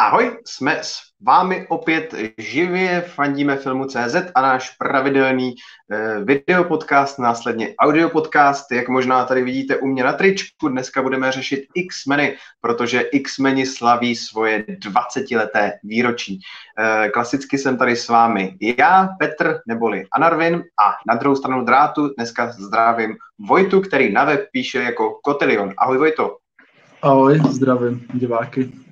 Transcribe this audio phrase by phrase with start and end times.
[0.00, 5.54] Ahoj, jsme s vámi opět živě, fandíme filmu CZ a náš pravidelný
[5.92, 8.72] eh, videopodcast, následně audiopodcast.
[8.72, 14.16] Jak možná tady vidíte u mě na tričku, dneska budeme řešit X-meny, protože X-meni slaví
[14.16, 16.40] svoje 20-leté výročí.
[16.78, 22.08] Eh, klasicky jsem tady s vámi já, Petr neboli Anarvin a na druhou stranu drátu
[22.16, 23.16] dneska zdravím
[23.48, 25.74] Vojtu, který na web píše jako Kotilion.
[25.78, 26.36] Ahoj Vojto.
[27.02, 28.87] Ahoj, zdravím diváky.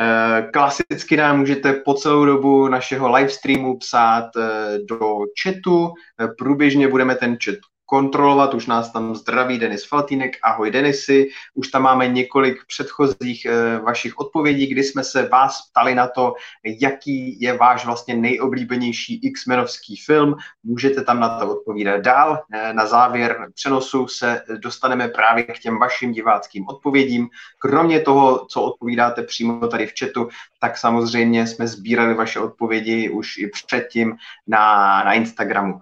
[0.00, 4.98] Eh, klasicky nám můžete po celou dobu našeho livestreamu psát eh, do
[5.42, 5.92] chatu.
[6.20, 7.58] Eh, průběžně budeme ten chat
[7.90, 8.54] kontrolovat.
[8.54, 10.36] Už nás tam zdraví Denis Faltínek.
[10.42, 11.28] Ahoj Denisy.
[11.54, 16.34] Už tam máme několik předchozích e, vašich odpovědí, kdy jsme se vás ptali na to,
[16.64, 20.36] jaký je váš vlastně nejoblíbenější X-menovský film.
[20.62, 22.42] Můžete tam na to odpovídat dál.
[22.52, 27.28] E, na závěr přenosu se dostaneme právě k těm vašim diváckým odpovědím.
[27.58, 30.28] Kromě toho, co odpovídáte přímo tady v chatu,
[30.60, 34.64] tak samozřejmě jsme sbírali vaše odpovědi už i předtím na,
[35.04, 35.80] na Instagramu.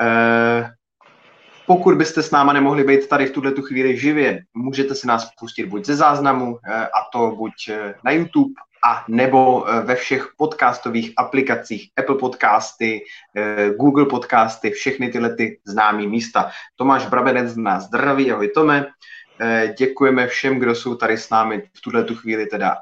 [0.00, 0.79] E,
[1.70, 5.30] pokud byste s náma nemohli být tady v tuhle tu chvíli živě, můžete si nás
[5.40, 8.54] pustit buď ze záznamu, eh, a to buď eh, na YouTube,
[8.84, 13.00] a nebo eh, ve všech podcastových aplikacích Apple Podcasty,
[13.78, 16.50] Google Podcasty, všechny tyhle ty známé místa.
[16.76, 18.86] Tomáš Brabenec nás zdraví, ahoj Tome.
[19.78, 22.76] Děkujeme všem, kdo jsou tady s námi v tuhle tu chvíli teda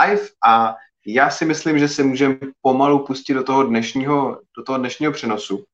[0.00, 0.74] live a
[1.06, 5.64] já si myslím, že se můžeme pomalu pustit do toho dnešního, do toho dnešního přenosu.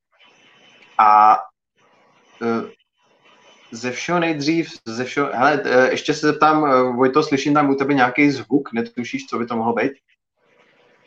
[0.99, 1.39] A
[3.73, 7.75] ze všeho nejdřív, ze všeho, hele, eh, ještě se zeptám, eh, Vojto, slyším tam u
[7.75, 9.93] tebe nějaký zvuk, netušíš, co by to mohlo být?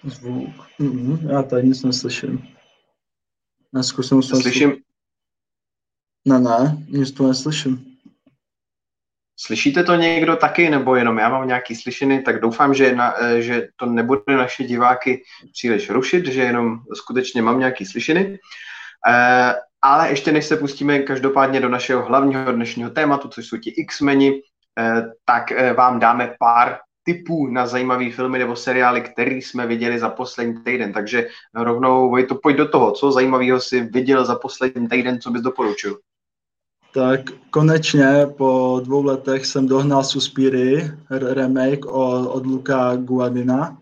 [0.03, 0.49] Zvuk?
[0.79, 2.47] Mm-hmm, já tady nic neslyším.
[3.73, 4.75] Neskusím se Slyším?
[6.25, 7.85] Ne, ne, nic to neslyším.
[9.39, 13.67] Slyšíte to někdo taky, nebo jenom já mám nějaký slyšeny, tak doufám, že, na, že
[13.75, 18.39] to nebude naše diváky příliš rušit, že jenom skutečně mám nějaký slyšeny.
[19.85, 24.41] Ale ještě než se pustíme každopádně do našeho hlavního dnešního tématu, což jsou ti X-meni,
[24.79, 29.99] eh, tak eh, vám dáme pár tipů na zajímavé filmy nebo seriály, které jsme viděli
[29.99, 30.93] za poslední týden.
[30.93, 32.91] Takže rovnou, Vojto, pojď do toho.
[32.91, 35.99] Co zajímavého si viděl za poslední týden, co bys doporučil?
[36.93, 37.19] Tak
[37.49, 43.77] konečně po dvou letech jsem dohnal Suspiry, remake od, od Luka Guadina.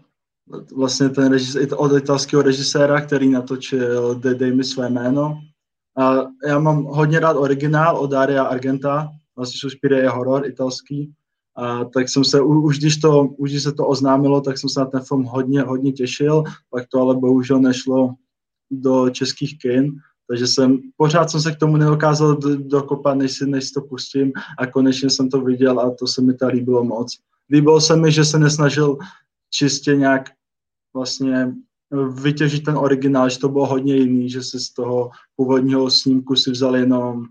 [0.76, 5.40] Vlastně ten režis, od italského režiséra, který natočil Dej mi své jméno,
[5.98, 11.14] a já mám hodně rád originál od Daria Argenta, vlastně Suspiria je horor italský,
[11.56, 14.80] a tak jsem se, už když, to, už když se to oznámilo, tak jsem se
[14.80, 18.14] na ten film hodně, hodně těšil, pak to ale bohužel nešlo
[18.72, 19.96] do českých kin,
[20.28, 24.32] takže jsem, pořád jsem se k tomu nedokázal dokopat, než si, než si to pustím.
[24.60, 27.18] A konečně jsem to viděl a to se mi ta líbilo moc.
[27.52, 28.98] Líbilo se mi, že se nesnažil
[29.50, 30.30] čistě nějak
[30.94, 31.54] vlastně
[32.22, 36.52] vytěžit ten originál, že to bylo hodně jiný, že si z toho původního snímku si
[36.52, 37.26] vzal jenom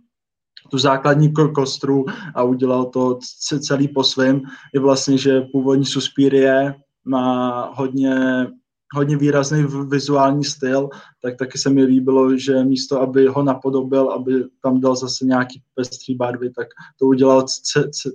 [0.71, 3.19] tu základní kostru a udělal to
[3.61, 4.41] celý po svém.
[4.75, 6.75] Je vlastně, že původní Suspirie
[7.05, 8.15] má hodně,
[8.95, 10.89] hodně výrazný vizuální styl,
[11.23, 15.63] tak taky se mi líbilo, že místo, aby ho napodobil, aby tam dal zase nějaký
[15.75, 16.67] pestrý barvy, tak
[16.99, 17.47] to udělal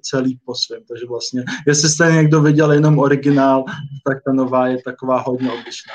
[0.02, 0.82] celý po svém.
[0.88, 3.64] Takže vlastně, jestli jste někdo viděl jenom originál,
[4.06, 5.94] tak ta nová je taková hodně odlišná.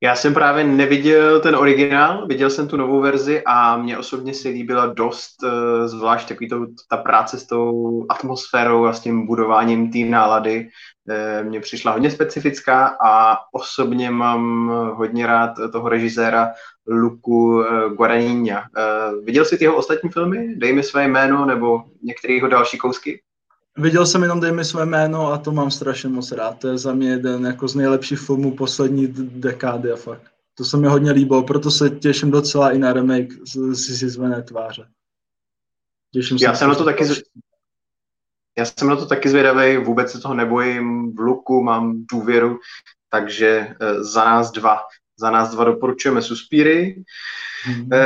[0.00, 4.48] Já jsem právě neviděl ten originál, viděl jsem tu novou verzi a mě osobně si
[4.48, 9.92] líbila dost, eh, zvlášť takový to, ta práce s tou atmosférou a s tím budováním
[9.92, 10.68] té nálady.
[11.10, 16.52] Eh, mně přišla hodně specifická a osobně mám hodně rád toho režiséra
[16.86, 18.64] Luku eh, Guadagnina.
[19.24, 20.54] Viděl jsi ty jeho ostatní filmy?
[20.56, 23.20] Dej mi své jméno nebo některého další kousky?
[23.78, 26.58] Viděl jsem jenom Dej mi své jméno a to mám strašně moc rád.
[26.58, 30.22] To je za mě jeden jako z nejlepších filmů poslední dekády a fakt.
[30.54, 33.32] To se mi hodně líbilo, proto se těším docela i na remake
[33.74, 34.88] si si zvené tváře.
[36.12, 37.22] Těším Já se jsem na to taky z...
[38.58, 42.58] Já jsem na to taky zvědavý, vůbec se toho nebojím, v luku mám důvěru,
[43.10, 44.78] takže eh, za nás dva
[45.20, 46.94] za nás dva doporučujeme Suspíry.
[46.98, 47.04] Mm-hmm.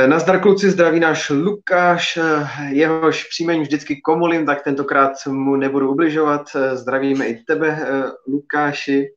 [0.07, 6.41] Nazdar kluci, zdraví náš Lukáš, eh, jehož příjmení vždycky komolím, tak tentokrát mu nebudu ubližovat.
[6.55, 7.79] Eh, zdravíme i tebe,
[8.27, 9.07] Lukáši.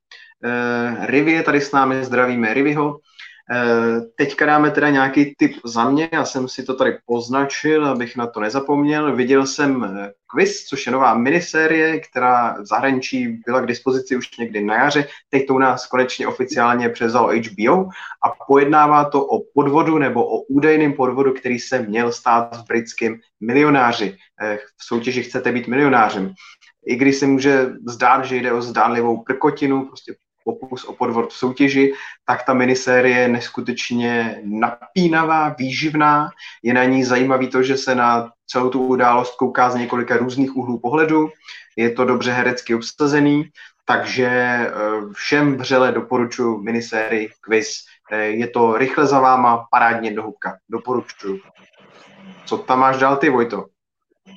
[1.01, 2.99] Rivi je tady s námi, zdravíme Riviho.
[3.53, 8.17] Eh, teďka dáme teda nějaký tip za mě, já jsem si to tady poznačil, abych
[8.17, 9.17] na to nezapomněl.
[9.17, 14.37] Viděl jsem eh, Quiz, což je nová minisérie, která v zahraničí byla k dispozici už
[14.39, 15.09] někdy na jaře.
[15.31, 17.89] Teď to u nás konečně oficiálně převzalo HBO
[18.25, 23.17] a pojednává to o podvodu nebo o údajném podvodu, který se měl stát v britském
[23.41, 24.17] milionáři.
[24.43, 26.33] Eh, v soutěži chcete být milionářem.
[26.89, 30.15] i když se může zdát, že jde o zdánlivou krkotinu, prostě
[30.53, 31.93] pokus o podvod v soutěži,
[32.25, 36.31] tak ta minisérie je neskutečně napínavá, výživná.
[36.63, 40.57] Je na ní zajímavý to, že se na celou tu událost kouká z několika různých
[40.57, 41.29] úhlů pohledu.
[41.77, 43.45] Je to dobře herecky obsazený,
[43.85, 44.71] takže eh,
[45.13, 47.69] všem vřele doporučuji minisérii Quiz.
[48.13, 50.57] Eh, je to rychle za váma, parádně do hubka.
[50.69, 51.41] Doporučuji.
[52.47, 53.76] Co tam máš dál ty, Vojto?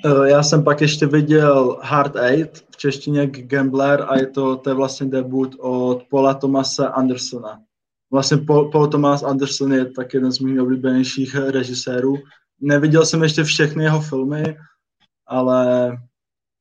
[0.06, 4.70] Eh, já jsem pak ještě viděl Hard Eight, v češtině Gambler a je to, to
[4.70, 7.60] je vlastně debut od Paula Thomasa Andersona.
[8.12, 12.18] Vlastně Paul, Paul Thomas Anderson je tak jeden z mých oblíbenějších režisérů.
[12.62, 14.58] Neviděl jsem ještě všechny jeho filmy,
[15.28, 15.92] ale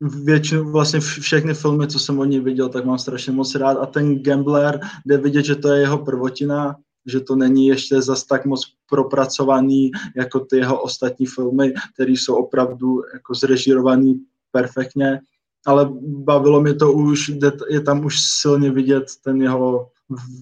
[0.01, 3.79] většinu, vlastně všechny filmy, co jsem od něj viděl, tak mám strašně moc rád.
[3.79, 6.77] A ten Gambler, jde vidět, že to je jeho prvotina,
[7.09, 12.35] že to není ještě zas tak moc propracovaný jako ty jeho ostatní filmy, které jsou
[12.35, 14.21] opravdu jako zrežírovaný
[14.51, 15.21] perfektně,
[15.67, 17.33] ale bavilo mě to už,
[17.69, 19.89] je tam už silně vidět ten jeho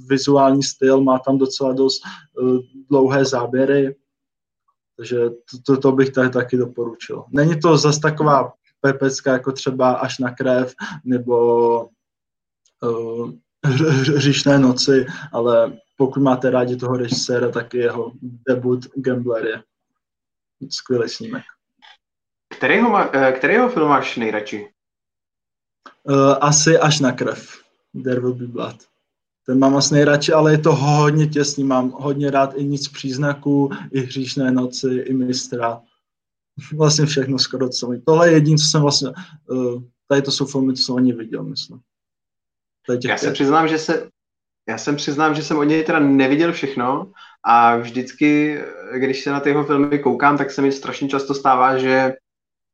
[0.09, 2.03] vizuální styl, má tam docela dost
[2.41, 2.59] uh,
[2.91, 3.97] dlouhé záběry,
[4.97, 7.25] takže to, to, to bych tady taky doporučil.
[7.31, 10.75] Není to zas taková pepecka jako třeba Až na krev
[11.05, 11.79] nebo
[12.83, 13.31] uh,
[14.17, 18.13] Říšné noci, ale pokud máte rádi toho režiséra, tak jeho
[18.49, 19.63] debut Gambler je
[20.71, 21.43] skvělý snímek.
[22.57, 24.69] Kterýho, má, eh, kterýho film máš nejradši?
[26.05, 27.63] Uh, asi až na krev.
[28.05, 28.77] There will be blood.
[29.47, 31.65] Ten mám asi nejradši, ale je to hodně těsný.
[31.65, 35.83] Mám hodně rád i nic příznaků, i hříšné noci, i mistra.
[36.73, 38.03] Vlastně všechno skoro celý.
[38.07, 39.09] Tohle je jediné, co jsem vlastně,
[39.49, 41.81] uh, tady to jsou filmy, co jsem ani viděl, myslím.
[43.09, 44.11] Já se přiznám, že se,
[44.69, 47.13] já jsem přiznám, že jsem od něj teda neviděl všechno
[47.45, 48.61] a vždycky,
[48.95, 52.13] když se na tyho filmy koukám, tak se mi strašně často stává, že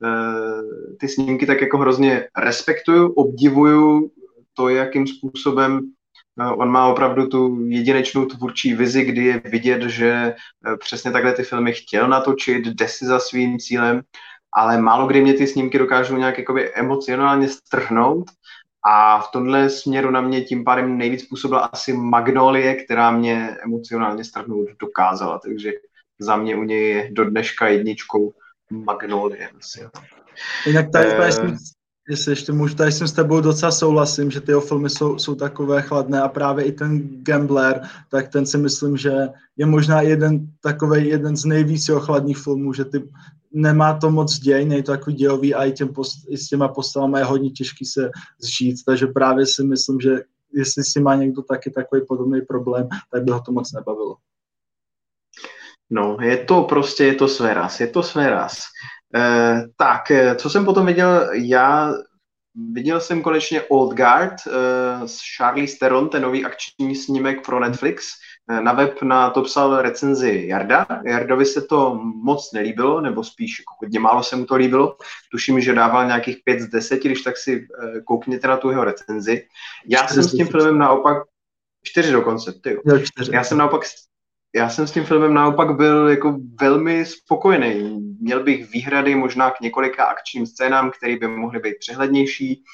[0.03, 4.11] uh, ty snímky tak jako hrozně respektuju, obdivuju
[4.55, 5.81] to, jakým způsobem
[6.41, 10.35] uh, on má opravdu tu jedinečnou tvůrčí vizi, kdy je vidět, že
[10.67, 14.03] uh, přesně takhle ty filmy chtěl natočit, jde si za svým cílem,
[14.55, 18.31] ale málo kdy mě ty snímky dokážou nějak jakoby emocionálně strhnout
[18.84, 24.25] a v tomhle směru na mě tím pádem nejvíc působila asi Magnolie, která mě emocionálně
[24.25, 25.73] strhnout dokázala, takže
[26.19, 28.32] za mě u něj je do dneška jedničkou
[28.70, 29.49] Magnolie.
[29.58, 29.81] Asi.
[30.67, 31.56] Jinak tady, eh, tady jsem,
[32.08, 35.82] jestli ještě můžu, tady jsem s tebou docela souhlasím, že ty filmy jsou, jsou takové
[35.82, 37.81] chladné a právě i ten Gambler,
[38.11, 39.12] tak ten si myslím, že
[39.56, 43.02] je možná jeden takový jeden z nejvíc chladných filmů, že ty
[43.54, 46.69] nemá to moc děj, není to takový dějový a i, těm post, i s těma
[46.69, 50.10] postavami je hodně těžký se zžít, takže právě si myslím, že
[50.54, 54.16] jestli si má někdo taky takový podobný problém, tak by ho to moc nebavilo.
[55.90, 58.58] No, je to prostě, je to své raz, je to své raz.
[59.14, 61.93] Eh, tak, eh, co jsem potom viděl, já
[62.72, 68.06] viděl jsem konečně Old Guard eh, s Charlie Theron, ten nový akční snímek pro Netflix,
[68.49, 70.87] na web na to psal recenzi Jarda.
[71.06, 74.97] Jardovi se to moc nelíbilo, nebo spíš jako hodně málo se mu to líbilo.
[75.31, 78.85] Tuším, že dával nějakých 5 z 10, když tak si eh, koukněte na tu jeho
[78.85, 79.47] recenzi.
[79.87, 81.17] Já jsem s tím filmem naopak,
[81.83, 82.79] čtyři dokonce, ty
[83.33, 83.83] Já jsem naopak
[84.55, 88.00] já jsem s tím filmem naopak byl jako velmi spokojený.
[88.21, 92.65] Měl bych výhrady možná k několika akčním scénám, které by mohly být přehlednější.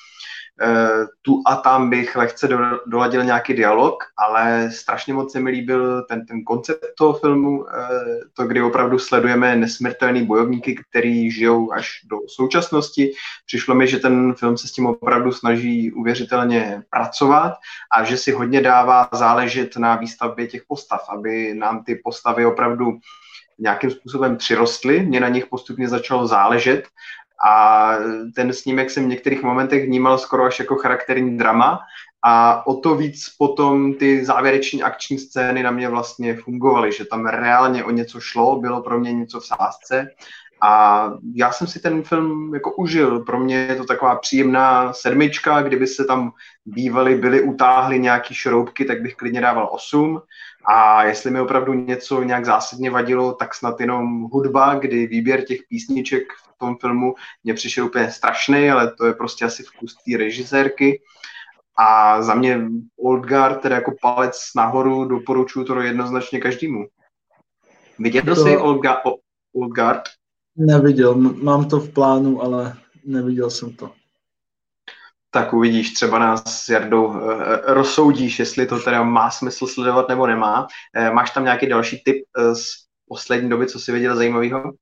[0.60, 5.50] Eh, tu a tam bych lehce do, doladil nějaký dialog, ale strašně moc se mi
[5.50, 11.72] líbil ten, ten koncept toho filmu, eh, to, kdy opravdu sledujeme nesmrtelný bojovníky, který žijou
[11.72, 13.12] až do současnosti.
[13.46, 17.52] Přišlo mi, že ten film se s tím opravdu snaží uvěřitelně pracovat
[17.92, 22.98] a že si hodně dává záležet na výstavbě těch postav, aby nám ty postavy opravdu
[23.58, 26.88] nějakým způsobem přirostly, mě na nich postupně začalo záležet
[27.46, 27.92] a
[28.34, 31.80] ten snímek jsem v některých momentech vnímal skoro až jako charakterní drama.
[32.22, 37.26] A o to víc potom ty závěreční akční scény na mě vlastně fungovaly, že tam
[37.26, 40.10] reálně o něco šlo, bylo pro mě něco v sázce
[40.60, 43.24] a já jsem si ten film jako užil.
[43.24, 46.32] Pro mě je to taková příjemná sedmička, kdyby se tam
[46.66, 50.20] bývali, byly utáhly nějaký šroubky, tak bych klidně dával osm.
[50.64, 55.58] A jestli mi opravdu něco nějak zásadně vadilo, tak snad jenom hudba, kdy výběr těch
[55.68, 60.16] písniček v tom filmu mě přišel úplně strašný, ale to je prostě asi vkus té
[60.16, 61.02] režisérky.
[61.78, 62.60] A za mě
[63.04, 66.86] Old Guard, teda jako palec nahoru, doporučuju to jednoznačně každému.
[67.98, 68.36] Viděl to...
[68.36, 68.80] jsi Old
[69.74, 70.02] Guard?
[70.58, 73.92] Neviděl, mám to v plánu, ale neviděl jsem to.
[75.30, 77.20] Tak uvidíš, třeba nás s Jardou uh,
[77.66, 80.62] rozsoudíš, jestli to teda má smysl sledovat nebo nemá.
[80.62, 82.24] Uh, máš tam nějaký další tip
[82.54, 82.62] z
[83.08, 84.72] poslední doby, co jsi viděl zajímavého?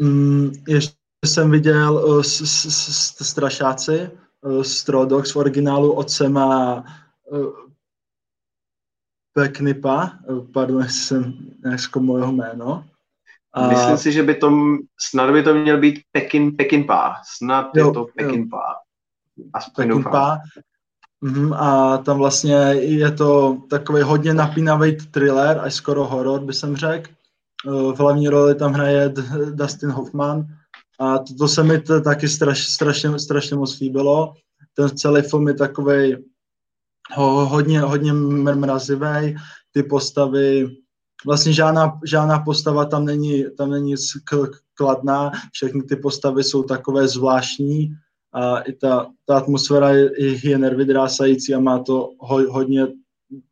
[0.00, 0.94] Mm, ještě
[1.26, 4.10] jsem viděl s, s, s, Strašáci,
[4.62, 6.84] Strodox v originálu otce má
[9.32, 10.18] Peknipa,
[10.52, 11.34] pardon, jsem
[11.64, 12.89] neskomol jeho jméno.
[13.52, 13.68] A...
[13.68, 14.52] Myslím si, že by to,
[15.10, 17.14] snad by to měl být Pekin, Pekinpa.
[17.36, 18.76] Snad jo, je to Pekinpa.
[19.52, 20.38] Aspoň Pekinpa.
[21.24, 26.76] Mm-hmm, a tam vlastně je to takový hodně napínavý thriller, až skoro horor, by jsem
[26.76, 27.10] řekl.
[27.66, 29.12] V hlavní roli tam hraje
[29.50, 30.46] Dustin Hoffman
[31.00, 34.34] a to, to se mi to taky straš, strašně, strašně moc líbilo.
[34.74, 36.16] Ten celý film je takový
[37.14, 39.36] ho, hodně, hodně mrazivý,
[39.72, 40.76] ty postavy,
[41.26, 43.94] vlastně žádná, žádná postava tam není, tam není
[44.74, 47.94] kladná, všechny ty postavy jsou takové zvláštní
[48.32, 50.10] a i ta, ta atmosféra je,
[50.48, 52.86] je nervy drásající a má to ho, hodně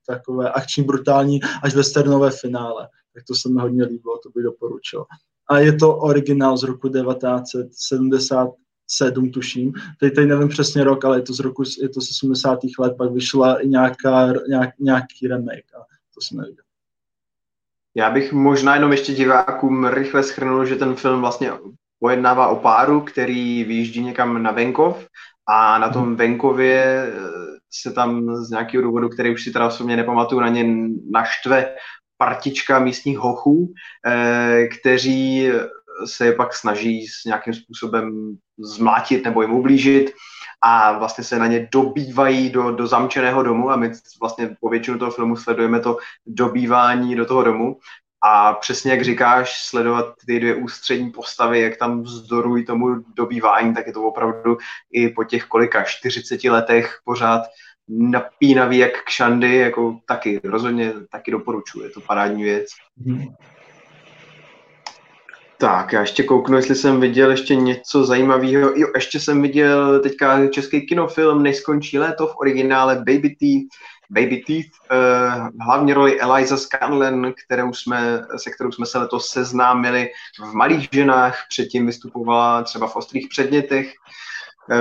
[0.06, 2.88] takové akční, brutální až westernové finále.
[3.14, 5.04] Tak to se mi hodně líbilo, to bych doporučil.
[5.50, 9.72] A je to originál z roku 1977, tuším.
[10.00, 12.58] Teď, teď nevím přesně rok, ale je to z roku, je to z 80.
[12.78, 15.78] let, pak vyšla nějaká, nějak, nějaký remake a
[16.14, 16.67] to jsem neviděl.
[17.98, 21.52] Já bych možná jenom ještě divákům rychle schrnul, že ten film vlastně
[22.00, 25.06] pojednává o páru, který vyjíždí někam na venkov
[25.48, 26.16] a na tom mhm.
[26.16, 27.20] venkově eh,
[27.70, 30.64] se tam z nějakého důvodu, který už si teda osobně nepamatuju, na ně
[31.10, 31.74] naštve
[32.18, 33.72] partička místních hochů,
[34.06, 35.48] eh, kteří
[36.04, 40.12] se pak snaží s nějakým způsobem zmlátit nebo jim ublížit
[40.62, 44.98] a vlastně se na ně dobývají do, do zamčeného domu a my vlastně po většinu
[44.98, 47.76] toho filmu sledujeme to dobývání do toho domu
[48.24, 53.86] a přesně jak říkáš, sledovat ty dvě ústřední postavy, jak tam vzdorují tomu dobývání, tak
[53.86, 54.56] je to opravdu
[54.92, 57.42] i po těch kolika 40 letech pořád
[57.88, 62.66] napínavý jak kšandy, jako taky, rozhodně taky doporučuji, je to parádní věc.
[65.60, 68.72] Tak, já ještě kouknu, jestli jsem viděl ještě něco zajímavého.
[68.74, 73.68] Jo, ještě jsem viděl teďka český kinofilm Nejskončí léto v originále Baby Teeth.
[74.10, 80.08] Baby Teeth, uh, hlavní roli Eliza Scanlon, kterou jsme, se kterou jsme se letos seznámili
[80.40, 83.86] v Malých ženách, předtím vystupovala třeba v Ostrých předmětech.
[83.86, 83.92] Eh,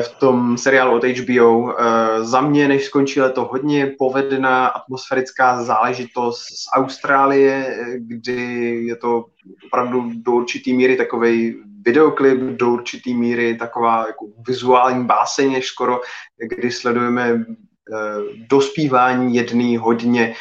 [0.02, 1.72] v tom seriálu od HBO.
[1.72, 8.42] Eh, za mě, než skončí to hodně povedená atmosférická záležitost z Austrálie, kdy
[8.88, 9.26] je to
[9.68, 16.02] opravdu do určitý míry takový videoklip, do určitý míry taková jako vizuální báseň, skoro,
[16.38, 17.46] kdy sledujeme eh,
[18.50, 20.34] dospívání jedné hodně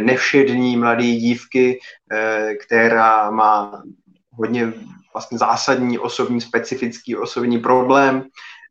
[0.00, 1.78] nevšední mladé dívky,
[2.64, 3.82] která má
[4.32, 4.72] hodně
[5.12, 8.24] vlastně zásadní osobní, specifický osobní problém,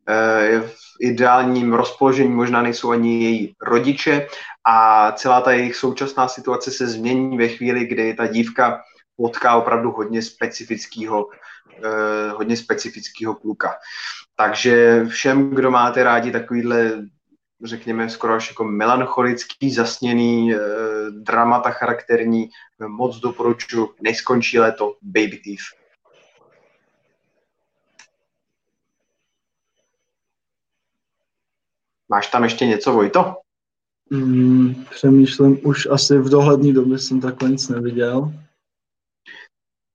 [0.08, 4.26] Eh, v ideálním rozpoložení možná nejsou ani její rodiče
[4.66, 8.82] a celá ta jejich současná situace se změní ve chvíli, kdy ta dívka
[9.16, 11.28] potká opravdu hodně specifického,
[11.84, 13.74] eh, hodně specifického kluka.
[14.36, 17.02] Takže všem, kdo máte rádi takovýhle
[17.64, 20.58] řekněme, skoro až jako melancholický, zasněný eh,
[21.10, 22.48] dramata charakterní,
[22.86, 25.81] moc doporučuji, nejskončí léto Baby Thief.
[32.12, 33.36] Máš tam ještě něco, Vojto?
[34.10, 38.32] Mm, přemýšlím, už asi v dohlední době jsem takhle nic neviděl.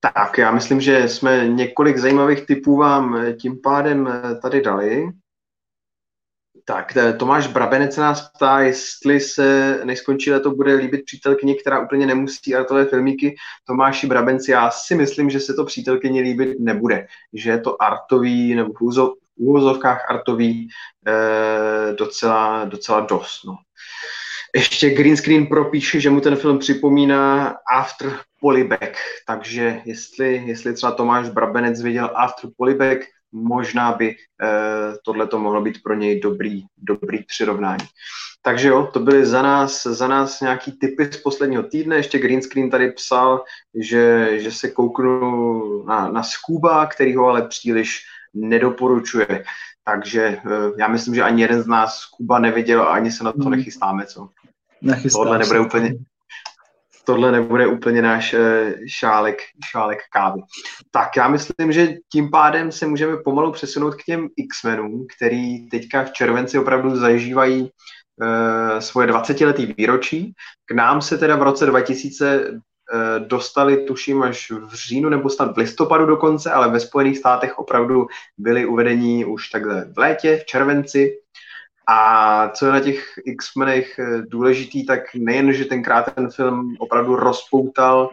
[0.00, 4.08] Tak, já myslím, že jsme několik zajímavých typů vám tím pádem
[4.42, 5.08] tady dali.
[6.64, 12.06] Tak, Tomáš Brabenec se nás ptá, jestli se nejskončí to bude líbit přítelkyni, která úplně
[12.06, 13.36] nemusí artové filmíky.
[13.64, 17.06] Tomáši Brabenci, já si myslím, že se to přítelkyni líbit nebude.
[17.32, 18.72] Že je to artový nebo
[19.38, 20.68] úvozovkách artový
[21.06, 23.44] eh, docela, docela dost.
[23.44, 23.56] No.
[24.56, 30.92] Ještě Green Screen propíše, že mu ten film připomíná After Polybag, takže jestli, jestli třeba
[30.92, 32.98] Tomáš Brabenec viděl After Polybag,
[33.32, 37.84] možná by eh, tohle to mohlo být pro něj dobrý, dobrý přirovnání.
[38.42, 41.96] Takže jo, to byly za nás, za nás nějaký typy z posledního týdne.
[41.96, 47.48] Ještě Green Screen tady psal, že, že se kouknu na, na Scuba, který ho ale
[47.48, 48.00] příliš
[48.34, 49.44] nedoporučuje.
[49.84, 50.40] Takže eh,
[50.78, 53.50] já myslím, že ani jeden z nás Kuba neviděl a ani se na to hmm.
[53.50, 54.28] nechystáme, co?
[54.82, 55.94] Nechystám tohle nebude úplně,
[57.04, 59.38] tohle nebude úplně náš eh, šálek,
[59.70, 60.40] šálek kávy.
[60.90, 66.04] Tak já myslím, že tím pádem se můžeme pomalu přesunout k těm X-menům, který teďka
[66.04, 70.32] v červenci opravdu zažívají uh, svoje 20-letý výročí.
[70.66, 72.60] K nám se teda v roce 2000 Eh,
[73.18, 78.06] dostali, tuším, až v říjnu nebo snad v listopadu dokonce, ale ve Spojených státech opravdu
[78.38, 81.18] byli uvedení už takhle v létě, v červenci.
[81.90, 87.16] A co je na těch X-menech eh, důležitý, tak nejen, že tenkrát ten film opravdu
[87.16, 88.10] rozpoutal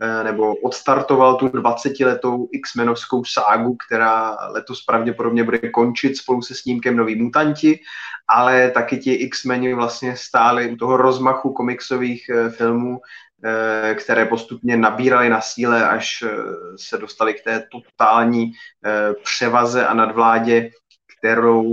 [0.00, 6.96] eh, nebo odstartoval tu 20-letou X-menovskou ságu, která letos pravděpodobně bude končit spolu se snímkem
[6.96, 7.80] Noví mutanti,
[8.28, 13.25] ale taky ti X-meni vlastně stáli u toho rozmachu komiksových eh, filmů, eh,
[13.94, 16.24] které postupně nabíraly na síle, až
[16.76, 18.52] se dostali k té totální
[19.24, 20.70] převaze a nadvládě,
[21.18, 21.64] kterou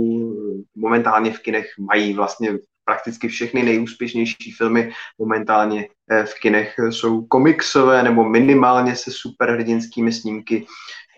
[0.76, 8.02] momentálně v kinech mají vlastně prakticky všechny nejúspěšnější filmy momentálně eh, v kinech jsou komiksové
[8.02, 10.66] nebo minimálně se superhrdinskými snímky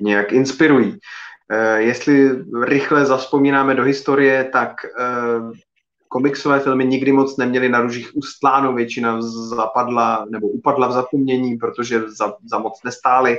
[0.00, 0.98] nějak inspirují.
[1.50, 2.30] Eh, jestli
[2.62, 5.65] rychle zaspomínáme do historie, tak eh,
[6.16, 12.00] komiksové filmy nikdy moc neměly na ružích ustláno, většina zapadla nebo upadla v zapomnění, protože
[12.11, 13.38] za, za moc nestály.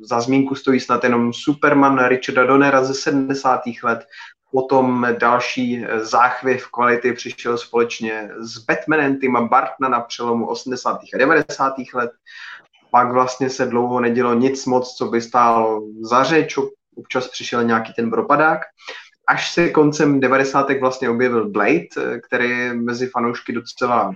[0.00, 3.60] za zmínku stojí snad jenom Superman Richarda Donnera ze 70.
[3.82, 4.06] let,
[4.52, 11.00] Potom další eh, záchvěv kvality přišel společně s Batmanem Tima Bartna na přelomu 80.
[11.14, 11.74] a 90.
[11.94, 12.10] let.
[12.90, 16.58] Pak vlastně se dlouho nedělo nic moc, co by stálo za řeč.
[16.96, 18.60] Občas přišel nějaký ten propadák
[19.28, 20.70] až se koncem 90.
[20.80, 24.12] vlastně objevil Blade, který je mezi fanoušky docela,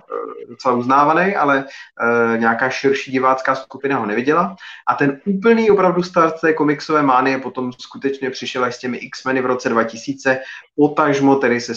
[0.48, 4.56] docela uznávaný, ale uh, nějaká širší divácká skupina ho neviděla.
[4.88, 9.42] A ten úplný opravdu start té komiksové mánie potom skutečně přišel až s těmi X-meny
[9.42, 10.40] v roce 2000,
[10.76, 11.74] potažmo tedy se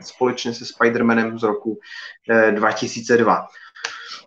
[0.00, 3.46] společně se Spider-Manem z roku uh, 2002.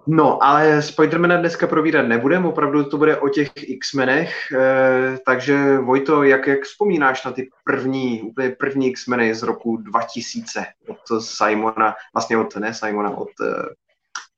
[0.10, 6.24] No, ale Spidermana dneska provídat nebudeme, opravdu to bude o těch X-menech, eh, takže Vojto,
[6.24, 12.38] jak, jak vzpomínáš na ty první, úplně první X-meny z roku 2000 od Simona, vlastně
[12.38, 13.64] od, ne Simona, od eh,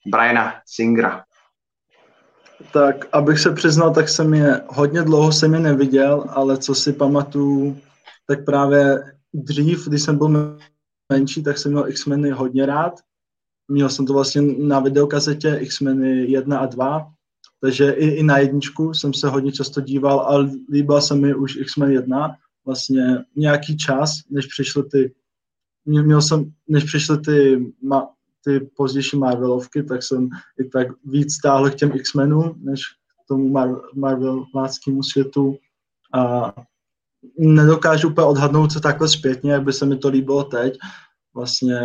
[0.08, 1.24] Briana Singera?
[2.72, 6.94] Tak, abych se přiznal, tak jsem je, hodně dlouho jsem je neviděl, ale co si
[6.94, 7.78] pamatuju,
[8.28, 10.58] tak právě dřív, když jsem byl
[11.12, 12.94] menší, tak jsem měl X-meny hodně rád
[13.70, 17.12] Měl jsem to vlastně na videokazetě X-meny 1 a 2,
[17.62, 21.56] takže i, i na jedničku jsem se hodně často díval, ale líbila se mi už
[21.56, 22.36] X-Men 1,
[22.66, 25.14] vlastně nějaký čas, než přišly ty,
[25.86, 28.10] měl jsem, než přišly ty, ma,
[28.44, 32.82] ty pozdější Marvelovky, tak jsem i tak víc stáhl k těm X-menům, než
[33.24, 35.58] k tomu Mar- Marveláckému světu
[36.14, 36.54] a
[37.38, 40.78] nedokážu úplně odhadnout se takhle zpětně, jak by se mi to líbilo teď.
[41.34, 41.80] Vlastně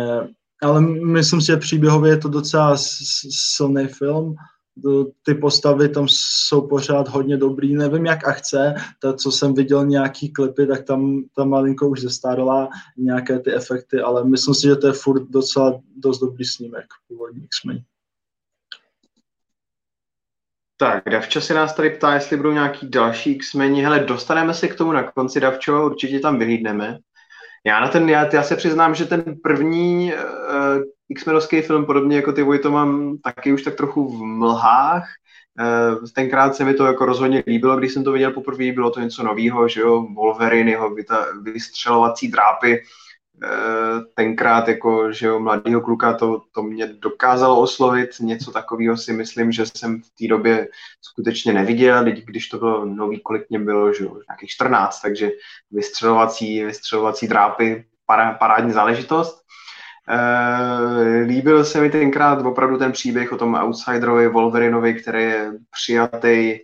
[0.63, 2.77] ale myslím si, že příběhově je to docela
[3.57, 4.35] silný film.
[5.23, 7.75] Ty postavy tam jsou pořád hodně dobrý.
[7.75, 12.69] Nevím, jak akce, to, co jsem viděl nějaký klipy, tak tam ta malinko už zestárla
[12.97, 17.43] nějaké ty efekty, ale myslím si, že to je furt docela dost dobrý snímek původní
[17.43, 17.79] X-Men.
[20.77, 23.83] Tak, Davčo se nás tady ptá, jestli budou nějaký další X-meni.
[23.83, 26.99] Hele, dostaneme se k tomu na konci, Davčo, určitě tam vyhlídneme.
[27.65, 32.33] Já na ten, já, já se přiznám, že ten první uh, X-menovský film, podobně jako
[32.33, 35.07] ty Vojto, mám taky už tak trochu v mlhách.
[35.59, 38.99] Uh, tenkrát se mi to jako rozhodně líbilo, když jsem to viděl poprvé, bylo to
[38.99, 40.95] něco nového, že jo, Wolverine, jeho
[41.41, 42.81] vystřelovací drápy,
[44.13, 49.51] tenkrát jako, že jo, mladého kluka to, to mě dokázalo oslovit, něco takového si myslím,
[49.51, 50.67] že jsem v té době
[51.01, 55.31] skutečně neviděl, když to bylo nový, kolik mě bylo, že jo, nějakých 14, takže
[55.71, 59.41] vystřelovací, vystřelovací drápy, para, parádní záležitost.
[60.09, 66.59] E, líbil se mi tenkrát opravdu ten příběh o tom outsiderovi Wolverinovi, který je přijatý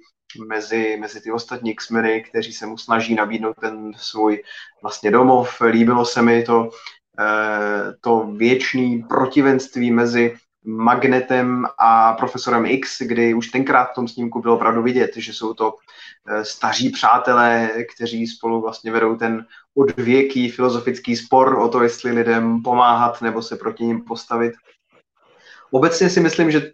[0.47, 4.43] mezi, mezi ty ostatní X-meny, kteří se mu snaží nabídnout ten svůj
[4.81, 5.61] vlastně domov.
[5.61, 6.69] Líbilo se mi to,
[7.19, 14.41] eh, to věčný protivenství mezi Magnetem a profesorem X, kdy už tenkrát v tom snímku
[14.41, 15.75] bylo opravdu vidět, že jsou to
[16.27, 22.61] eh, staří přátelé, kteří spolu vlastně vedou ten odvěký filozofický spor o to, jestli lidem
[22.63, 24.53] pomáhat nebo se proti ním postavit.
[25.73, 26.71] Obecně si myslím, že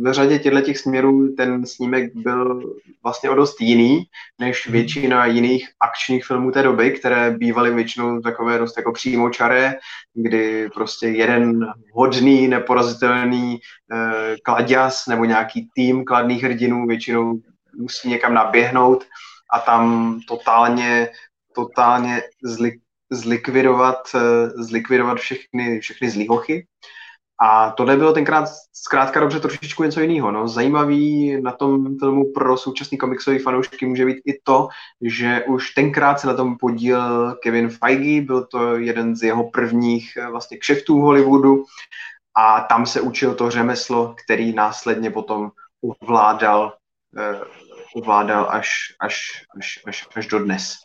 [0.00, 4.04] v řadě těchto těch směrů ten snímek byl vlastně o dost jiný
[4.38, 4.72] než mhm.
[4.72, 9.74] většina jiných akčních filmů té doby, které bývaly většinou takové dost jako přímočaré,
[10.14, 13.58] kdy prostě jeden hodný, neporazitelný
[13.92, 17.40] eh, kladěs nebo nějaký tým kladných hrdinů většinou
[17.76, 19.04] musí někam naběhnout
[19.52, 21.08] a tam totálně,
[21.54, 22.74] totálně zlik,
[23.10, 26.66] zlikvidovat, eh, zlikvidovat všechny, všechny zlíhochy.
[27.42, 30.30] A tohle bylo tenkrát zkrátka dobře trošičku něco jiného.
[30.30, 30.48] No.
[30.48, 34.68] Zajímavý na tom filmu pro současný komiksový fanoušky může být i to,
[35.00, 40.16] že už tenkrát se na tom podíl Kevin Feige, byl to jeden z jeho prvních
[40.16, 41.64] eh, vlastně kšeftů v Hollywoodu
[42.36, 45.50] a tam se učil to řemeslo, který následně potom
[45.82, 46.72] ovládal,
[47.16, 47.42] uh,
[47.94, 48.68] ovládal až,
[49.00, 50.76] až, až, až, až do dnes.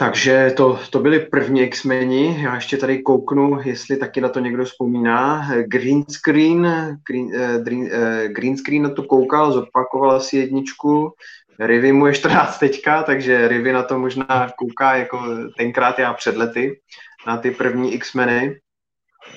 [0.00, 2.42] Takže to, to byly první X-meni.
[2.42, 5.48] Já ještě tady kouknu, jestli taky na to někdo vzpomíná.
[5.66, 6.66] Green screen,
[7.08, 7.32] green,
[7.62, 11.12] green, uh, green screen na to koukal, zopakoval si jedničku.
[11.58, 15.22] Rivy mu je 14 teďka, takže Rivy na to možná kouká jako
[15.56, 16.80] tenkrát já před lety
[17.26, 18.56] na ty první X-meny.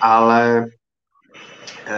[0.02, 0.83] Ale Eh,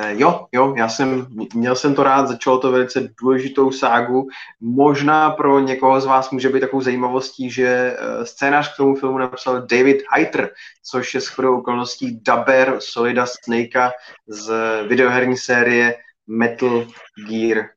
[0.08, 4.28] jo, jo, já jsem, měl jsem to rád, začalo to velice důležitou ságu.
[4.60, 9.17] Možná pro někoho z vás může být takovou zajímavostí, že eh, scénář k tomu filmu
[9.17, 10.49] napsal David Heiter,
[10.84, 13.91] což je shodou okolností dubber Solida Snakea
[14.28, 14.54] z
[14.88, 15.95] videoherní série
[16.28, 16.86] Metal
[17.30, 17.69] Gear,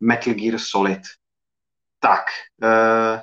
[0.00, 1.00] Metal Gear Solid.
[2.00, 2.24] Tak,
[2.62, 3.22] eh,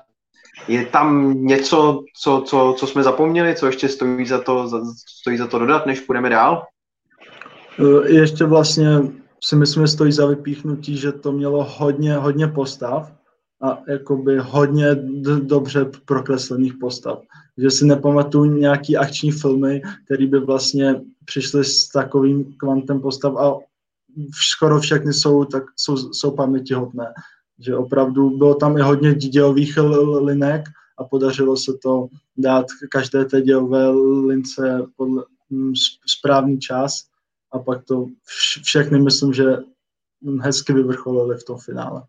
[0.67, 5.47] je tam něco, co, co, co jsme zapomněli, co ještě stojí za to, stojí za
[5.47, 6.67] to dodat, než půjdeme dál?
[7.79, 8.87] Eh, ještě vlastně
[9.43, 13.11] si myslím, že stojí za vypíchnutí, že to mělo hodně, hodně postav
[13.61, 17.21] a jakoby hodně d- dobře prokreslených postav.
[17.57, 23.57] Že si nepamatuju nějaký akční filmy, které by vlastně přišly s takovým kvantem postav a
[24.55, 27.13] skoro všechny jsou, tak, jsou, jsou pamětihodné.
[27.59, 29.77] Že opravdu bylo tam i hodně dějových
[30.21, 30.63] linek
[30.97, 32.07] a podařilo se to
[32.37, 33.89] dát každé té dějové
[34.25, 35.73] lince podle, mm,
[36.07, 37.12] správný čas
[37.53, 38.05] a pak to
[38.63, 39.43] všechny myslím, že
[40.41, 42.03] hezky vyvrcholili v tom finále.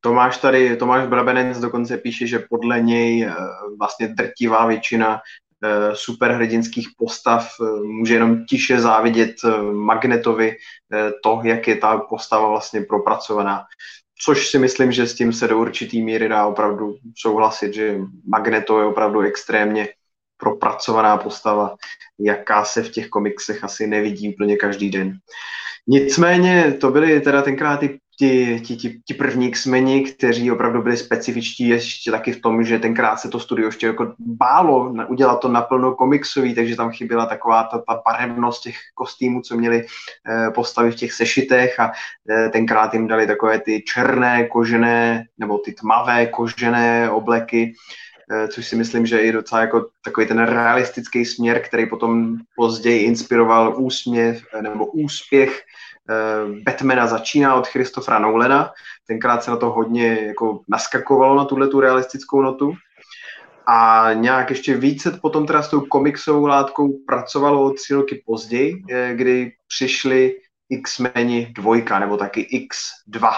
[0.00, 3.34] Tomáš tady, Tomáš Brabenec dokonce píše, že podle něj eh,
[3.78, 5.20] vlastně drtivá většina
[5.64, 9.34] eh, superhrdinských postav eh, může jenom tiše závidět
[9.72, 10.56] Magnetovi
[11.22, 13.64] to, jak je ta postava vlastně propracovaná.
[14.22, 17.98] Což si myslím, že s tím se do určitý míry dá opravdu souhlasit, že
[18.28, 19.88] Magneto je opravdu extrémně
[20.40, 21.76] propracovaná postava,
[22.20, 25.18] jaká se v těch komiksech asi nevidí úplně každý den.
[25.86, 30.96] Nicméně to byly teda tenkrát ty ti, ti, ti, ti první kmeni, kteří opravdu byli
[30.96, 35.48] specifičtí ještě taky v tom, že tenkrát se to studio ještě jako bálo udělat to
[35.48, 40.90] naplno komiksový, takže tam chyběla taková ta, ta barevnost těch kostýmů, co měli eh, postavy
[40.90, 41.92] v těch sešitech a
[42.30, 48.09] eh, tenkrát jim dali takové ty černé kožené nebo ty tmavé kožené obleky, Eh,
[48.48, 53.74] což si myslím, že je docela jako takový ten realistický směr, který potom později inspiroval
[53.76, 55.62] úsměv eh, nebo úspěch
[56.10, 58.72] eh, Batmana začíná od Christophera Nolana.
[59.06, 62.74] Tenkrát se na to hodně jako naskakovalo na tuhle tu realistickou notu.
[63.66, 68.82] A nějak ještě více potom teda s tou komiksovou látkou pracovalo tři roky později,
[69.14, 70.36] kdy přišli
[70.70, 73.32] X-meni dvojka, nebo taky X2.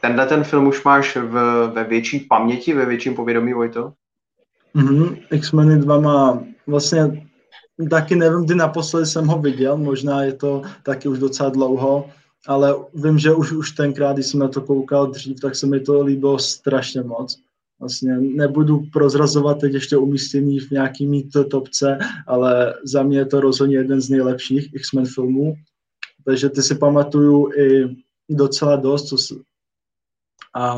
[0.00, 1.32] Tenhle ten film už máš v,
[1.74, 3.92] ve větší paměti, ve větším povědomí, Vojto?
[4.76, 5.18] Mm-hmm.
[5.30, 7.28] X-Men 2 má vlastně
[7.90, 12.10] taky nevím, kdy naposledy jsem ho viděl, možná je to taky už docela dlouho,
[12.46, 15.80] ale vím, že už, už tenkrát, když jsem na to koukal dřív, tak se mi
[15.80, 17.38] to líbilo strašně moc.
[17.80, 23.40] Vlastně nebudu prozrazovat teď ještě umístění v nějaký mít topce, ale za mě je to
[23.40, 25.54] rozhodně jeden z nejlepších X-Men filmů.
[26.24, 27.96] Takže ty si pamatuju i
[28.30, 29.16] docela dost, co,
[30.54, 30.76] a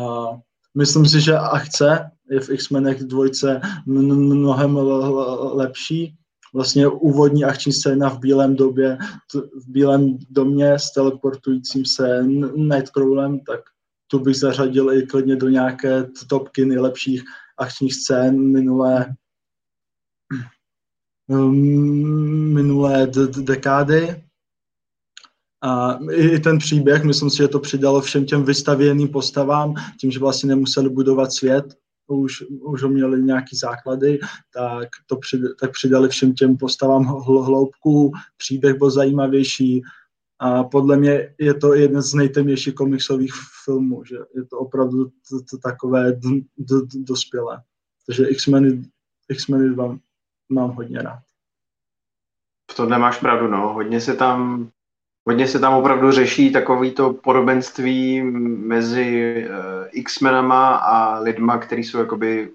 [0.75, 4.77] myslím si, že akce je v X-Menech dvojce mnohem
[5.53, 6.17] lepší.
[6.55, 8.99] Vlastně úvodní akční scéna v Bílém době,
[9.35, 12.23] v Bílém domě s teleportujícím se
[12.57, 13.61] Nightcrawlem, tak
[14.07, 17.23] tu bych zařadil i klidně do nějaké topky nejlepších
[17.59, 19.15] akčních scén minulé
[22.55, 23.07] minulé
[23.41, 24.25] dekády.
[25.63, 30.19] A i ten příběh, myslím si, že to přidalo všem těm vystavěným postavám, tím, že
[30.19, 31.75] vlastně nemuseli budovat svět,
[32.07, 34.19] už, už ho měli nějaký základy,
[34.55, 39.83] tak to přid, tak přidali všem těm postavám hloubku, příběh byl zajímavější
[40.39, 43.33] a podle mě je to jeden z nejtemnějších komiksových
[43.65, 47.63] filmů, že je to opravdu to, to takové d, d, d, dospělé.
[48.07, 48.83] Takže X-Men,
[49.29, 49.99] X-Men 2
[50.49, 51.23] mám hodně rád.
[52.71, 53.73] V tomhle máš pravdu, no.
[53.73, 54.71] Hodně se tam
[55.29, 59.55] Hodně se tam opravdu řeší takovýto podobenství mezi uh,
[59.93, 62.51] X-menama a lidma, kteří jsou jakoby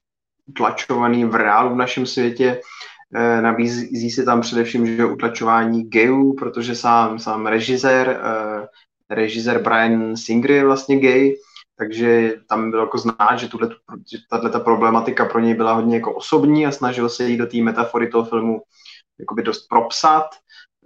[0.50, 2.62] utlačovaný v reálu v našem světě.
[3.16, 8.66] Uh, nabízí se tam především že utlačování gayů, protože sám, sám režisér, uh,
[9.10, 11.36] režisér Brian Singer je vlastně gay,
[11.78, 13.48] takže tam bylo jako znát, že
[14.30, 18.08] tato problematika pro něj byla hodně jako osobní a snažil se jí do té metafory
[18.08, 18.62] toho filmu
[19.20, 20.26] jakoby dost propsat.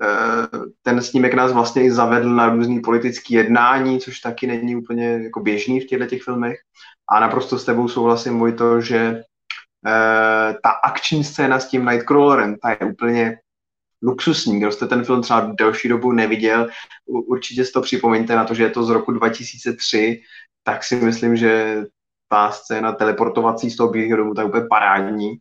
[0.02, 5.08] Eh, ten snímek nás vlastně i zavedl na různý politický jednání, což taky není úplně
[5.08, 6.58] jako běžný v těchto těch filmech.
[7.10, 9.24] A naprosto s tebou souhlasím, Vojto, že
[9.88, 13.38] eh, ta akční scéna s tím Nightcrawlerem, ta je úplně
[14.04, 14.60] luxusní.
[14.60, 16.68] Kdo jste ten film třeba delší dobu neviděl,
[17.06, 20.22] určitě si to připomeňte na to, že je to z roku 2003,
[20.64, 21.84] tak si myslím, že
[22.28, 25.38] ta scéna teleportovací z toho bílého domu, tak úplně parádní.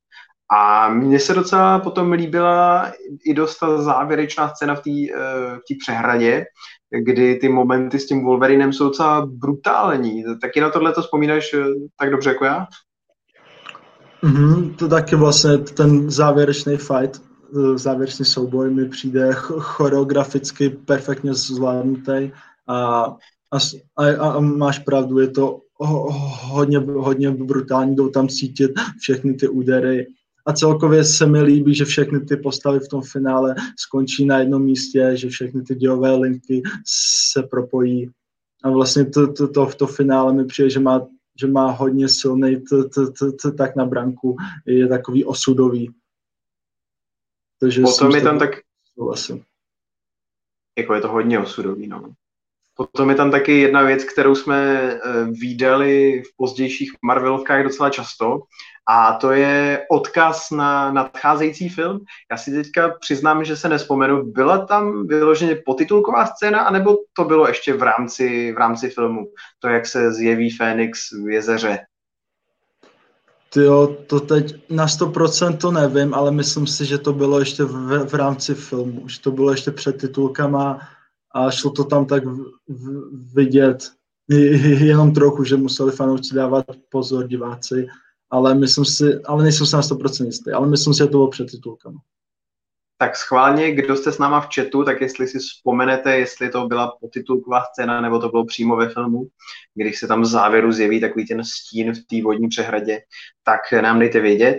[0.50, 2.92] A mně se docela potom líbila
[3.24, 4.80] i dost ta závěrečná scéna v
[5.68, 6.44] té přehradě,
[7.04, 10.24] kdy ty momenty s tím Wolverinem jsou docela brutální.
[10.40, 11.60] Taky na tohle to vzpomínáš uh,
[12.00, 12.66] tak dobře jako já?
[14.24, 17.22] Mm-hmm, to taky vlastně ten závěrečný fight,
[17.56, 22.30] eh, závěrečný souboj mi přijde choreograficky perfektně zvládnutý
[22.66, 23.04] a,
[23.52, 23.58] a,
[23.96, 30.06] a, a máš pravdu, je to hodně, hodně brutální, jdou tam cítit všechny ty údery
[30.48, 34.62] a celkově se mi líbí, že všechny ty postavy v tom finále skončí na jednom
[34.62, 38.10] místě, že všechny ty dějové linky se propojí
[38.64, 41.06] a vlastně to, to, to, to finále mi přijde, že má,
[41.40, 42.64] že má hodně silný
[43.58, 45.94] tak na branku, je takový osudový.
[47.60, 48.50] Takže Potom je tam tak...
[48.98, 49.42] Vlastně.
[50.78, 52.12] Jako je to hodně osudový, no.
[52.74, 58.42] Potom je tam taky jedna věc, kterou jsme uh, výdali v pozdějších Marvelovkách docela často
[58.90, 62.00] a to je odkaz na nadcházející film.
[62.30, 67.48] Já si teďka přiznám, že se nespomenu, byla tam vyloženě potitulková scéna, anebo to bylo
[67.48, 69.26] ještě v rámci, v rámci filmu?
[69.58, 71.78] To, jak se zjeví Fénix v jezeře.
[73.56, 78.08] Jo, to teď na 100% to nevím, ale myslím si, že to bylo ještě v,
[78.08, 80.78] v rámci filmu, že to bylo ještě před titulkama
[81.34, 83.78] a šlo to tam tak v, v, vidět
[84.80, 87.86] jenom trochu, že museli fanoušci dávat pozor diváci,
[88.30, 91.28] ale myslím si, ale nejsem si na 100% jistý, ale myslím si, že to bylo
[91.28, 91.98] před titulkama
[92.98, 96.96] tak schválně, kdo jste s náma v chatu, tak jestli si vzpomenete, jestli to byla
[97.00, 99.28] potitulková scéna, nebo to bylo přímo ve filmu,
[99.74, 103.00] když se tam v závěru zjeví takový ten stín v té vodní přehradě,
[103.44, 104.58] tak nám dejte vědět.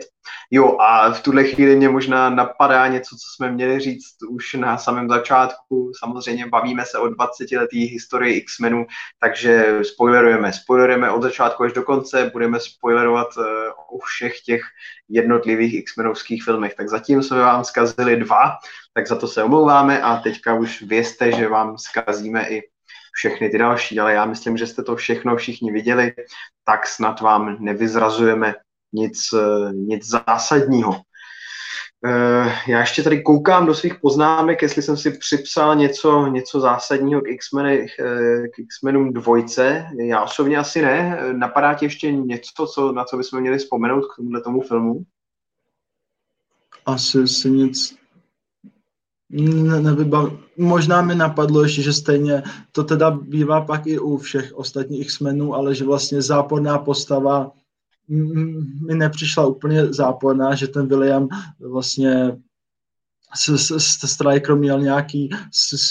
[0.51, 4.77] Jo, a v tuhle chvíli mě možná napadá něco, co jsme měli říct už na
[4.77, 5.91] samém začátku.
[5.99, 8.85] Samozřejmě bavíme se o 20 letý historii X-menů,
[9.19, 10.53] takže spoilerujeme.
[10.53, 13.43] Spoilerujeme od začátku až do konce, budeme spoilerovat uh,
[13.95, 14.61] o všech těch
[15.09, 16.75] jednotlivých X-menovských filmech.
[16.75, 18.57] Tak zatím jsme vám zkazili dva,
[18.93, 22.61] tak za to se omlouváme a teďka už vězte, že vám zkazíme i
[23.13, 26.13] všechny ty další, ale já myslím, že jste to všechno všichni viděli,
[26.65, 28.53] tak snad vám nevyzrazujeme
[28.93, 31.01] nic, eh, nic zásadního.
[32.05, 37.21] Eh, já ještě tady koukám do svých poznámek, jestli jsem si připsal něco, něco zásadního
[37.21, 39.85] k, X-Men, eh, k X-Menům dvojce.
[39.99, 41.19] Já osobně asi ne.
[41.31, 45.03] Napadá ti ještě něco, co, na co bychom měli vzpomenout k tomuhle tomu filmu?
[46.85, 47.99] Asi si nic
[49.29, 50.33] ne, nevybav...
[50.57, 55.55] Možná mi napadlo ještě, že stejně to teda bývá pak i u všech ostatních X-menů,
[55.55, 57.51] ale že vlastně záporná postava
[58.09, 61.27] mi nepřišla úplně záporná, že ten William
[61.59, 62.37] vlastně
[64.05, 65.29] Striker měl nějaký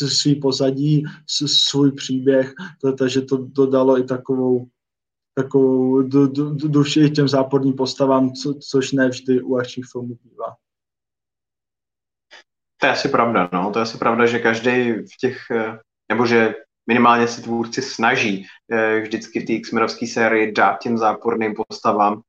[0.08, 1.04] svý pozadí,
[1.46, 2.54] svůj příběh,
[2.98, 4.68] takže to dodalo i takovou
[5.38, 6.02] takovou
[6.52, 10.56] duši těm záporným postavám, co, což ne vždy u akčních filmů bývá.
[12.80, 13.70] To je asi pravda, no.
[13.72, 15.78] To je asi pravda, že každý v těch, eh,
[16.08, 16.54] nebo že
[16.88, 22.20] minimálně se tvůrci snaží eh, vždycky v té X-menovské sérii dát těm záporným postavám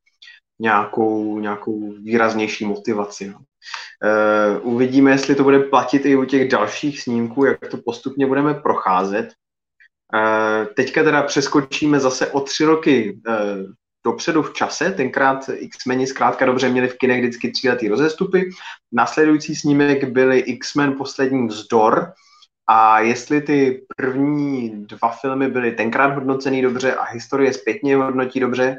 [0.59, 3.27] nějakou, nějakou výraznější motivaci.
[3.27, 3.39] No.
[3.39, 8.53] Uh, uvidíme, jestli to bude platit i u těch dalších snímků, jak to postupně budeme
[8.53, 9.33] procházet.
[10.13, 13.35] Uh, teďka teda přeskočíme zase o tři roky uh,
[14.05, 14.91] dopředu v čase.
[14.91, 18.49] Tenkrát X-meni zkrátka dobře měli v kinech vždycky tříletý rozestupy.
[18.91, 22.13] Následující snímek byly X-Men poslední vzdor,
[22.71, 28.77] a jestli ty první dva filmy byly tenkrát hodnocený dobře a historie zpětně hodnotí dobře,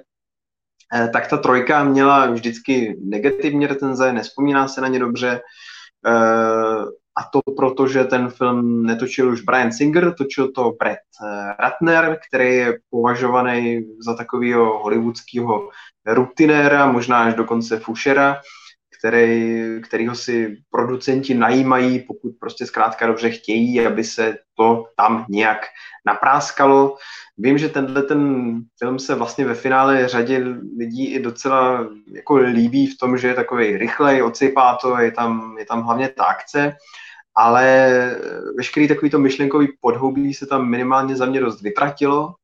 [0.95, 5.41] eh, tak ta trojka měla vždycky negativní recenze, nespomíná se na ně dobře.
[6.07, 6.85] Eh,
[7.17, 12.19] a to proto, že ten film netočil už Brian Singer, točil to Brett eh, Ratner,
[12.29, 15.69] který je považovaný za takového hollywoodského
[16.07, 18.41] rutinéra, možná až dokonce fušera
[19.01, 25.59] který, kterýho si producenti najímají, pokud prostě zkrátka dobře chtějí, aby se to tam nějak
[26.07, 26.97] napráskalo.
[27.39, 30.45] Vím, že tenhle ten film se vlastně ve finále řadě
[30.79, 35.57] lidí i docela jako líbí v tom, že je takový rychlej, odsejpá to, je tam,
[35.59, 36.77] je tam hlavně ta akce,
[37.37, 37.97] ale
[38.57, 42.35] veškerý takovýto myšlenkový podhoubí se tam minimálně za mě dost vytratilo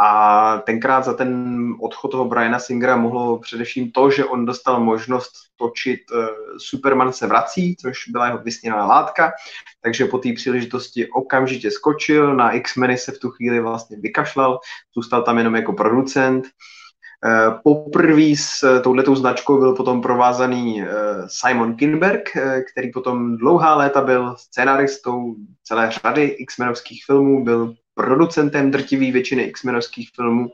[0.00, 5.32] a tenkrát za ten odchod toho Briana Singera mohlo především to, že on dostal možnost
[5.56, 6.26] točit uh,
[6.58, 9.32] Superman se vrací, což byla jeho vysněná látka,
[9.80, 14.58] takže po té příležitosti okamžitě skočil, na X-meny se v tu chvíli vlastně vykašlal,
[14.94, 16.44] zůstal tam jenom jako producent.
[16.44, 20.84] Uh, poprvé s touhletou značkou byl potom provázaný
[21.26, 22.30] Simon Kinberg,
[22.72, 30.10] který potom dlouhá léta byl scénaristou celé řady X-menovských filmů, byl producentem drtivý většiny X-menovských
[30.14, 30.50] filmů.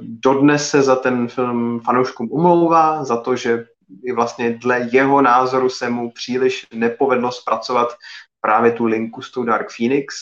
[0.00, 3.66] Dodnes se za ten film fanouškům umlouvá, za to, že
[4.14, 7.88] vlastně dle jeho názoru se mu příliš nepovedlo zpracovat
[8.40, 10.14] právě tu linku s tou Dark Phoenix.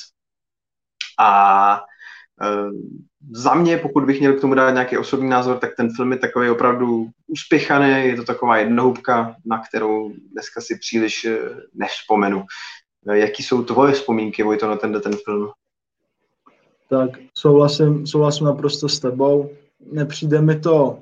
[1.20, 1.80] A
[2.42, 2.70] Eh,
[3.30, 6.18] za mě, pokud bych měl k tomu dát nějaký osobní názor, tak ten film je
[6.18, 11.38] takový opravdu uspěchaný, je to taková jednohubka, na kterou dneska si příliš eh,
[11.74, 12.44] nevzpomenu.
[13.08, 15.48] Eh, jaký jsou tvoje vzpomínky, Vojto, na ten, ten film?
[16.90, 19.50] Tak souhlasím, souhlasím naprosto s tebou.
[19.92, 20.98] Nepřijde mi to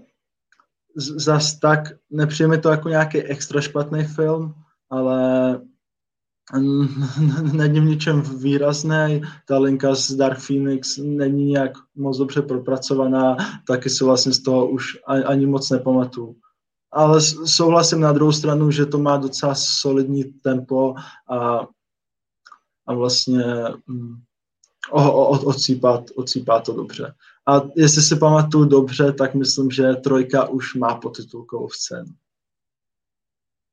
[0.97, 4.55] zas tak, nepřijde mi to jako nějaký extra špatný film,
[4.91, 5.61] ale
[7.53, 13.91] není v ničem výrazný, ta linka z Dark Phoenix není nějak moc dobře propracovaná, taky
[13.91, 16.37] se vlastně z toho už ani moc nepamatuju.
[16.93, 20.95] Ale souhlasím na druhou stranu, že to má docela solidní tempo
[21.31, 21.67] a,
[22.87, 23.45] a vlastně
[24.95, 27.15] mm, o, o, odsýpá, odsýpá to dobře.
[27.49, 32.13] A jestli si pamatuju dobře, tak myslím, že trojka už má potitulkovou scénu.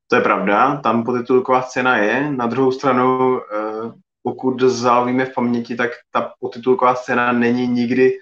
[0.08, 2.32] To je pravda, tam potitulková scéna je.
[2.32, 3.91] Na druhou stranu, eh,
[4.23, 8.13] pokud zalvíme v paměti, tak ta potitulková scéna není nikdy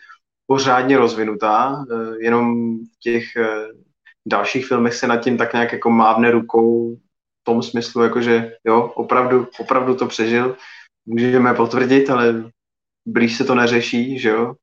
[0.45, 3.67] pořádně rozvinutá, eh, jenom v těch eh,
[4.25, 8.81] dalších filmech se nad tím tak nějak jako mávne rukou v tom smyslu, jakože jo,
[8.81, 10.55] opravdu, opravdu to přežil.
[11.05, 12.51] Můžeme potvrdit, ale
[13.05, 14.53] blíž se to neřeší, že jo.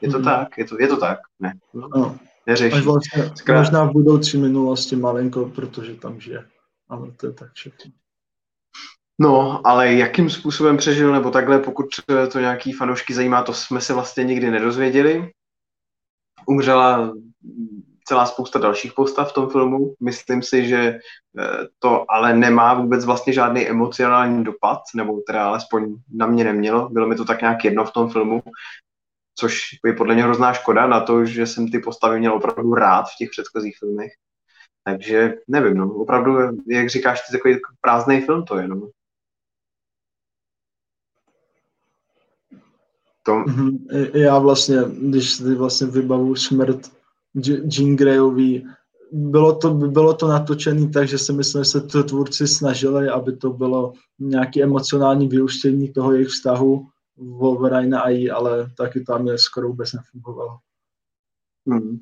[0.00, 0.24] Je to mm.
[0.24, 1.52] tak, je to, je to tak, ne.
[1.74, 2.76] No neřeší.
[2.76, 3.58] Až vlastně, Zkrát...
[3.58, 6.46] možná v budoucí minulosti malinko, protože tam žije.
[6.88, 7.90] Ale to je tak všechno.
[9.18, 11.86] No, ale jakým způsobem přežil, nebo takhle, pokud
[12.32, 15.32] to nějaký fanoušky zajímá, to jsme se vlastně nikdy nedozvěděli.
[16.46, 17.12] Umřela
[18.08, 19.94] celá spousta dalších postav v tom filmu.
[20.00, 20.98] Myslím si, že eh,
[21.78, 26.88] to ale nemá vůbec vlastně žádný emocionální dopad, nebo teda alespoň na mě nemělo.
[26.88, 28.42] Bylo mi to tak nějak jedno v tom filmu
[29.38, 33.02] což je podle mě hrozná škoda na to, že jsem ty postavy měl opravdu rád
[33.02, 34.12] v těch předchozích filmech.
[34.84, 36.36] Takže nevím, no, opravdu,
[36.68, 38.88] jak říkáš, ty takový prázdný film to je, no.
[43.22, 43.32] To...
[43.32, 43.78] Mm-hmm.
[44.14, 46.92] Já vlastně, když si vlastně vybavu smrt
[47.44, 48.66] Jean Greyový,
[49.12, 53.36] bylo to, bylo to natočené tak, že si myslím, že se to tvůrci snažili, aby
[53.36, 59.38] to bylo nějaké emocionální vyústění toho jejich vztahu Wolverine a jí, ale taky tam je
[59.38, 60.58] skoro vůbec nefungovalo.
[61.68, 61.98] Hmm.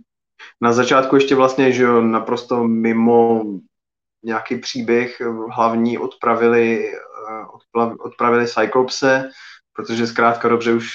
[0.61, 3.45] Na začátku ještě vlastně, že naprosto mimo
[4.25, 5.21] nějaký příběh
[5.51, 9.31] hlavní odpravili, eh, odpravili Cyclopse,
[9.73, 10.95] protože zkrátka dobře už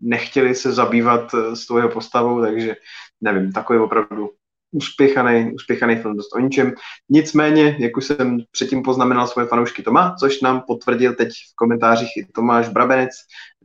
[0.00, 2.76] nechtěli se zabývat eh, s tou jeho postavou, takže
[3.24, 4.30] nevím, takový opravdu
[4.72, 6.72] uspěchaný, uspěchaný film dost o ničem.
[7.10, 12.16] Nicméně, jak už jsem předtím poznamenal svoje fanoušky Toma, což nám potvrdil teď v komentářích
[12.16, 13.10] i Tomáš Brabenec,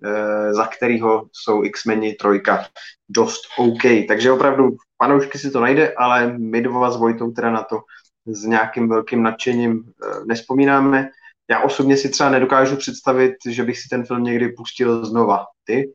[0.03, 2.65] eh, za kterýho jsou X-meni trojka
[3.09, 4.07] dost OK.
[4.07, 4.69] Takže opravdu
[5.03, 7.79] fanoušky si to najde, ale my dva s Vojtou teda na to
[8.27, 11.09] s nějakým velkým nadšením eh, nespomínáme.
[11.49, 15.45] Já osobně si třeba nedokážu představit, že bych si ten film někdy pustil znova.
[15.63, 15.91] Ty?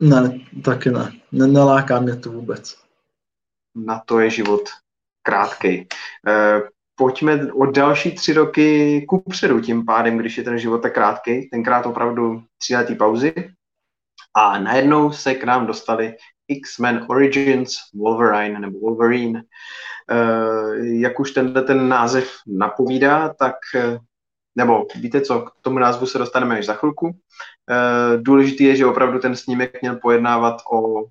[0.00, 1.12] Ne, taky ne.
[1.32, 2.84] Neláká mě to vůbec
[3.74, 4.62] na to je život
[5.22, 5.88] krátký.
[6.28, 6.62] Eh,
[6.94, 11.48] pojďme o další tři roky ku předu tím pádem, když je ten život tak krátký,
[11.50, 13.34] tenkrát opravdu tříletý pauzy.
[14.36, 16.16] A najednou se k nám dostali
[16.48, 19.42] X-Men Origins Wolverine nebo Wolverine.
[20.10, 23.98] Eh, jak už tenhle ten název napovídá, tak eh,
[24.56, 27.16] nebo víte co, k tomu názvu se dostaneme až za chvilku.
[28.16, 31.04] Důležitý je, že opravdu ten snímek měl pojednávat o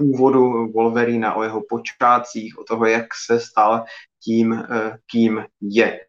[0.00, 3.84] původu Wolverina, o jeho počátcích, o toho, jak se stal
[4.24, 6.00] tím, eh, kým je.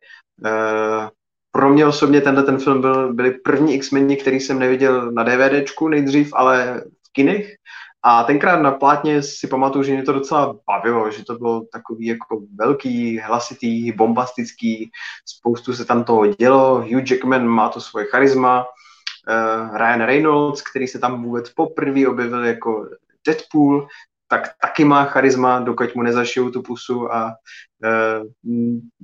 [0.46, 1.10] Eh,
[1.52, 5.88] pro mě osobně tenhle ten film byl, byly první X-meni, který jsem neviděl na DVDčku
[5.88, 7.56] nejdřív, ale v kinech.
[8.04, 12.06] A tenkrát na plátně si pamatuju, že mě to docela bavilo, že to bylo takový
[12.06, 14.92] jako velký, hlasitý, bombastický,
[15.26, 20.88] spoustu se tam toho dělo, Hugh Jackman má to svoje charisma, uh, Ryan Reynolds, který
[20.88, 22.90] se tam vůbec poprvé objevil jako
[23.28, 23.88] Deadpool,
[24.32, 27.36] tak taky má charisma, dokud mu nezašijou tu pusu a
[27.84, 27.90] e,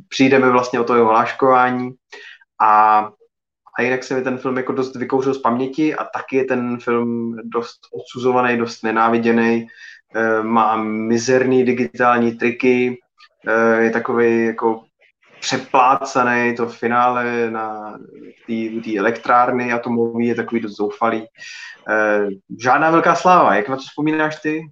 [0.07, 1.91] přijdeme vlastně o to jeho hláškování.
[2.61, 3.09] A,
[3.77, 6.77] a jinak se mi ten film jako dost vykouřil z paměti a taky je ten
[6.79, 9.67] film dost odsuzovaný, dost nenáviděný,
[10.15, 12.99] e, má mizerný digitální triky,
[13.47, 14.83] e, je takový jako
[15.39, 17.97] přeplácaný, to finále na
[18.83, 21.23] té elektrárny atomový je takový dost zoufalý.
[21.89, 22.27] E,
[22.61, 23.55] žádná velká sláva.
[23.55, 24.71] Jak na to vzpomínáš ty?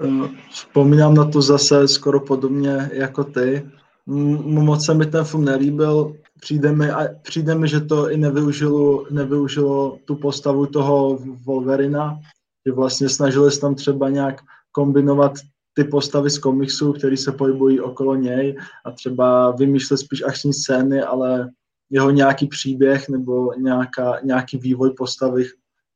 [0.00, 3.70] Eh, vzpomínám na to zase skoro podobně jako ty.
[4.06, 6.88] Moc se mi ten film nelíbil, přijde mi,
[7.22, 12.18] přijde mi, že to i nevyužilo, nevyužilo tu postavu toho Wolverina,
[12.66, 14.40] že vlastně snažili se tam třeba nějak
[14.72, 15.32] kombinovat
[15.74, 21.02] ty postavy z komiksu, které se pohybují okolo něj a třeba vymýšlet spíš akční scény,
[21.02, 21.50] ale
[21.90, 25.44] jeho nějaký příběh nebo nějaká, nějaký vývoj postavy,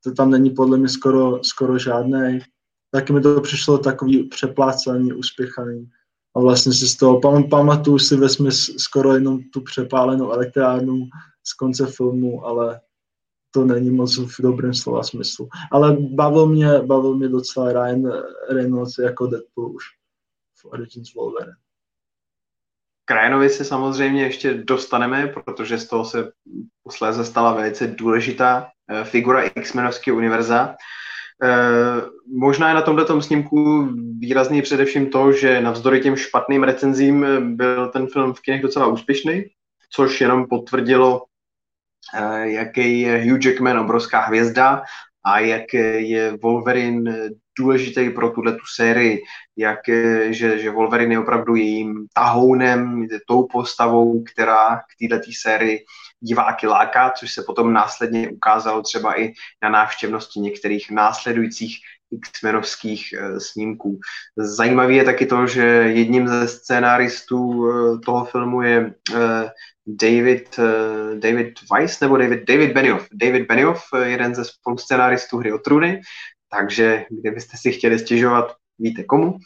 [0.04, 2.38] to tam není podle mě skoro, skoro žádný.
[2.90, 5.88] Taky mi to přišlo takový přeplácaný, uspěchaný.
[6.38, 8.28] A vlastně si z toho pam, pamatuju si ve
[8.78, 11.08] skoro jenom tu přepálenou elektrárnu
[11.44, 12.80] z konce filmu, ale
[13.50, 15.48] to není moc v dobrém slova smyslu.
[15.72, 18.12] Ale bavil mě, bavil mě docela Ryan
[18.50, 19.84] Reynolds jako Deadpool už
[20.60, 21.56] v Origins Wolverine.
[23.04, 26.32] K Ryanovi se samozřejmě ještě dostaneme, protože z toho se
[26.82, 30.76] posléze stala velice důležitá eh, figura X-menovského univerza.
[31.42, 32.02] Eh,
[32.38, 37.26] možná je na tomto snímku výrazný především to, že navzdory těm špatným recenzím
[37.56, 39.44] byl ten film v kinech docela úspěšný,
[39.90, 41.22] což jenom potvrdilo
[42.14, 44.82] Eh, jaký je Hugh Jackman obrovská hvězda
[45.24, 47.28] a jak je Wolverine
[47.58, 49.22] důležitý pro tuhle tu sérii,
[49.56, 49.78] jak,
[50.30, 55.84] že, že Wolverine je opravdu jejím tahounem, tou postavou, která k této sérii
[56.20, 59.32] diváky láká, což se potom následně ukázalo třeba i
[59.62, 61.78] na návštěvnosti některých následujících
[62.10, 64.00] X-menovských eh, snímků.
[64.36, 65.62] Zajímavé je taky to, že
[65.94, 69.50] jedním ze scénáristů eh, toho filmu je eh,
[69.90, 70.60] David,
[71.18, 73.08] David Weiss nebo David, David Benioff.
[73.12, 76.00] David Benioff, jeden ze spolucenáristů hry o trůny,
[76.48, 79.38] takže kdybyste si chtěli stěžovat, víte komu.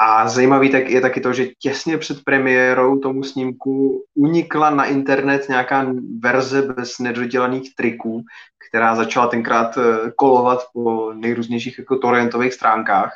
[0.00, 5.48] A zajímavý tak je taky to, že těsně před premiérou tomu snímku unikla na internet
[5.48, 5.86] nějaká
[6.22, 8.22] verze bez nedodělaných triků,
[8.68, 13.12] která začala tenkrát eh, kolovat po nejrůznějších jako torrentových stránkách.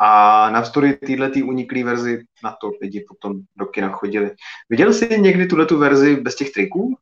[0.00, 4.30] A navzdory téhle tý uniklý verzi na to lidi potom do kina chodili.
[4.70, 6.96] Viděl jsi někdy tuhle tu verzi bez těch triků?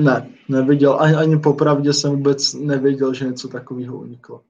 [0.00, 1.00] Ne, neviděl.
[1.00, 4.42] Ani, ani popravdě jsem vůbec nevěděl, že něco takového uniklo.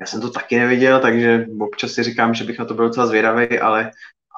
[0.00, 3.06] Já jsem to taky neviděl, takže občas si říkám, že bych na to byl docela
[3.06, 3.90] zvědavý, ale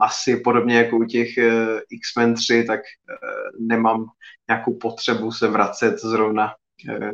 [0.02, 4.06] asi podobně jako u těch uh, X-Men 3, tak uh, nemám
[4.48, 6.54] nějakou potřebu se vracet zrovna
[6.88, 7.10] uh,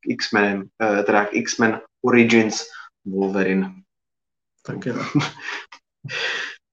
[0.00, 2.62] k X-Menem, uh, teda k X-Men Origins
[3.04, 3.74] Wolverine.
[4.62, 4.94] Tak jo.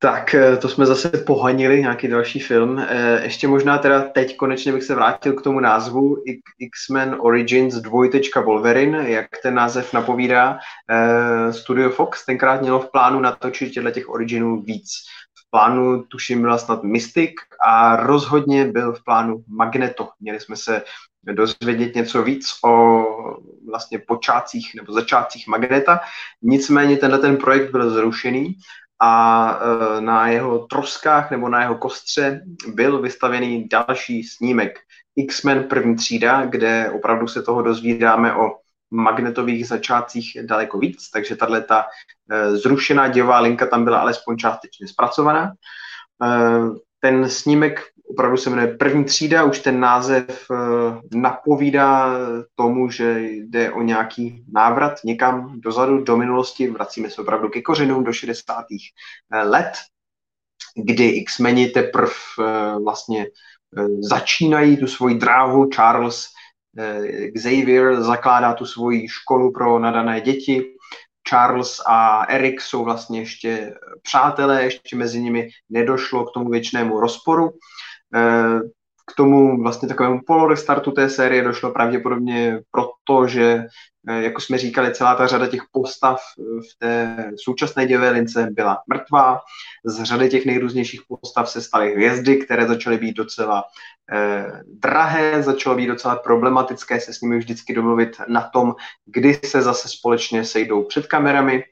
[0.04, 2.86] Tak, to jsme zase pohanili, nějaký další film.
[3.22, 6.24] Ještě možná teda teď konečně bych se vrátil k tomu názvu
[6.60, 10.58] X-Men Origins dvojtečka Wolverine, jak ten název napovídá.
[11.52, 14.90] Studio Fox tenkrát mělo v plánu natočit těchto těch Originů víc
[15.54, 17.32] plánu tuším byla snad Mystic
[17.66, 20.10] a rozhodně byl v plánu Magneto.
[20.20, 20.84] Měli jsme se
[21.24, 23.04] dozvědět něco víc o
[23.70, 26.00] vlastně počátcích nebo začátcích Magneta.
[26.42, 28.56] Nicméně tenhle ten projekt byl zrušený
[29.06, 29.60] a
[29.98, 34.80] e, na jeho troskách nebo na jeho kostře byl vystavený další snímek
[35.16, 38.52] X-Men první třída, kde opravdu se toho dozvídáme o
[38.94, 41.86] magnetových začátcích daleko víc, takže tahle ta
[42.32, 45.54] eh, zrušená děvá linka tam byla alespoň částečně zpracovaná.
[46.24, 46.62] Eh,
[47.00, 52.18] ten snímek opravdu se jmenuje První třída, už ten název eh, napovídá
[52.56, 58.04] tomu, že jde o nějaký návrat někam dozadu, do minulosti, vracíme se opravdu ke kořenům
[58.04, 58.66] do 60.
[59.44, 59.72] let,
[60.76, 62.12] kdy X-meni teprve
[62.84, 63.28] vlastně
[64.00, 66.28] začínají tu svoji dráhu, Charles
[66.78, 70.64] Eh, Xavier zakládá tu svoji školu pro nadané děti.
[71.30, 77.52] Charles a Eric jsou vlastně ještě přátelé, ještě mezi nimi nedošlo k tomu věčnému rozporu.
[78.16, 78.60] Eh,
[79.06, 83.64] k tomu vlastně takovému polorestartu té série došlo pravděpodobně proto, že,
[84.10, 88.82] eh, jako jsme říkali, celá ta řada těch postav v té současné děvé lince byla
[88.88, 89.40] mrtvá.
[89.86, 93.64] Z řady těch nejrůznějších postav se staly hvězdy, které začaly být docela
[94.12, 99.62] eh, drahé, začalo být docela problematické se s nimi vždycky domluvit na tom, kdy se
[99.62, 101.64] zase společně sejdou před kamerami.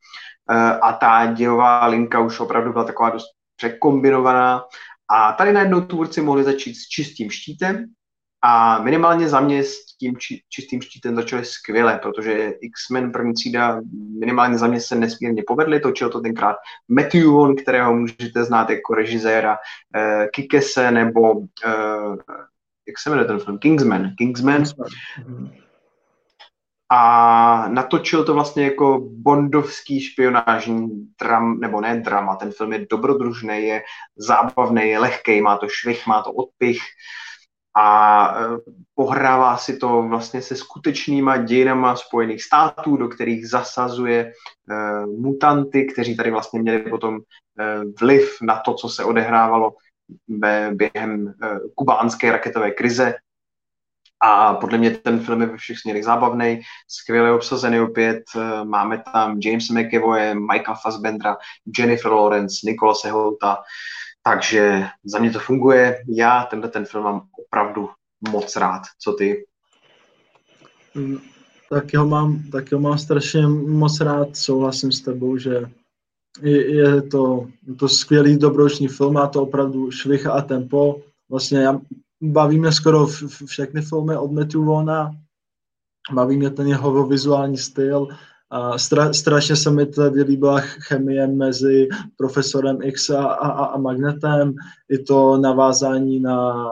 [0.52, 4.64] Eh, a ta dějová linka už opravdu byla taková dost překombinovaná
[5.12, 7.86] a tady najednou tvůrci mohli začít s čistým štítem
[8.42, 13.82] a minimálně za mě s tím či, čistým štítem začali skvěle, protože X-Men první třída
[14.20, 16.56] minimálně za mě se nesmírně povedly, točil to tenkrát
[16.88, 22.16] Matthew Vaughn, kterého můžete znát jako režiséra uh, Kikese nebo uh,
[22.88, 23.58] jak se jmenuje ten film?
[23.58, 24.12] Kingsman.
[24.18, 24.56] Kingsman.
[24.56, 24.88] Kingsman.
[26.94, 30.90] A natočil to vlastně jako bondovský špionážní
[31.22, 33.84] dram, nebo ne drama, ten film je dobrodružný, je
[34.18, 36.80] zábavný, je lehký, má to švih, má to odpich
[37.78, 38.58] a e,
[38.96, 44.32] pohrává si to vlastně se skutečnýma dějinama Spojených států, do kterých zasazuje e,
[45.06, 47.22] mutanty, kteří tady vlastně měli potom e,
[48.02, 49.74] vliv na to, co se odehrávalo
[50.72, 51.34] během
[51.76, 53.16] kubánské raketové krize.
[54.24, 58.24] A podle mě ten film je ve všech směrech zábavný, skvěle obsazený opět.
[58.64, 61.38] Máme tam James McAvoye, Michael Fassbendera,
[61.80, 63.58] Jennifer Lawrence, Nikola Seholta,
[64.24, 66.04] takže za mě to funguje.
[66.08, 67.90] Já tenhle ten film mám opravdu
[68.32, 68.82] moc rád.
[69.00, 69.46] Co ty?
[70.96, 71.18] Mm,
[71.70, 75.70] tak ho mám, tak ho mám strašně moc rád, souhlasím s tebou, že
[76.44, 77.48] je, to,
[77.80, 81.02] to skvělý dobroční film, má to opravdu švih a tempo.
[81.30, 81.80] Vlastně já,
[82.22, 85.12] baví mě skoro v, v, všechny filmy od Matthew Vona,
[86.14, 88.08] baví mě ten jeho vizuální styl,
[88.52, 94.54] a stra, strašně se mi tady líbila chemie mezi profesorem X a, a, a Magnetem,
[94.90, 96.70] i to navázání na,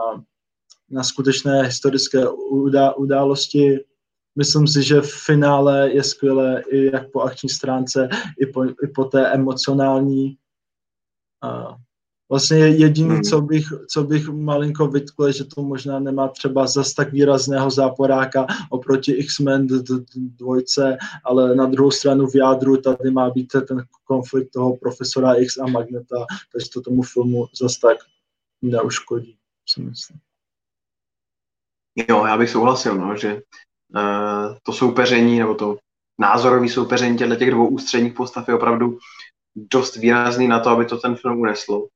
[0.90, 3.84] na skutečné historické udá, události.
[4.36, 8.08] Myslím si, že v finále je skvělé i jak po akční stránce,
[8.40, 10.36] i po, i po té emocionální.
[11.42, 11.76] A
[12.30, 13.22] Vlastně jediný, hmm.
[13.22, 18.46] co bych, co bych malinko vytkl, že to možná nemá třeba zas tak výrazného záporáka
[18.70, 19.66] oproti X-Men
[20.16, 25.58] dvojce, ale na druhou stranu v jádru tady má být ten konflikt toho profesora X
[25.58, 27.96] a Magneta, takže to tomu filmu zas tak
[28.62, 29.36] neuškodí,
[29.68, 30.18] si myslím.
[32.08, 35.78] Jo, já bych souhlasil, no, že uh, to soupeření, nebo to
[36.18, 38.98] názorové soupeření těchto těch dvou ústředních postav je opravdu
[39.54, 41.88] dost výrazný na to, aby to ten film uneslo.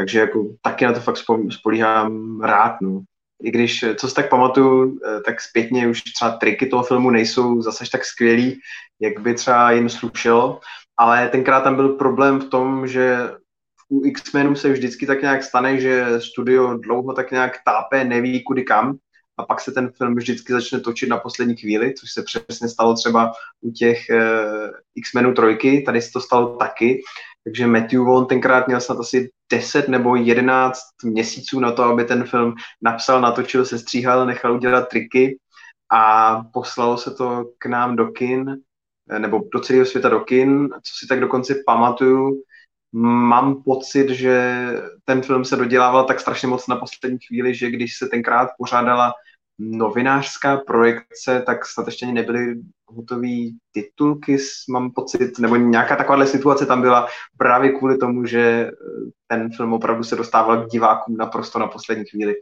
[0.00, 1.18] Takže jako taky na to fakt
[1.50, 2.80] spolíhám rád.
[2.82, 3.00] No.
[3.42, 7.62] I když, co si tak pamatuju, eh, tak zpětně už třeba triky toho filmu nejsou
[7.62, 8.60] zase tak skvělý,
[9.00, 10.60] jak by třeba jim slušelo,
[10.96, 13.30] ale tenkrát tam byl problém v tom, že
[13.88, 18.62] u X-Menů se vždycky tak nějak stane, že studio dlouho tak nějak tápe, neví kudy
[18.62, 18.96] kam
[19.38, 22.94] a pak se ten film vždycky začne točit na poslední chvíli, což se přesně stalo
[22.94, 27.02] třeba u těch uh, X-Menů trojky, tady se to stalo taky,
[27.44, 32.24] takže Matthew Vaughn tenkrát měl snad asi 10 nebo 11 měsíců na to, aby ten
[32.24, 35.38] film napsal, natočil, se stříhal, nechal udělat triky
[35.92, 38.56] a poslalo se to k nám do kin,
[39.10, 42.42] eh, nebo do celého světa do kin, co si tak dokonce pamatuju,
[42.92, 44.66] mám pocit, že
[45.04, 49.12] ten film se dodělával tak strašně moc na poslední chvíli, že když se tenkrát pořádala
[49.60, 52.54] novinářská projekce, tak snad ještě nebyly
[52.86, 53.28] hotové
[53.72, 54.38] titulky,
[54.70, 57.08] mám pocit, nebo nějaká takováhle situace tam byla
[57.38, 58.70] právě kvůli tomu, že eh,
[59.26, 62.34] ten film opravdu se dostával k divákům naprosto na poslední chvíli.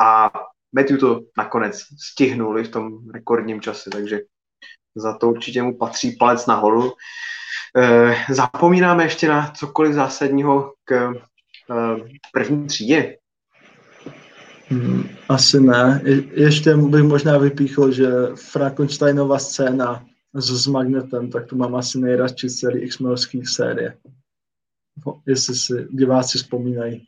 [0.00, 0.30] A
[0.72, 1.80] Matthew to nakonec
[2.12, 4.20] stihnul i v tom rekordním čase, takže
[4.94, 6.92] za to určitě mu patří palec nahoru.
[7.76, 13.16] Eh, zapomínáme ještě na cokoliv zásadního k eh, první třídě.
[14.68, 16.00] Hmm, asi ne.
[16.04, 22.00] Je, ještě bych možná vypíchl, že Frankensteinova scéna s, s Magnetem, tak tu mám asi
[22.00, 22.98] nejradši celý x
[23.44, 23.96] série.
[25.26, 27.06] Jestli si diváci vzpomínají.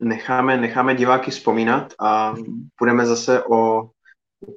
[0.00, 2.34] Necháme, necháme diváky vzpomínat a
[2.78, 3.90] budeme zase o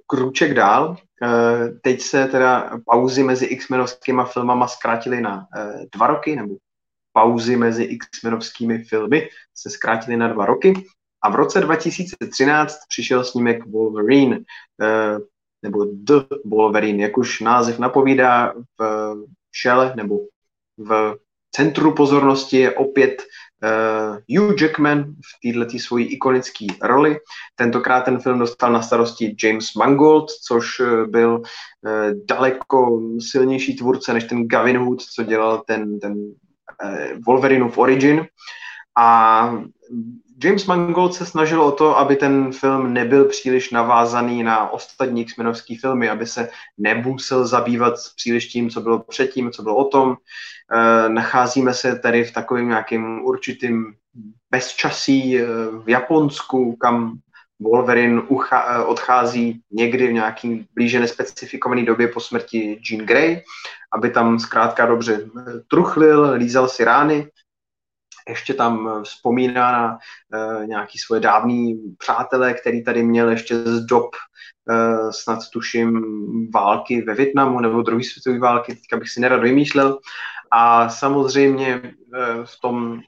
[0.08, 0.98] krůček dál.
[1.24, 6.56] Eh, teď se teda pauzy mezi X-menovskýma filmama zkrátily na eh, dva roky, nebo
[7.14, 10.86] pauzy mezi X-menovskými filmy se zkrátily na dva roky.
[11.26, 14.40] A v roce 2013 přišel snímek Wolverine,
[14.82, 15.18] eh,
[15.64, 16.14] nebo The
[16.46, 19.16] Wolverine, jak už název napovídá, v
[19.52, 20.20] šele nebo
[20.78, 21.16] v
[21.56, 23.24] centru pozornosti je opět
[23.64, 27.18] uh, Hugh Jackman v této svojí ikonické roli.
[27.56, 31.46] Tentokrát ten film dostal na starosti James Mangold, což uh, byl uh,
[32.26, 33.02] daleko
[33.32, 38.28] silnější tvůrce než ten Gavin Hood, co dělal ten, ten uh, Wolverineův Origin.
[38.98, 39.60] A
[40.44, 45.34] James Mangold se snažil o to, aby ten film nebyl příliš navázaný na ostatní x
[45.82, 50.16] filmy, aby se nemusel zabývat příliš tím, co bylo předtím, co bylo o tom.
[50.72, 53.94] E, nacházíme se tady v takovém nějakým určitým
[54.52, 55.46] bezčasí e,
[55.84, 57.20] v Japonsku, kam
[57.60, 63.44] Wolverine ucha- eh, odchází někdy v nějaký blíže nespecifikované době po smrti Jean Grey,
[63.94, 65.30] aby tam zkrátka dobře
[65.68, 67.28] truchlil, lízal si rány
[68.30, 70.00] ještě tam eh, vzpomíná na
[70.34, 74.10] uh, nějaký svoje dávný přátelé, který tady měl ještě z dob
[75.12, 76.02] snad tuším
[76.54, 80.00] války ve Větnamu nebo druhé světové války, teďka bych si nerad vymýšlel.
[80.52, 81.82] A samozřejmě
[82.44, 83.00] v tom,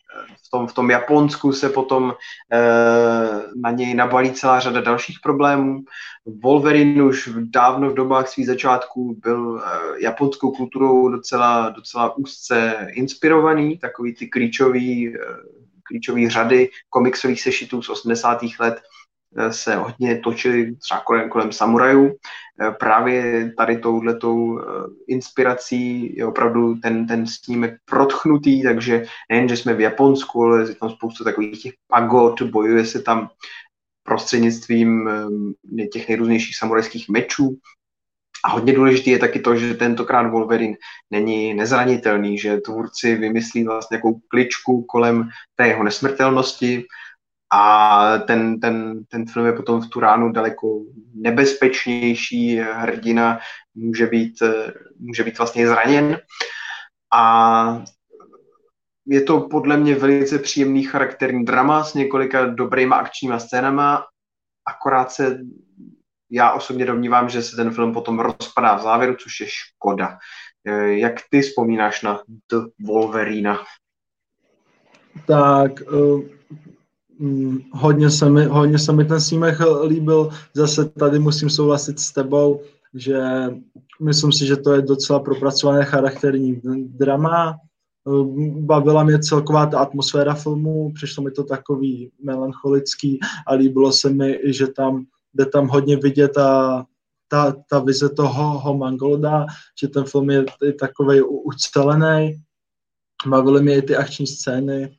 [0.48, 2.14] v tom, v tom Japonsku se potom
[3.56, 5.80] na něj nabalí celá řada dalších problémů.
[6.44, 9.62] Wolverine už dávno v dobách svých začátků byl
[10.02, 15.14] japonskou kulturou docela, docela úzce inspirovaný, takový ty klíčový,
[15.84, 18.40] klíčový řady komiksových sešitů z 80.
[18.60, 18.82] let
[19.50, 22.16] se hodně točily třeba kolem, kolem samurajů.
[22.80, 24.62] Právě tady touhletou
[25.08, 30.76] inspirací je opravdu ten, ten snímek protchnutý, takže nejen, že jsme v Japonsku, ale je
[30.76, 33.30] tam spoustu takových těch pagod, bojuje se tam
[34.04, 35.10] prostřednictvím
[35.92, 37.58] těch nejrůznějších samurajských mečů.
[38.46, 40.76] A hodně důležité je taky to, že tentokrát Wolverine
[41.12, 46.86] není nezranitelný, že tvůrci vymyslí vlastně nějakou kličku kolem té jeho nesmrtelnosti
[47.54, 50.82] a ten, ten, ten film je potom v tu ránu daleko
[51.16, 53.40] nebezpečnější, hrdina
[53.76, 54.34] může být,
[55.00, 56.20] může být vlastně zraněn
[57.14, 57.84] a
[59.06, 64.06] je to podle mě velice příjemný charakterní drama s několika dobrýma akčníma scénama,
[64.66, 65.40] akorát se
[66.32, 70.18] já osobně domnívám, že se ten film potom rozpadá v závěru, což je škoda.
[70.68, 72.22] Eh, jak ty vzpomínáš na
[72.52, 73.60] The Wolverina?
[75.28, 76.22] Tak uh,
[77.72, 80.30] hodně, se mi, hodně se mi ten snímek líbil.
[80.54, 82.62] Zase tady musím souhlasit s tebou,
[82.94, 83.20] že
[84.02, 87.58] myslím si, že to je docela propracované charakterní drama.
[88.60, 94.40] Bavila mě celková ta atmosféra filmu, přišlo mi to takový melancholický a líbilo se mi,
[94.46, 96.86] že tam jde tam hodně vidět ta,
[97.28, 99.46] ta, ta vize toho Mangolda,
[99.82, 102.42] že ten film je, je takový ucelený.
[103.28, 104.98] Bavily mě i ty akční scény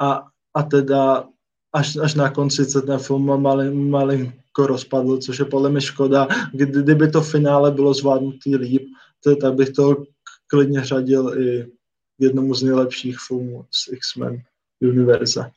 [0.00, 1.24] a, a teda
[1.72, 6.28] až, až na konci se ten film malin, malinko rozpadl, což je podle mě škoda.
[6.52, 8.82] Kdy, kdyby to finále bylo zvládnutý líp,
[9.20, 10.04] to, tak bych to
[10.46, 11.72] klidně řadil i
[12.18, 14.38] jednomu z nejlepších filmů z X-Men
[14.80, 15.50] univerza.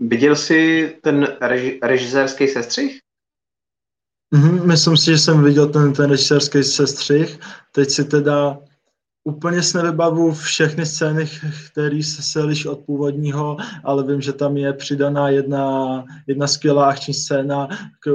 [0.00, 3.00] Viděl jsi ten reži- režisérský sestřih?
[4.34, 7.38] Mm-hmm, myslím si, že jsem viděl ten, ten režisérský sestřih.
[7.72, 8.58] Teď si teda
[9.24, 11.26] úplně si nevybavu všechny scény,
[11.70, 16.88] které se, se liší od původního, ale vím, že tam je přidaná jedna, jedna skvělá
[16.88, 17.68] akční scéna
[18.00, 18.10] k,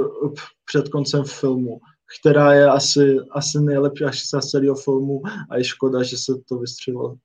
[0.64, 1.80] před koncem filmu,
[2.20, 6.58] která je asi, asi nejlepší akční z celého filmu a je škoda, že se to
[6.58, 7.16] vystřelilo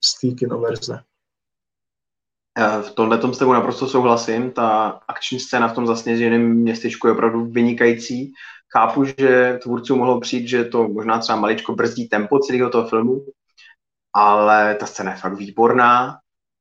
[0.00, 1.00] z té kinoverze.
[2.58, 4.50] Eh, v tomhle tom s tebou naprosto souhlasím.
[4.50, 8.32] Ta akční scéna v tom zasněženém městečku je opravdu vynikající.
[8.76, 13.24] Chápu, že tvůrcům mohlo přijít, že to možná třeba maličko brzdí tempo celého toho filmu,
[14.12, 16.16] ale ta scéna je fakt výborná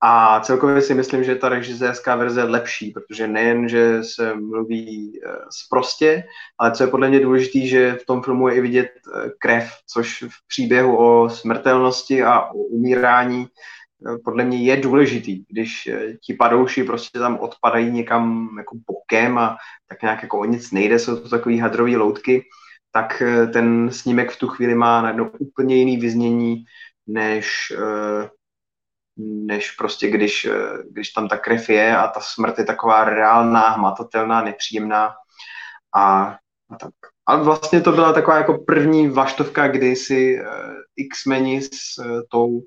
[0.05, 5.19] a celkově si myslím, že ta režisérská verze je lepší, protože nejen, že se mluví
[5.49, 6.23] zprostě, eh,
[6.57, 9.71] ale co je podle mě důležité, že v tom filmu je i vidět eh, krev,
[9.93, 13.47] což v příběhu o smrtelnosti a o umírání
[14.23, 19.57] podle mě je důležitý, když eh, ti padouši prostě tam odpadají někam jako bokem a
[19.87, 22.43] tak nějak jako o nic nejde, jsou to takové hadrové loutky,
[22.91, 26.63] tak eh, ten snímek v tu chvíli má najednou úplně jiný vyznění,
[27.07, 28.29] než, eh,
[29.17, 30.47] než prostě když,
[30.89, 35.13] když tam ta krev je a ta smrt je taková reálná, hmatatelná, nepříjemná
[35.95, 36.25] a,
[36.69, 36.93] a tak.
[37.25, 40.39] Ale vlastně to byla taková jako první vaštovka, kdy si
[40.97, 41.95] X-meni s
[42.31, 42.61] tou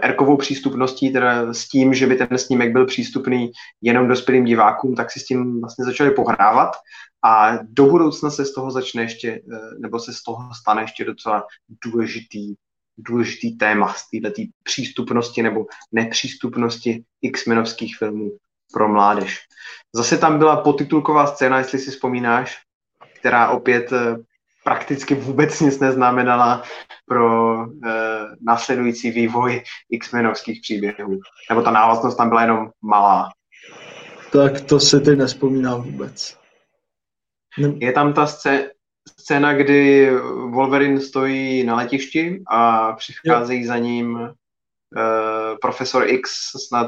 [0.00, 5.10] erkovou přístupností, teda s tím, že by ten snímek byl přístupný jenom dospělým divákům, tak
[5.10, 6.76] si s tím vlastně začali pohrávat
[7.24, 11.04] a do budoucna se z toho začne ještě, eh, nebo se z toho stane ještě
[11.04, 11.46] docela
[11.84, 12.54] důležitý,
[12.98, 18.30] důležitý téma z této přístupnosti nebo nepřístupnosti X-menovských filmů
[18.72, 19.38] pro mládež.
[19.94, 22.58] Zase tam byla potitulková scéna, jestli si vzpomínáš,
[23.20, 24.16] která opět eh,
[24.64, 26.62] prakticky vůbec nic neznamenala
[27.06, 27.66] pro uh,
[28.40, 31.20] následující vývoj X-menovských příběhů.
[31.50, 33.30] Nebo ta návaznost tam byla jenom malá.
[34.32, 36.38] Tak to si teď nespomínám vůbec.
[37.58, 37.72] Ne...
[37.78, 38.70] Je tam ta scé-
[39.20, 40.10] scéna, kdy
[40.50, 43.66] Wolverine stojí na letišti a přicházejí jo.
[43.66, 44.30] za ním uh,
[45.60, 46.30] profesor X
[46.66, 46.86] snad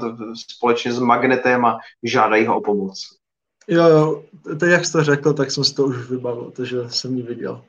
[0.57, 3.24] společně s Magnetem a žádají ho o pomoc.
[3.69, 4.25] Jo, jo,
[4.61, 7.65] teď jak jsi to řekl, tak jsem si to už vybavil, takže jsem ji viděl.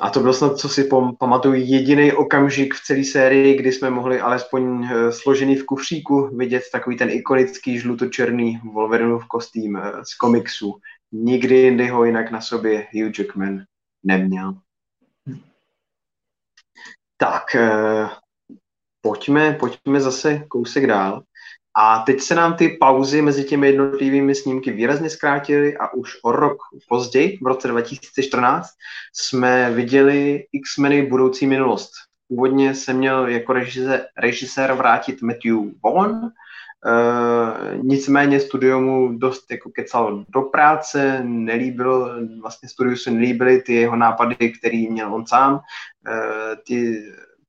[0.00, 4.20] A to byl snad, co si pamatuju, jediný okamžik v celé sérii, kdy jsme mohli
[4.20, 10.80] alespoň eh, složený v kufříku vidět takový ten ikonický žlutočerný Wolverinův kostým eh, z komiksu.
[11.12, 13.64] Nikdy jindy ho jinak na sobě Hugh Jackman
[14.02, 14.54] neměl.
[17.16, 18.08] Tak, eh,
[19.00, 21.22] pojďme, pojďme zase kousek dál.
[21.76, 26.32] A teď se nám ty pauzy mezi těmi jednotlivými snímky výrazně zkrátily a už o
[26.32, 26.58] rok
[26.88, 28.68] později, v roce 2014,
[29.12, 31.90] jsme viděli X-meny budoucí minulost.
[32.28, 36.32] Původně se měl jako režisér, režisér vrátit Matthew Vaughn,
[36.86, 43.74] Uh, nicméně studio mu dost jako kecal do práce, nelíbil, vlastně studiu se nelíbily ty
[43.74, 45.54] jeho nápady, který měl on sám.
[45.54, 45.60] Uh,
[46.66, 47.02] ty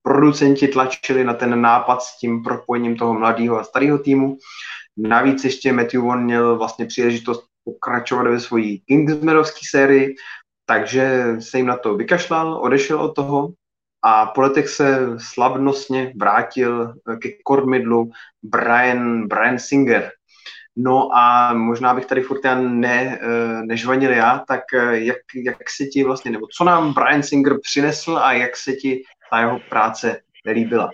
[0.04, 4.38] producenti tlačili na ten nápad s tím propojením toho mladého a starého týmu.
[4.98, 10.16] Navíc ještě Matthew Vaughn měl vlastně příležitost pokračovat ve svojí Kingsmanovské sérii,
[10.66, 13.50] takže se jim na to vykašlal, odešel od toho
[14.04, 18.12] a po letech se slavnostně vrátil ke kormidlu
[18.44, 20.12] Brian, Brian Singer.
[20.76, 25.70] No a možná bych tady furt já ne, eh, nežvanil já, tak eh, jak, jak
[25.78, 29.60] se ti vlastně, nebo co nám Brian Singer přinesl a jak se ti ta jeho
[29.70, 30.90] práce nelíbila?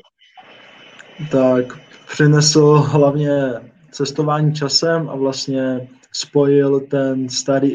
[1.32, 1.80] Tak
[2.12, 3.54] přinesl hlavně
[3.92, 7.72] cestování časem a vlastně spojil ten starý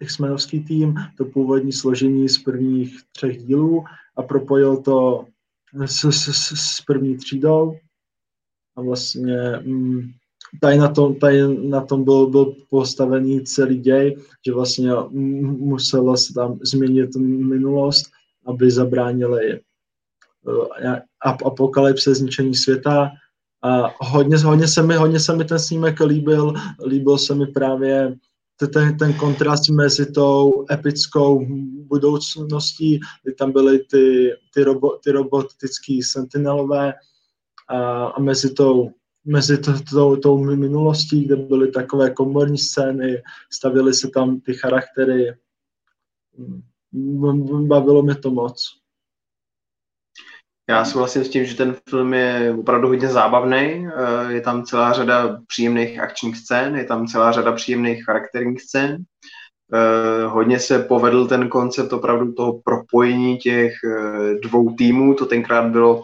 [0.00, 3.84] X-menovský tým, to původní složení z prvních třech dílů
[4.16, 5.26] a propojil to
[5.86, 7.76] s, s, s, první třídou
[8.76, 10.02] a vlastně mm,
[10.60, 16.34] tady na tom, tady na tom byl, byl postavený celý děj, že vlastně muselo se
[16.34, 18.04] tam změnit minulost,
[18.46, 19.60] aby zabránili
[21.44, 23.10] apokalypse, zničení světa.
[23.62, 26.52] A hodně, hodně, se mi, hodně se mi ten snímek líbil,
[26.86, 28.16] líbil se mi právě
[28.72, 31.46] ten, ten kontrast mezi tou epickou
[31.86, 36.94] budoucností, kdy tam byly ty, ty, robo, ty robotické sentinelové
[37.68, 38.90] a, a mezi tou
[39.26, 43.22] mezi to, to, tou minulostí, kde byly takové komorní scény,
[43.52, 45.34] stavily se tam ty charaktery.
[47.66, 48.78] Bavilo mě to moc.
[50.68, 53.56] Já souhlasím s tím, že ten film je opravdu hodně zábavný.
[53.86, 58.96] Eh, je tam celá řada příjemných akčních scén, je tam celá řada příjemných charakterních scén.
[59.74, 65.14] Eh, hodně se povedl ten koncept opravdu toho propojení těch eh, dvou týmů.
[65.14, 66.02] To tenkrát bylo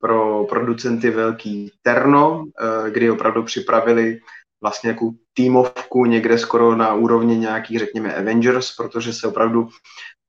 [0.00, 2.44] pro producenty velký terno,
[2.90, 4.18] kdy opravdu připravili
[4.60, 9.68] vlastně nějakou týmovku někde skoro na úrovni nějakých, řekněme, Avengers, protože se opravdu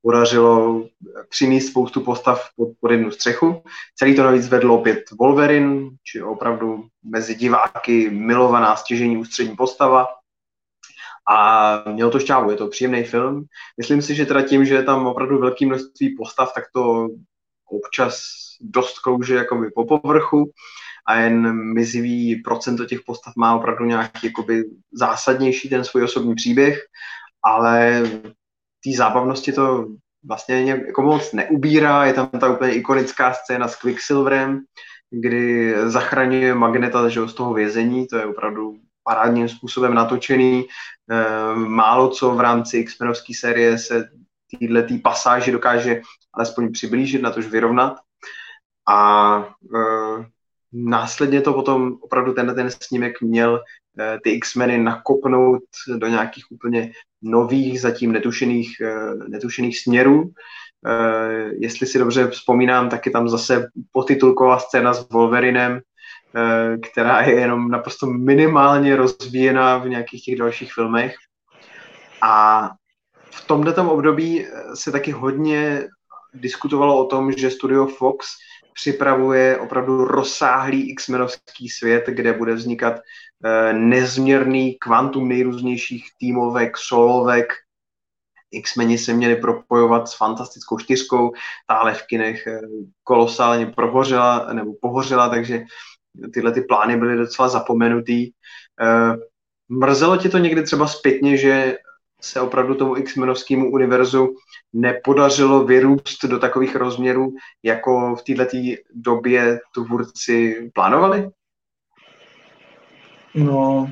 [0.02, 0.86] podařilo
[1.30, 3.64] přinést spoustu postav pod, pod jednu střechu.
[3.96, 10.08] Celý to navíc vedlo opět Wolverine, či opravdu mezi diváky milovaná stěžení ústřední postava.
[11.32, 13.46] A mělo to šťávu, je to příjemný film.
[13.78, 17.08] Myslím si, že teda tím, že je tam opravdu velké množství postav, tak to
[17.72, 18.22] občas
[18.62, 20.52] dost klouže jakoby po povrchu
[21.08, 26.80] a jen mizivý procento těch postav má opravdu nějaký jakoby zásadnější ten svůj osobní příběh,
[27.44, 28.04] ale
[28.84, 29.88] té zábavnosti to
[30.24, 32.06] vlastně jako moc neubírá.
[32.06, 34.62] Je tam ta úplně ikonická scéna s Quicksilverem,
[35.12, 40.66] kdy zachraňuje Magneta že, z toho vězení, to je opravdu parádním způsobem natočený.
[40.66, 44.10] E, málo co v rámci X-menovské série se
[44.48, 46.02] týhle tý pasáži dokáže
[46.34, 47.98] alespoň přiblížit, na tož vyrovnat.
[48.90, 49.80] A e,
[50.74, 53.60] následně to potom opravdu ten, ten snímek měl
[54.24, 55.64] ty X-meny nakopnout
[55.98, 56.92] do nějakých úplně
[57.22, 60.32] nových, zatím netušených, eh, netušených směrů.
[60.88, 65.80] Eh, jestli si dobře vzpomínám, tak je tam zase potitulková scéna s Wolverinem,
[66.36, 71.16] eh, která je jenom naprosto minimálně rozvíjená v nějakých těch dalších filmech.
[72.22, 72.70] A
[73.32, 75.88] v tomto období se taky hodně
[76.34, 78.28] diskutovalo o tom, že studio Fox
[78.74, 83.29] připravuje opravdu rozsáhlý X-menovský svět, kde bude vznikat Eh,
[83.74, 87.54] nezměrný kvantum nejrůznějších týmovek, solovek.
[88.52, 91.32] X-meni se měli propojovat s fantastickou čtyřkou,
[91.68, 92.62] tále v kinech eh,
[93.04, 95.64] kolosálně prohořela, nebo pohořela, takže
[96.34, 98.32] tyhle ty plány byly docela zapomenutý.
[98.82, 99.14] Eh,
[99.70, 101.78] mrzelo tě to někdy třeba zpětně, že
[102.22, 104.36] se opravdu tomu X-menovskému univerzu
[104.74, 107.34] nepodařilo vyrůst do takových rozměrů,
[107.64, 108.58] jako v této
[108.94, 111.30] době tvůrci plánovali?
[113.44, 113.92] No,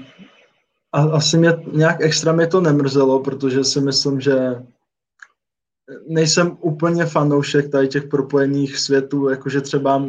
[0.92, 4.56] a, asi mě nějak extra mě to nemrzelo, protože si myslím, že
[6.08, 10.08] nejsem úplně fanoušek tady těch propojených světů, jakože třeba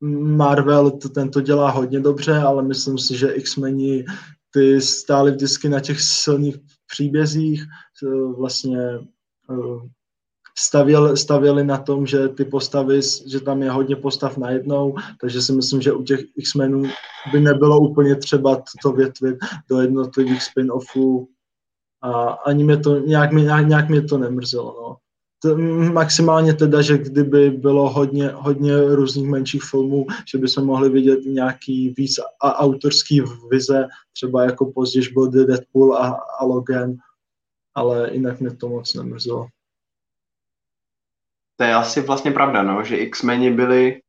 [0.00, 4.04] Marvel ten to dělá hodně dobře, ale myslím si, že X-meni
[4.50, 6.56] ty stály vždycky na těch silných
[6.92, 7.64] příbězích,
[8.38, 9.88] vlastně eh,
[10.58, 15.52] stavěli, stavěli na tom, že ty postavy, že tam je hodně postav najednou, takže si
[15.52, 16.82] myslím, že u těch X-menů
[17.32, 19.36] by nebylo úplně třeba to větvit
[19.70, 21.28] do jednotlivých spin-offů
[22.02, 24.96] a ani mě to, nějak, mě, nějak, nějak mě to nemrzelo, no.
[25.42, 25.58] To,
[25.92, 31.94] maximálně teda, že kdyby bylo hodně, hodně různých menších filmů, že bychom mohli vidět nějaký
[31.96, 36.94] víc a, autorský vize, třeba jako později byl Deadpool a, a Logan,
[37.74, 39.46] ale jinak mě to moc nemrzelo
[41.56, 44.00] to je asi vlastně pravda, no, že X-meni byli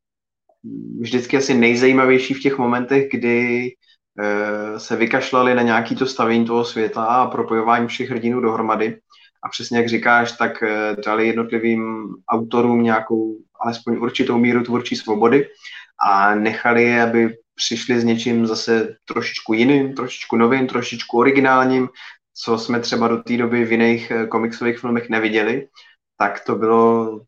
[1.00, 6.64] vždycky asi nejzajímavější v těch momentech, kdy e, se vykašlali na nějaký to stavění toho
[6.64, 8.98] světa a propojování všech hrdinů dohromady.
[9.42, 15.48] A přesně jak říkáš, tak e, dali jednotlivým autorům nějakou alespoň určitou míru tvůrčí svobody
[16.08, 21.88] a nechali je, aby přišli s něčím zase trošičku jiným, trošičku novým, trošičku originálním,
[22.34, 25.68] co jsme třeba do té doby v jiných eh, komiksových filmech neviděli,
[26.18, 27.20] tak to bylo,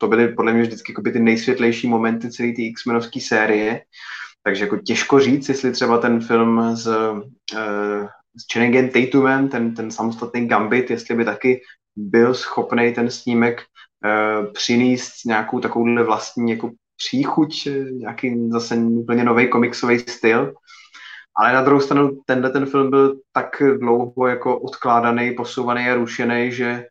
[0.00, 3.82] to byly podle mě vždycky jako by ty nejsvětlejší momenty celé té X-menovské série.
[4.42, 9.90] Takže jako těžko říct, jestli třeba ten film s, uh, s Channingem Tatumem, ten, ten
[9.90, 11.60] samostatný Gambit, jestli by taky
[11.96, 19.48] byl schopný ten snímek uh, přinést nějakou takovouhle vlastní jako příchuť, nějaký zase úplně nový
[19.48, 20.52] komiksový styl.
[21.36, 26.52] Ale na druhou stranu tenhle ten film byl tak dlouho jako odkládaný, posouvaný a rušený,
[26.52, 26.84] že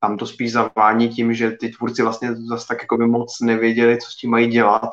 [0.00, 3.98] tam to spíš zavání tím, že ty tvůrci vlastně zase tak jako by moc nevěděli,
[3.98, 4.90] co s tím mají dělat.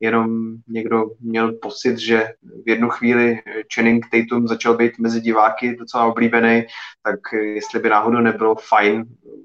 [0.00, 2.28] Jenom někdo měl pocit, že
[2.64, 3.40] v jednu chvíli
[3.74, 6.64] Channing Tatum začal být mezi diváky docela oblíbený,
[7.02, 9.04] tak jestli by náhodou nebylo fajn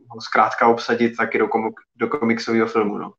[0.10, 2.98] ho zkrátka obsadit taky do, komik- do komiksového filmu.
[2.98, 3.14] No.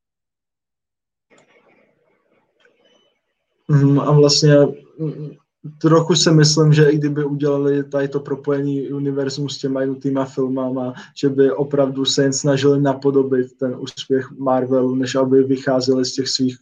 [3.69, 4.55] Mm, a vlastně
[4.99, 5.31] mm,
[5.79, 10.95] trochu si myslím, že i kdyby udělali tady to propojení univerzum s těma jednotýma filmama,
[11.17, 16.29] že by opravdu se jen snažili napodobit ten úspěch Marvelu, než aby vycházeli z těch
[16.29, 16.57] svých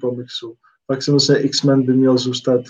[0.00, 0.54] komiksů.
[0.86, 2.60] Pak si myslím, že X-Men by měl zůstat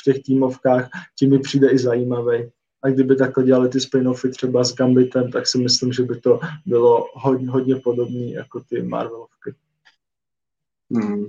[0.00, 2.50] v těch týmovkách, tím mi přijde i zajímavý.
[2.82, 6.40] A kdyby takhle dělali ty spin-offy třeba s Gambitem, tak si myslím, že by to
[6.66, 9.54] bylo hodně, hodně podobné jako ty Marvelovky.
[10.94, 11.24] Hmm.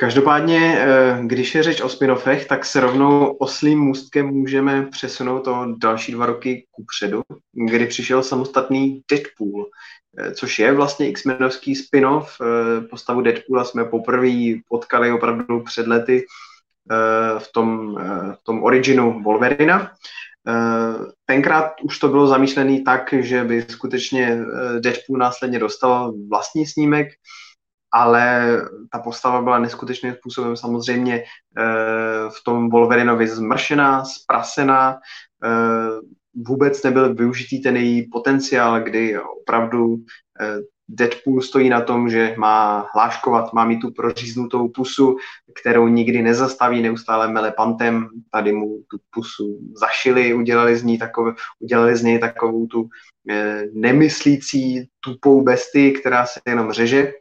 [0.00, 5.66] Každopádně, eh, když je řeč o spin-offech, tak se rovnou oslým můstkem můžeme přesunout o
[5.78, 7.22] další dva roky kupředu,
[7.52, 9.66] kdy přišel samostatný Deadpool,
[10.18, 12.36] eh, což je vlastně X-menovský spin-off.
[12.40, 14.32] Eh, postavu Deadpoola jsme poprvé
[14.68, 16.26] potkali opravdu před lety
[17.38, 17.94] v tom,
[18.34, 19.92] v tom originu Wolverina.
[21.26, 24.38] Tenkrát už to bylo zamýšlené tak, že by skutečně
[24.80, 27.08] Deadpool následně dostal vlastní snímek,
[27.92, 28.56] ale
[28.92, 31.24] ta postava byla neskutečným způsobem samozřejmě eh,
[32.28, 34.98] v tom Wolverinovi zmršená, zprasená,
[35.44, 36.00] eh,
[36.34, 39.96] vůbec nebyl využitý ten její potenciál, kdy opravdu
[40.40, 40.58] eh,
[40.92, 45.16] Deadpool stojí na tom, že má hláškovat, má mít tu proříznutou pusu,
[45.60, 51.32] kterou nikdy nezastaví, neustále mele pantem, tady mu tu pusu zašili, udělali z, ní takové,
[51.60, 52.88] udělali z něj takovou tu
[53.72, 57.12] nemyslící tupou bestii, která se jenom řeže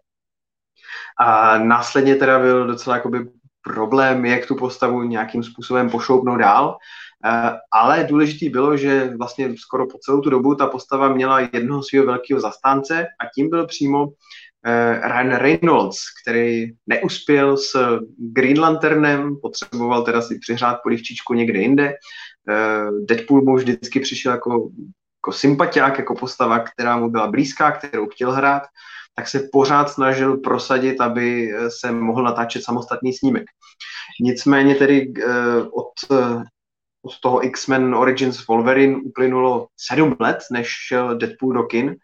[1.19, 3.25] a následně teda byl docela jakoby
[3.73, 6.77] problém, jak tu postavu nějakým způsobem pošoupnout dál.
[7.25, 11.83] Uh, ale důležitý bylo, že vlastně skoro po celou tu dobu ta postava měla jednoho
[11.83, 14.13] svého velkého zastánce a tím byl přímo uh,
[15.03, 21.93] Ryan Reynolds, který neuspěl s Green Lanternem, potřeboval teda si přihrát polivčičku někde jinde.
[22.49, 24.51] Uh, Deadpool mu vždycky přišel jako,
[25.19, 28.63] jako sympatiák, jako postava, která mu byla blízká, kterou chtěl hrát
[29.19, 33.43] tak se pořád snažil prosadit, aby se mohl natáčet samostatný snímek.
[34.21, 36.43] Nicméně tedy eh, od, eh,
[37.01, 41.95] od toho X-Men Origins Wolverine uplynulo sedm let, než šel Deadpool do kin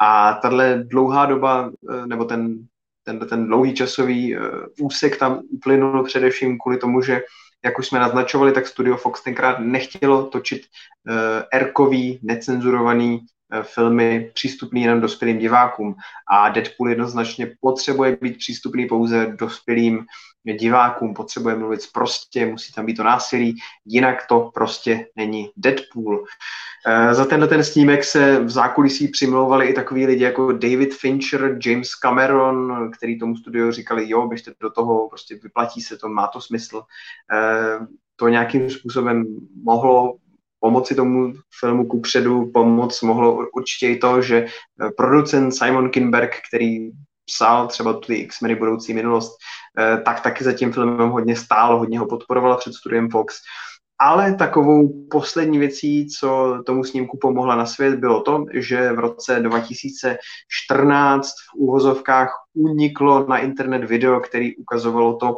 [0.00, 2.56] a tahle dlouhá doba, eh, nebo ten,
[3.04, 4.36] ten, ten dlouhý časový
[4.80, 7.20] úsek tam uplynul především kvůli tomu, že
[7.64, 11.14] jak už jsme naznačovali, tak Studio Fox tenkrát nechtělo točit uh,
[11.52, 15.94] erkový, necenzurovaný Eh, filmy přístupný jenom dospělým divákům
[16.30, 20.06] a Deadpool jednoznačně potřebuje být přístupný pouze dospělým
[20.44, 26.24] divákům, potřebuje mluvit prostě, musí tam být to násilí, jinak to prostě není Deadpool.
[26.86, 31.58] E, za tenhle ten snímek se v zákulisí přimlouvali i takový lidi jako David Fincher,
[31.66, 36.26] James Cameron, který tomu studiu říkali, jo, běžte do toho, prostě vyplatí se to, má
[36.26, 36.82] to smysl.
[37.32, 37.86] E,
[38.16, 39.24] to nějakým způsobem
[39.62, 40.16] mohlo
[40.62, 46.90] pomoci tomu filmu kupředu pomoc mohlo určitě i to, že eh, producent Simon Kinberg, který
[47.26, 49.32] psal třeba ty X-meny budoucí minulost,
[49.78, 53.34] eh, tak taky za tím filmem hodně stál, hodně ho podporoval před studiem Fox.
[54.00, 59.40] Ale takovou poslední věcí, co tomu snímku pomohla na svět, bylo to, že v roce
[59.40, 65.36] 2014 v úvozovkách uniklo na internet video, který ukazovalo to,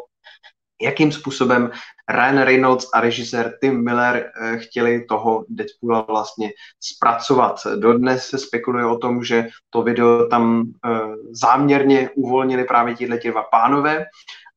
[0.82, 1.70] jakým způsobem
[2.08, 6.50] Ryan Reynolds a režisér Tim Miller eh, chtěli toho Deadpoola vlastně
[6.80, 7.60] zpracovat.
[7.76, 10.90] Dodnes se spekuluje o tom, že to video tam eh,
[11.30, 14.04] záměrně uvolnili právě tihle dva pánové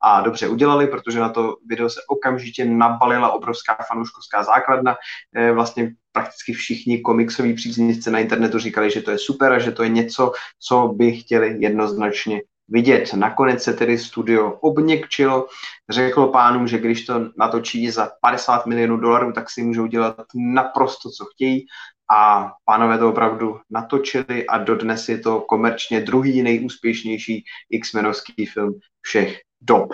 [0.02, 4.96] a dobře udělali, protože na to video se okamžitě nabalila obrovská fanouškovská základna.
[5.36, 9.72] Eh, vlastně prakticky všichni komiksoví příznivci na internetu říkali, že to je super a že
[9.72, 13.14] to je něco, co by chtěli jednoznačně vidět.
[13.14, 15.48] Nakonec se tedy studio obněkčilo,
[15.90, 21.10] řeklo pánům, že když to natočí za 50 milionů dolarů, tak si můžou dělat naprosto,
[21.10, 21.66] co chtějí.
[22.12, 29.40] A pánové to opravdu natočili a dodnes je to komerčně druhý nejúspěšnější X-menovský film všech
[29.62, 29.94] dob.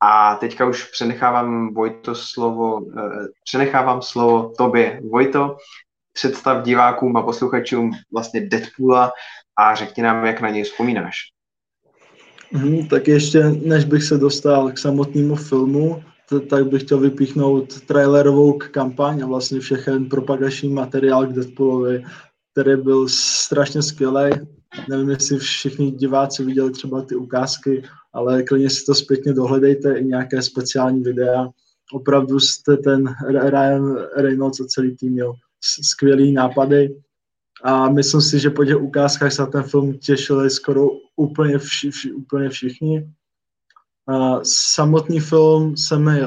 [0.00, 5.00] A teďka už přenechávám Vojto slovo, eh, přenechávám slovo tobě.
[5.10, 5.56] Vojto,
[6.12, 9.12] představ divákům a posluchačům vlastně Deadpoola
[9.58, 11.16] a řekni nám, jak na něj vzpomínáš.
[12.52, 16.02] Hmm, tak ještě, než bych se dostal k samotnému filmu,
[16.50, 22.04] tak bych chtěl vypíchnout trailerovou kampaň a vlastně všechen propagační materiál k Deadpoolovi,
[22.52, 24.30] který byl strašně skvělý.
[24.88, 27.82] Nevím, jestli všichni diváci viděli třeba ty ukázky,
[28.12, 31.48] ale klidně si to zpětně dohledejte i nějaké speciální videa.
[31.92, 35.32] Opravdu jste ten Ryan Reynolds a celý tým měl
[35.82, 36.94] skvělý nápady
[37.62, 40.86] a myslím si, že po těch ukázkách se ten film těšili skoro
[41.16, 43.08] úplně, vši, vši, úplně všichni.
[44.08, 46.20] A samotný film se mi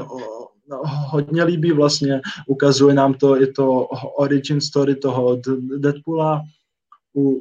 [0.68, 5.42] no, hodně líbí vlastně, ukazuje nám to, je to origin story toho
[5.78, 6.42] Deadpoola,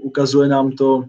[0.02, 1.04] ukazuje nám to,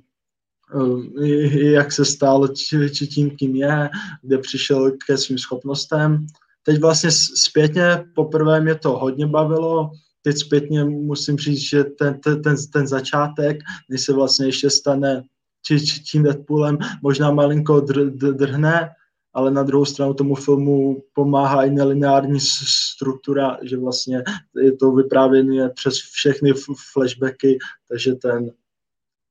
[1.24, 3.90] eh, jak se stal či tím, kým je,
[4.22, 6.28] kde přišel ke svým schopnostem.
[6.64, 9.92] Teď vlastně zpětně poprvé mě to hodně bavilo,
[10.26, 13.58] teď zpětně musím říct, že ten, ten, ten, ten začátek,
[13.90, 15.24] než se vlastně ještě stane
[15.66, 18.90] či, či, tím Deadpoolem, možná malinko dr, dr, drhne,
[19.34, 24.24] ale na druhou stranu tomu filmu pomáhá i nelineární struktura, že vlastně
[24.62, 26.54] je to vyprávění přes všechny
[26.94, 27.58] flashbacky,
[27.90, 28.52] takže ten,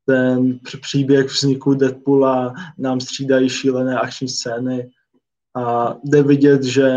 [0.07, 4.91] ten příběh vzniku Deadpoola nám střídají šílené akční scény
[5.55, 6.89] a jde vidět, že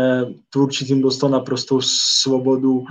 [0.50, 2.84] tvůrčí tým dostal naprostou svobodu,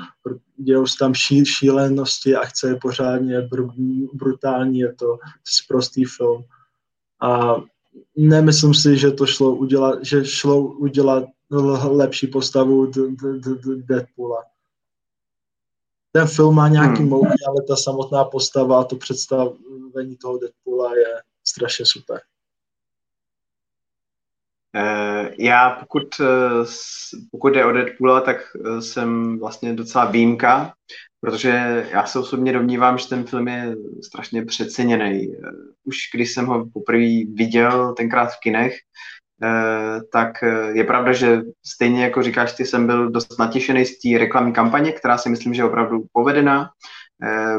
[0.57, 3.61] dějou se tam ší, šílenosti, akce je pořádně br,
[4.13, 5.17] brutální, je to
[5.67, 6.43] prostý film.
[7.21, 7.55] A
[8.15, 11.23] nemyslím si, že to šlo udělat, že šlo udělat
[11.89, 12.91] lepší postavu
[13.75, 14.43] Deadpoola.
[16.11, 17.09] Ten film má nějaký hmm.
[17.09, 22.21] mouchy, ale ta samotná postava a to představení toho Deadpoola je strašně super.
[24.77, 26.65] Eh, já pokud, eh,
[27.31, 30.73] pokud jde o Deadpoola, tak eh, jsem vlastně docela výjimka,
[31.21, 35.27] protože já se osobně domnívám, že ten film je strašně přeceněný.
[35.83, 38.75] Už když jsem ho poprvé viděl tenkrát v kinech,
[40.11, 40.31] tak
[40.73, 44.91] je pravda, že stejně jako říkáš, ty jsem byl dost natěšený z té reklamní kampaně,
[44.91, 46.69] která si myslím, že je opravdu povedená.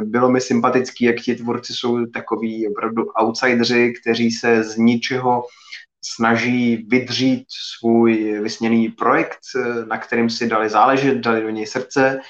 [0.04, 5.42] Bylo mi sympatický, jak ti tvůrci jsou takový opravdu outsideri, kteří se z ničeho
[6.14, 7.44] snaží vydřít
[7.78, 9.38] svůj vysněný projekt,
[9.88, 12.20] na kterým si dali záležet, dali do něj srdce.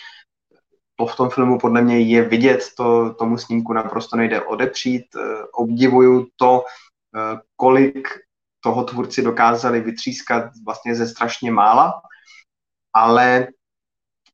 [0.97, 5.05] To v tom filmu podle mě je vidět, to tomu snímku naprosto nejde odepřít.
[5.55, 6.65] Obdivuju to,
[7.57, 8.09] kolik
[8.61, 12.03] toho tvůrci dokázali vytřískat vlastně ze strašně mála,
[12.95, 13.49] ale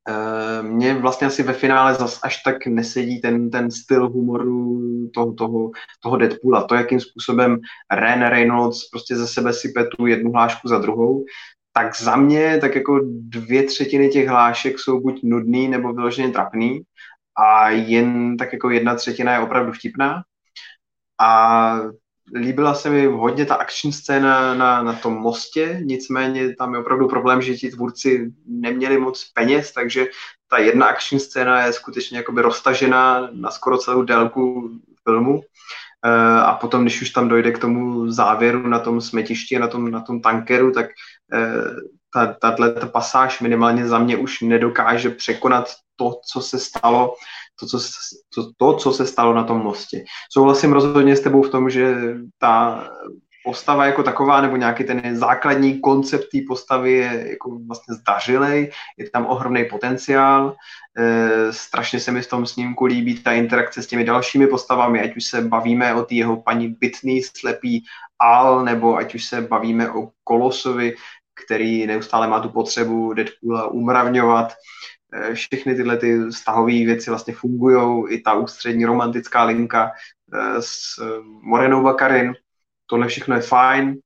[0.09, 5.33] Eh, mně vlastně asi ve finále zas až tak nesedí ten, ten styl humoru toho,
[5.33, 6.65] toho, toho Deadpoola.
[6.65, 7.59] To, jakým způsobem
[7.93, 11.25] Ren Reynolds prostě ze sebe sype tu jednu hlášku za druhou,
[11.73, 16.81] tak za mě tak jako dvě třetiny těch hlášek jsou buď nudný nebo vyloženě trapný
[17.37, 20.23] a jen tak jako jedna třetina je opravdu vtipná.
[21.21, 21.81] A
[22.35, 27.09] líbila se mi hodně ta akční scéna na, na tom mostě, nicméně tam je opravdu
[27.09, 30.07] problém, že ti tvůrci neměli moc peněz, takže
[30.49, 34.71] ta jedna akční scéna je skutečně jakoby roztažená na skoro celou délku
[35.05, 35.43] filmu.
[36.07, 39.91] Eh, a potom, když už tam dojde k tomu závěru na tom smetišti, na tom,
[39.91, 40.87] na tom tankeru, tak
[41.33, 41.65] eh,
[42.15, 45.65] ta, tato ta pasáž minimálně za mě už nedokáže překonat
[45.97, 47.15] to, co se stalo
[47.61, 47.79] to co,
[48.35, 50.05] to, to, co se stalo na tom mostě.
[50.33, 51.95] Souhlasím rozhodně s tebou v tom, že
[52.39, 52.85] ta
[53.45, 59.11] postava jako taková, nebo nějaký ten základní koncept té postavy je jako vlastně zdařilej, je
[59.11, 60.57] tam ohromný potenciál,
[60.99, 65.17] e, strašně se mi v tom snímku líbí ta interakce s těmi dalšími postavami, ať
[65.17, 67.85] už se bavíme o té jeho paní Bitný, slepý
[68.19, 70.95] Al, nebo ať už se bavíme o Kolosovi,
[71.45, 74.53] který neustále má tu potřebu Deadpoola umravňovat.
[75.15, 79.93] Eh, všechny tyhle ty vztahové věci vlastně fungují, i ta ústřední romantická linka
[80.35, 82.33] eh, s eh, Morenou Bakarin,
[82.87, 83.97] tohle všechno je fajn,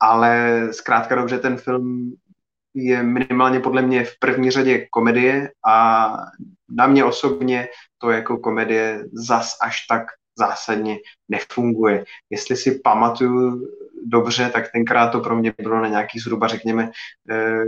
[0.00, 2.14] ale zkrátka dobře ten film
[2.74, 6.08] je minimálně podle mě v první řadě komedie a
[6.68, 10.02] na mě osobně to jako komedie zas až tak
[10.38, 12.04] zásadně nefunguje.
[12.30, 13.68] Jestli si pamatuju
[14.06, 16.90] dobře, tak tenkrát to pro mě bylo na nějaký zhruba, řekněme,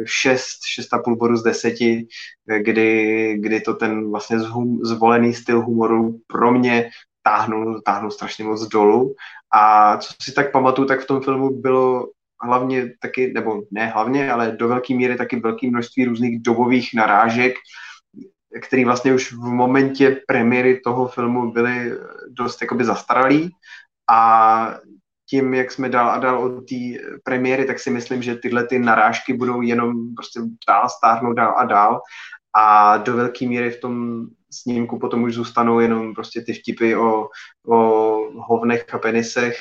[0.04, 2.08] 6, eh, 6,5 bodu z 10,
[2.50, 4.38] eh, kdy, kdy to ten vlastně
[4.82, 6.90] zvolený styl humoru pro mě
[7.22, 9.14] táhnul, táhnul strašně moc dolů.
[9.54, 12.08] A co si tak pamatuju, tak v tom filmu bylo
[12.42, 17.54] hlavně taky, nebo ne hlavně, ale do velké míry taky velké množství různých dobových narážek,
[18.62, 21.92] který vlastně už v momentě premiéry toho filmu byly
[22.28, 23.50] dost jakoby zastaralý.
[24.10, 24.78] A
[25.30, 26.74] tím, jak jsme dál a dál od té
[27.24, 31.64] premiéry, tak si myslím, že tyhle ty narážky budou jenom prostě dál stárnout dál a
[31.64, 32.00] dál.
[32.56, 37.28] A do velké míry v tom snímku potom už zůstanou jenom prostě ty vtipy o,
[37.68, 37.76] o
[38.40, 39.56] hovnech a penisech,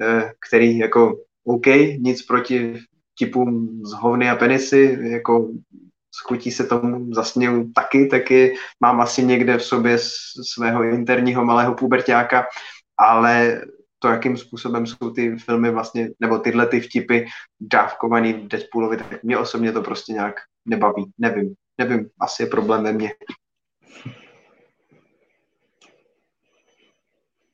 [0.00, 1.66] eh, který jako OK,
[1.98, 2.74] nic proti
[3.14, 5.50] vtipům z hovny a penisy, jako
[6.14, 9.98] schutí se tomu zasněju taky, taky mám asi někde v sobě
[10.54, 12.46] svého interního malého pubertáka,
[12.98, 13.60] ale
[13.98, 17.24] to, jakým způsobem jsou ty filmy vlastně, nebo tyhle ty vtipy
[17.60, 20.34] dávkovaný v Deadpoolovi, tak mě osobně to prostě nějak
[20.66, 21.10] nebaví.
[21.18, 23.10] Nevím, nevím, asi je problém ve mně.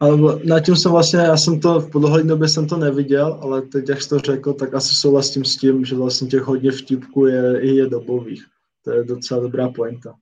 [0.00, 3.62] Ale na tím jsem vlastně, já jsem to, v podlouhé době jsem to neviděl, ale
[3.62, 7.26] teď, jak jsi to řekl, tak asi souhlasím s tím, že vlastně těch hodně vtipků
[7.26, 8.46] je, je dobových.
[8.84, 10.14] To je docela dobrá pointa.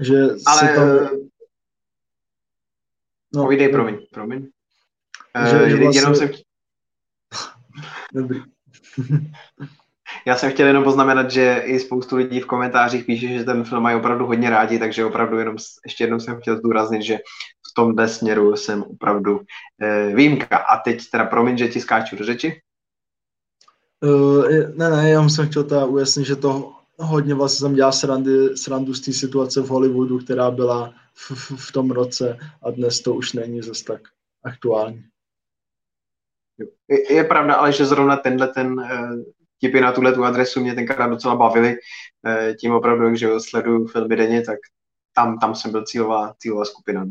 [0.00, 0.58] Že ale...
[0.58, 1.18] Se tam...
[3.34, 4.46] No, Povídej, promiň, promiň.
[5.50, 6.00] Že, uh, že vlastně...
[6.00, 6.30] Jenom jsem...
[8.14, 8.42] Dobrý.
[10.26, 13.82] Já jsem chtěl jenom poznamenat, že i spoustu lidí v komentářích píše, že ten film
[13.82, 17.18] mají opravdu hodně rádi, takže opravdu jenom ještě jednou jsem chtěl zdůraznit, že
[17.74, 19.40] v tomhle směru jsem opravdu
[19.80, 20.56] e, výjimka.
[20.56, 22.60] A teď teda promiň, že ti skáču do řeči.
[24.04, 28.56] Uh, ne, ne, já jsem chtěl teda ujasnit, že to hodně vlastně jsem dělal srandy,
[28.56, 33.00] srandu z té situace v Hollywoodu, která byla v, v, v tom roce a dnes
[33.00, 34.00] to už není zase tak
[34.44, 35.04] aktuální.
[36.88, 38.76] Je, je pravda, ale že zrovna tenhle ten
[39.60, 41.76] tipy na tuhle tu adresu mě tenkrát docela bavily.
[42.26, 44.58] Eh, tím opravdu, že sleduju filmy denně, tak
[45.12, 47.06] tam, tam jsem byl cílová, cílová skupina.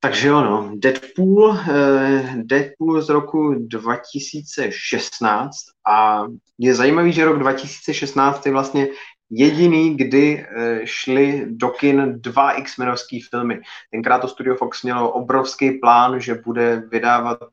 [0.00, 0.70] Takže jo, no.
[0.74, 5.56] Deadpool, eh, Deadpool z roku 2016
[5.88, 6.26] a
[6.58, 8.88] je zajímavý, že rok 2016 je vlastně
[9.30, 13.60] jediný, kdy eh, šly do kin dva X-menovský filmy.
[13.90, 17.48] Tenkrát to Studio Fox mělo obrovský plán, že bude vydávat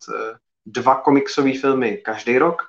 [0.65, 2.61] dva komiksové filmy každý rok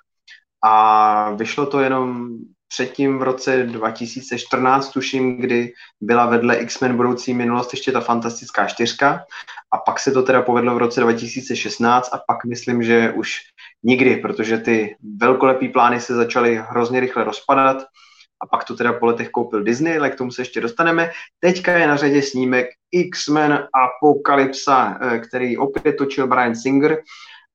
[0.64, 2.38] a vyšlo to jenom
[2.68, 9.24] předtím v roce 2014, tuším, kdy byla vedle X-Men budoucí minulost ještě ta fantastická čtyřka.
[9.72, 13.40] A pak se to teda povedlo v roce 2016 a pak myslím, že už
[13.82, 17.76] nikdy, protože ty velkolepý plány se začaly hrozně rychle rozpadat.
[18.42, 21.10] A pak to teda po letech koupil Disney, ale k tomu se ještě dostaneme.
[21.40, 26.98] Teďka je na řadě snímek X-Men Apokalypsa, eh, který opět točil Brian Singer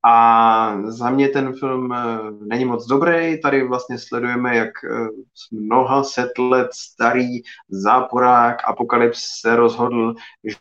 [0.06, 3.40] a za mě ten film eh, není moc dobrý.
[3.40, 5.08] Tady vlastně sledujeme, jak eh,
[5.52, 7.28] mnoha set let starý
[7.68, 10.14] záporák Apokalyps se rozhodl,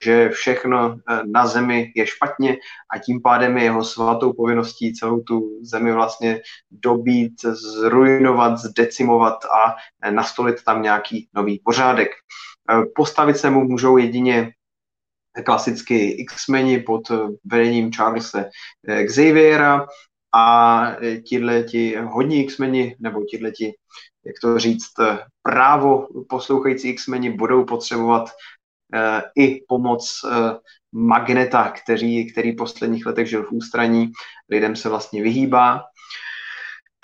[0.03, 2.57] že všechno eh, na zemi je špatně
[2.95, 6.41] a tím pádem je jeho svatou povinností celou tu zemi vlastně
[6.71, 9.75] dobít, zrujnovat, zdecimovat a
[10.11, 12.09] nastolit tam nějaký nový pořádek.
[12.95, 14.51] Postavit se mu můžou jedině
[15.41, 17.11] klasicky X-meni pod
[17.45, 18.45] vedením Charlesa
[18.87, 19.87] eh, Xaviera
[20.35, 23.73] a eh, tihle ti hodní X-meni, nebo tihle ti,
[24.25, 28.29] jak to říct, eh, právo poslouchající X-meni budou potřebovat
[29.35, 30.21] i pomoc
[30.91, 34.11] Magneta, který, který v posledních letech žil v ústraní,
[34.49, 35.81] lidem se vlastně vyhýbá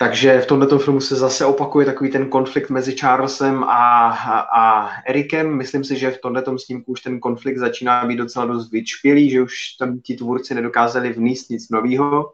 [0.02, 4.90] takže v tomto filmu se zase opakuje takový ten konflikt mezi Charlesem a, a, a
[5.06, 5.56] Erikem.
[5.56, 9.42] Myslím si, že v tomto snímku už ten konflikt začíná být docela dost vyčpělý, že
[9.42, 12.32] už tam ti tvůrci nedokázali vníst nic nového.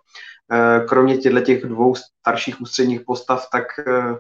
[0.53, 4.17] Eh, kromě těchto těch dvou starších ústředních postav, tak eh,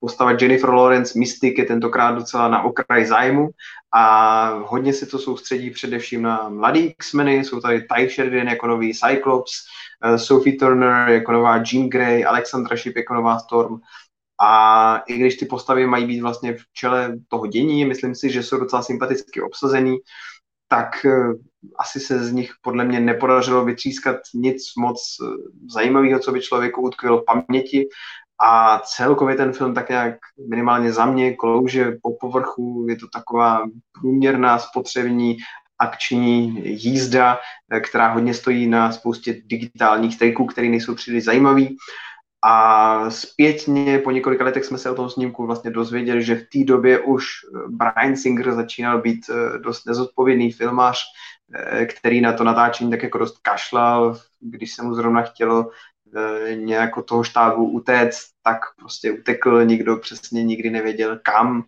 [0.00, 3.48] postava Jennifer Lawrence Mystic je tentokrát docela na okraj zájmu
[3.94, 8.94] a hodně se to soustředí především na mladý X-meny, jsou tady Ty Sheridan jako nový
[8.94, 9.52] Cyclops,
[10.04, 13.80] Eh, Sophie Turner jako nová Jean Grey, Alexandra Ship jako nová Storm.
[14.40, 18.42] A i když ty postavy mají být vlastně v čele toho dění, myslím si, že
[18.42, 19.96] jsou docela sympaticky obsazený,
[20.68, 21.32] tak eh,
[21.78, 25.26] asi se z nich podle mě nepodařilo vytřískat nic moc eh,
[25.74, 27.88] zajímavého, co by člověku utkvělo v paměti.
[28.40, 30.14] A celkově ten film tak nějak
[30.48, 33.62] minimálně za mě klouže po povrchu, je to taková
[33.92, 35.36] průměrná spotřební
[35.78, 37.38] akční jízda,
[37.72, 41.76] eh, která hodně stojí na spoustě digitálních triků, které nejsou příliš zajímavý.
[42.44, 46.64] A zpětně po několika letech jsme se o tom snímku vlastně dozvěděli, že v té
[46.64, 51.02] době už eh, Brian Singer začínal být eh, dost nezodpovědný filmář,
[51.88, 55.70] který na to natáčení tak jako dost kašlal, když se mu zrovna chtělo
[56.54, 61.62] nějak od toho štábu utéct, tak prostě utekl, nikdo přesně nikdy nevěděl kam,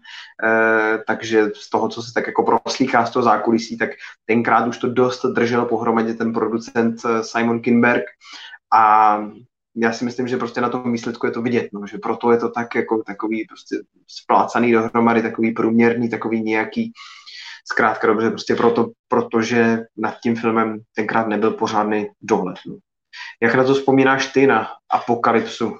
[0.44, 3.90] e, takže z toho, co se tak jako proslýchá z toho zákulisí, tak
[4.26, 8.04] tenkrát už to dost držel pohromadě ten producent e, Simon Kinberg
[8.74, 9.16] a
[9.76, 12.38] já si myslím, že prostě na tom výsledku je to vidět, no, že proto je
[12.38, 13.76] to tak jako takový prostě
[14.06, 16.92] splácaný dohromady, takový průměrný, takový nějaký
[17.72, 22.56] zkrátka dobře, prostě proto, protože nad tím filmem tenkrát nebyl pořádný dohled.
[22.66, 22.76] No.
[23.42, 25.76] Jak na to vzpomínáš ty na Apokalypsu?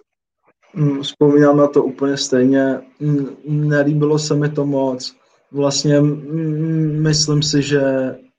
[0.74, 2.80] Mm, vzpomínám na to úplně stejně.
[3.00, 5.16] Mm, nelíbilo se mi to moc.
[5.52, 7.80] Vlastně mm, myslím si, že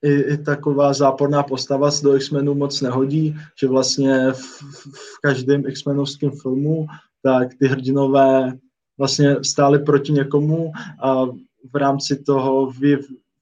[0.02, 4.62] i, i taková záporná postava se do X-Menů moc nehodí, že vlastně v,
[4.94, 6.88] v každém X-Menovském filmu
[7.24, 8.54] tak ty hrdinové
[8.98, 10.72] vlastně stáli proti někomu
[11.04, 11.26] a
[11.74, 12.72] v rámci toho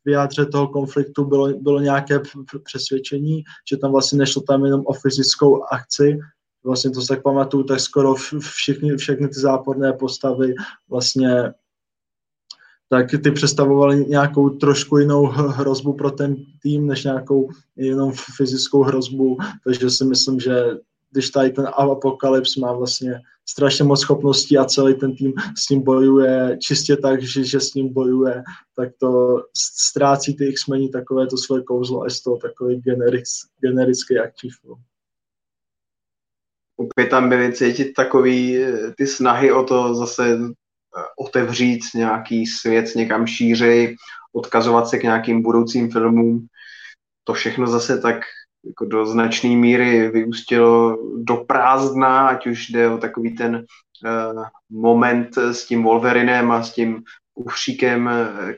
[0.06, 2.22] vyjádře toho konfliktu bylo, bylo nějaké
[2.64, 6.20] přesvědčení, že tam vlastně nešlo tam jenom o fyzickou akci,
[6.64, 10.54] vlastně to se tak pamatuju, tak skoro všichni, všechny ty záporné postavy
[10.90, 11.54] vlastně
[12.90, 19.38] tak ty představovaly nějakou trošku jinou hrozbu pro ten tým, než nějakou jenom fyzickou hrozbu,
[19.64, 20.66] takže si myslím, že
[21.12, 25.82] když tady ten apokalyps má vlastně strašně moc schopností a celý ten tým s ním
[25.82, 28.44] bojuje čistě tak, že, že s ním bojuje,
[28.76, 33.30] tak to ztrácí ty X-meni takové to svoje kouzlo a je z toho takový generic,
[33.62, 34.80] generický akční film.
[36.78, 42.96] Opět tam byly cítit takový eh, ty snahy o to zase eh, otevřít nějaký svět
[42.96, 43.96] někam šířej,
[44.34, 46.48] odkazovat se k nějakým budoucím filmům.
[47.24, 48.16] To všechno zase tak
[48.66, 55.38] jako do značné míry vyústilo do prázdna, ať už jde o takový ten uh, moment
[55.38, 57.04] s tím Wolverinem a s tím
[57.36, 58.10] ufříkem,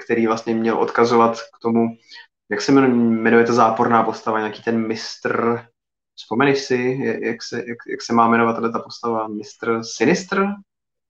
[0.05, 1.87] který vlastně měl odkazovat k tomu,
[2.51, 5.59] jak se jmenuje ta záporná postava, nějaký ten mistr,
[6.15, 10.47] vzpomeneš si, jak se, jak, jak se má jmenovat ta postava, mistr Sinister?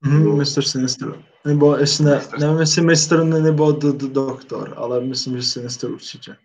[0.04, 0.62] Mm, Mr.
[0.62, 1.22] Sinister.
[1.44, 6.36] Nebo jestli ne, nevím, jestli mistr nebo d- d- doktor, ale myslím, že Sinister určitě.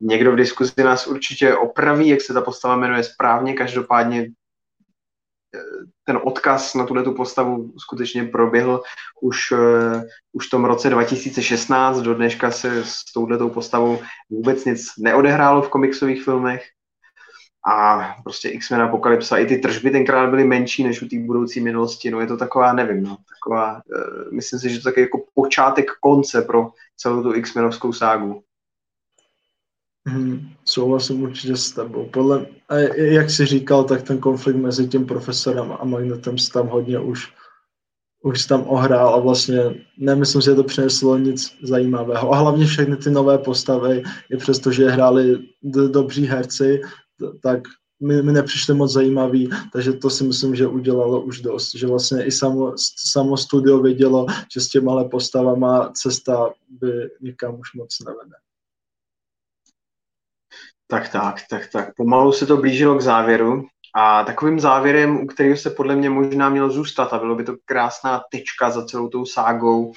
[0.00, 4.26] Někdo v diskuzi nás určitě opraví, jak se ta postava jmenuje správně, každopádně
[5.54, 5.58] eh,
[6.04, 8.82] ten odkaz na tuhle tu postavu skutečně proběhl
[9.22, 10.02] už, uh,
[10.32, 12.00] už v tom roce 2016.
[12.00, 14.00] Do dneška se s touhletou postavou
[14.30, 16.64] vůbec nic neodehrálo v komiksových filmech.
[17.66, 22.10] A prostě X-Men Apokalypsa, i ty tržby tenkrát byly menší než u té budoucí minulosti.
[22.10, 25.86] No je to taková, nevím, no, taková, uh, myslím si, že to je jako počátek
[26.00, 28.42] konce pro celou tu X-Menovskou ságu.
[30.06, 32.08] Hmm, souhlasím určitě s tebou.
[32.12, 36.68] Podle, a jak jsi říkal, tak ten konflikt mezi tím profesorem a Magnetem se tam
[36.68, 37.32] hodně už,
[38.24, 42.32] už tam ohrál a vlastně nemyslím si, že to přineslo nic zajímavého.
[42.32, 46.80] A hlavně všechny ty nové postavy, i přesto, že hráli d- dobří herci,
[47.42, 47.60] tak
[48.02, 52.24] mi, mi nepřišly moc zajímavý, takže to si myslím, že udělalo už dost, že vlastně
[52.24, 58.43] i samo, samo studio vědělo, že s těma postavama cesta by nikam už moc nevede.
[60.86, 61.94] Tak, tak, tak, tak.
[61.96, 63.64] Pomalu se to blížilo k závěru
[63.96, 67.54] a takovým závěrem, u kterého se podle mě možná měl zůstat a bylo by to
[67.64, 69.92] krásná tečka za celou tou ságou,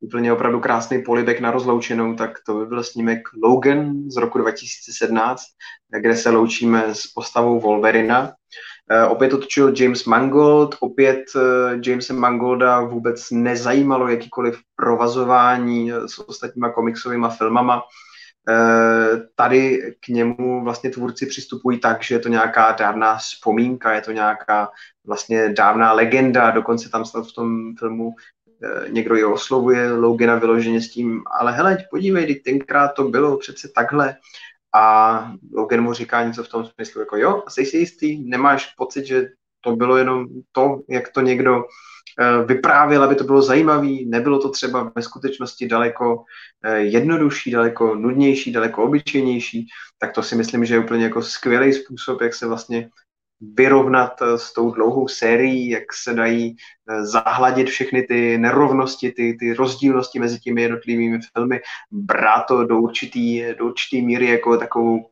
[0.00, 5.42] úplně opravdu krásný polibek na rozloučenou, tak to by byl snímek Logan z roku 2017,
[6.00, 8.32] kde se loučíme s postavou Wolverina.
[8.90, 11.40] E, opět otočil James Mangold, opět e,
[11.86, 17.82] Jamesa Mangolda vůbec nezajímalo jakýkoliv provazování s ostatníma komiksovými filmama.
[19.34, 24.12] Tady k němu vlastně tvůrci přistupují tak, že je to nějaká dávná vzpomínka, je to
[24.12, 24.70] nějaká
[25.06, 28.14] vlastně dávná legenda, dokonce tam snad v tom filmu
[28.62, 33.68] eh, někdo ji oslovuje Logana vyloženě s tím, ale hele, podívej, tenkrát to bylo přece
[33.68, 34.16] takhle.
[34.74, 39.06] A Logan mu říká něco v tom smyslu, jako jo, jsi si jistý, nemáš pocit,
[39.06, 39.28] že
[39.60, 41.64] to bylo jenom to, jak to někdo
[42.46, 43.88] vyprávěl, aby to bylo zajímavé.
[44.06, 46.24] Nebylo to třeba ve skutečnosti daleko
[46.64, 49.66] eh, jednodušší, daleko nudnější, daleko obyčejnější,
[49.98, 52.90] tak to si myslím, že je úplně jako skvělý způsob, jak se vlastně
[53.40, 56.56] vyrovnat eh, s tou dlouhou sérií, jak se dají
[57.02, 61.60] zahladit všechny ty nerovnosti, ty, ty rozdílnosti mezi těmi jednotlivými filmy,
[61.90, 65.10] brát to do určitý, do určitý míry jako takovou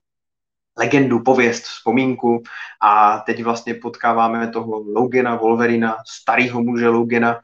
[0.79, 2.43] legendu, pověst, vzpomínku
[2.83, 7.41] a teď vlastně potkáváme toho Logena, Wolverina, starého muže Logena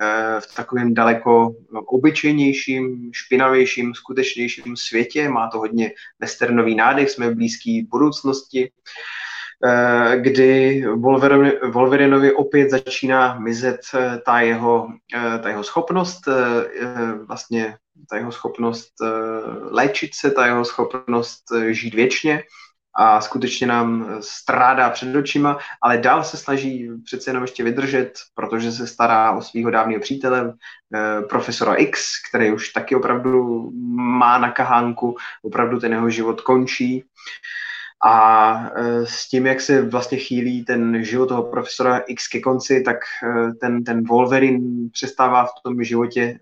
[0.00, 1.54] eh, v takovém daleko
[1.86, 5.28] obyčejnějším, špinavějším, skutečnějším světě.
[5.28, 8.70] Má to hodně westernový nádech, jsme v blízké budoucnosti,
[9.64, 10.84] eh, kdy
[11.72, 14.88] Wolverinovi opět začíná mizet eh, ta jeho,
[15.42, 16.20] ta jeho schopnost,
[17.26, 17.76] vlastně
[18.10, 18.92] ta jeho schopnost
[19.70, 22.42] léčit se, ta jeho schopnost žít věčně
[23.00, 28.72] a skutečně nám strádá před očima, ale dál se snaží přece jenom ještě vydržet, protože
[28.72, 30.54] se stará o svého dávného přítele,
[30.94, 37.04] eh, profesora X, který už taky opravdu má na kahánku, opravdu ten jeho život končí.
[38.04, 42.82] A eh, s tím, jak se vlastně chýlí ten život toho profesora X ke konci,
[42.82, 46.38] tak eh, ten, ten Wolverine přestává v tom životě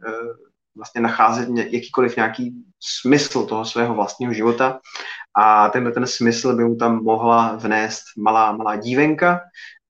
[0.76, 4.80] vlastně nacházet jakýkoliv nějaký smysl toho svého vlastního života
[5.36, 9.40] a tenhle ten smysl by mu tam mohla vnést malá, malá dívenka,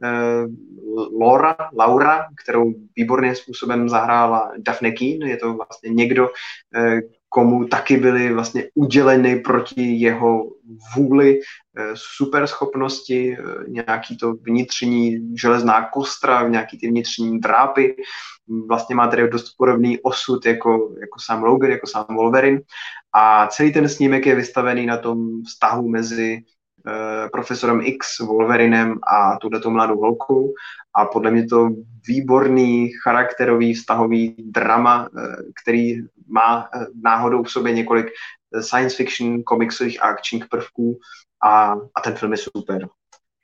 [0.04, 0.46] eh,
[1.20, 5.22] Laura, Laura, kterou výborným způsobem zahrála Daphne Keen.
[5.22, 6.28] Je to vlastně někdo,
[6.76, 7.00] eh,
[7.36, 10.44] komu taky byly vlastně uděleny proti jeho
[10.96, 13.36] vůli eh, super schopnosti,
[13.68, 17.96] nějaký to vnitřní železná kostra, nějaký ty vnitřní drápy.
[18.68, 22.60] Vlastně má tedy dost podobný osud jako, jako sám Logan, jako sám Wolverine.
[23.12, 26.42] A celý ten snímek je vystavený na tom vztahu mezi
[27.32, 30.52] profesorem X, Wolverinem a tuto mladou holkou.
[30.94, 31.68] A podle mě to
[32.08, 38.06] výborný charakterový vztahový drama, uh, který má uh, náhodou v sobě několik
[38.60, 40.98] science fiction, komiksových a akčních prvků
[41.44, 42.88] a, a ten film je super.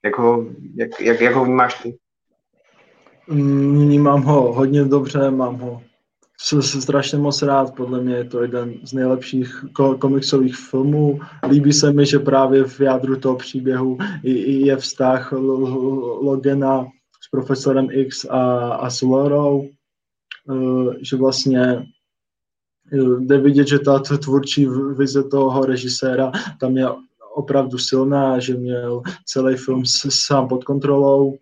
[0.05, 1.99] Jak ho, jak, jak, jak ho vnímáš ty?
[3.29, 5.83] Vnímám ho hodně dobře, mám ho
[6.43, 9.65] jsem strašně moc rád, podle mě je to jeden z nejlepších
[9.99, 11.21] komiksových filmů.
[11.49, 15.33] Líbí se mi, že právě v jádru toho příběhu je vztah
[16.23, 16.87] Logena
[17.25, 19.69] s profesorem X a, a s Lorou,
[20.51, 21.87] eh, že vlastně
[22.93, 24.67] eh, jde vidět, že ta tvůrčí
[24.97, 26.89] vize toho režiséra tam je
[27.35, 31.39] opravdu silná, že měl celý film sám pod kontrolou.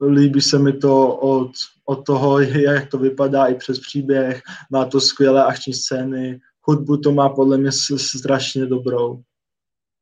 [0.00, 1.50] Líbí se mi to od,
[1.84, 7.12] od toho, jak to vypadá i přes příběh, má to skvělé akční scény, hudbu to
[7.12, 9.22] má podle mě strašně dobrou.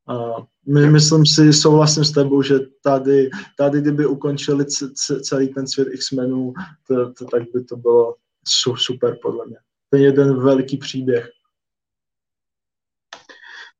[0.07, 0.35] A
[0.67, 4.65] my, myslím si, souhlasím s tebou, že tady, tady kdyby ukončili
[5.21, 6.53] celý ten svět X-menů,
[6.87, 8.15] to, to, tak by to bylo
[8.75, 9.57] super podle mě.
[9.89, 11.29] Ten jeden velký příběh.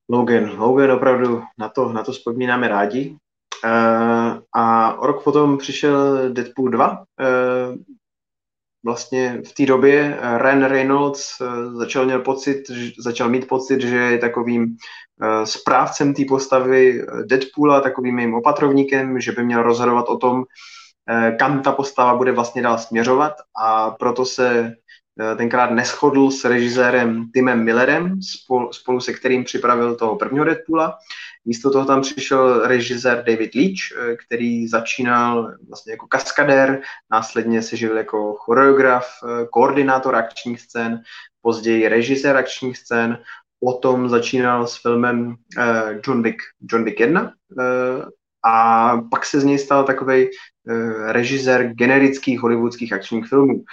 [0.09, 3.17] Logan, Logan opravdu, na to, na to vzpomínáme rádi.
[3.65, 6.89] Uh, a o rok potom přišel Deadpool 2.
[6.89, 7.77] Uh, eh,
[8.85, 12.63] vlastně v té době Ryan Reynolds uh, začal, měl pocit,
[12.99, 14.75] začal mít pocit, že je takovým
[15.43, 20.43] správcem té postavy Deadpoola, takovým jejím opatrovníkem, že by měl rozhodovat o tom,
[21.39, 23.33] kam ta postava bude vlastně dál směřovat
[23.63, 24.75] a proto se
[25.37, 30.97] tenkrát neschodl s režisérem Timem Millerem, spolu, spolu se kterým připravil toho prvního Deadpoola.
[31.45, 36.81] Místo toho tam přišel režisér David Leach, eh, který začínal vlastně jako kaskadér,
[37.11, 41.01] následně se živil jako choreograf, eh, koordinátor akčních scén,
[41.41, 43.17] později režisér akčních scén,
[43.59, 46.37] potom začínal s filmem uh, John Wick,
[46.71, 47.29] John Wick 1 uh,
[48.45, 50.27] a pak se z něj stal takový
[51.07, 53.63] režisér generických hollywoodských akčních filmů.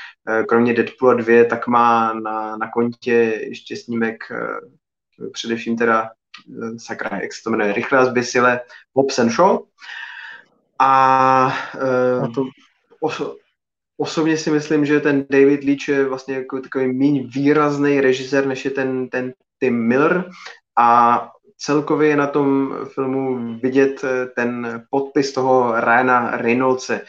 [0.49, 3.13] Kromě Deadpoola 2 tak má na, na kontě
[3.49, 4.17] ještě snímek
[5.33, 6.22] především teda Eh,
[6.77, 8.61] sakra, jak se to jmenuje, rychle zběsile,
[8.95, 9.59] Hobbs and Shaw.
[10.79, 10.89] A,
[12.25, 12.45] a to
[13.01, 13.37] oso,
[13.97, 18.65] osobně si myslím, že ten David Leach je vlastně jako takový méně výrazný režisér, než
[18.65, 20.31] je ten, ten Tim Miller
[20.79, 27.01] a celkově je na tom filmu vidět eh, ten podpis toho Ryana Reynoldse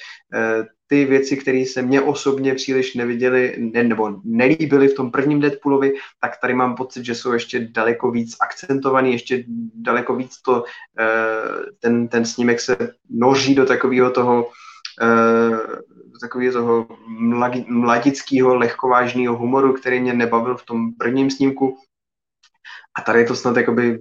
[0.88, 5.94] ty věci, které se mně osobně příliš neviděly ne, nebo nelíbily v tom prvním Deadpoolovi,
[6.22, 9.44] tak tady mám pocit, že jsou ještě daleko víc akcentovaný, ještě
[9.76, 10.64] daleko víc to,
[11.00, 12.78] eh, ten, ten snímek se
[13.10, 14.50] noří do takového toho
[15.02, 15.84] eh,
[16.22, 16.88] takového toho
[17.68, 21.78] mladického, lehkovážného humoru, který mě nebavil v tom prvním snímku.
[22.96, 24.00] A tady je to snad jakoby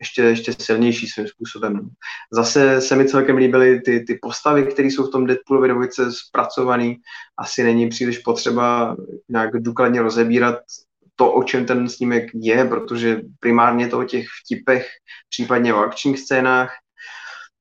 [0.00, 1.88] ještě, ještě silnější svým způsobem.
[2.32, 6.94] Zase se mi celkem líbily ty, ty postavy, které jsou v tom Deadpoolovi dvojice zpracované.
[7.38, 8.96] Asi není příliš potřeba
[9.28, 10.58] nějak důkladně rozebírat
[11.16, 14.86] to, o čem ten snímek je, protože primárně to o těch vtipech,
[15.30, 16.70] případně o akčních scénách,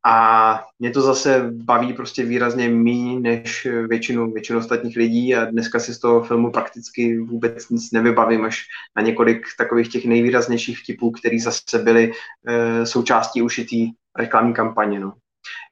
[0.06, 5.80] a mě to zase baví prostě výrazně méně než většinu, většinu ostatních lidí a dneska
[5.80, 8.66] si z toho filmu prakticky vůbec nic nevybavím, až
[8.96, 12.12] na několik takových těch nejvýraznějších vtipů, které zase byly
[12.48, 15.00] e, součástí ušitý reklamní kampaně.
[15.00, 15.14] No.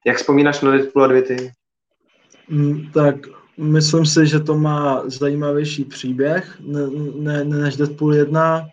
[0.05, 1.51] Jak vzpomínáš na Deadpool 2 ty?
[2.49, 3.15] Mm, tak
[3.57, 6.79] myslím si, že to má zajímavější příběh ne,
[7.15, 8.67] ne, než Deadpool 1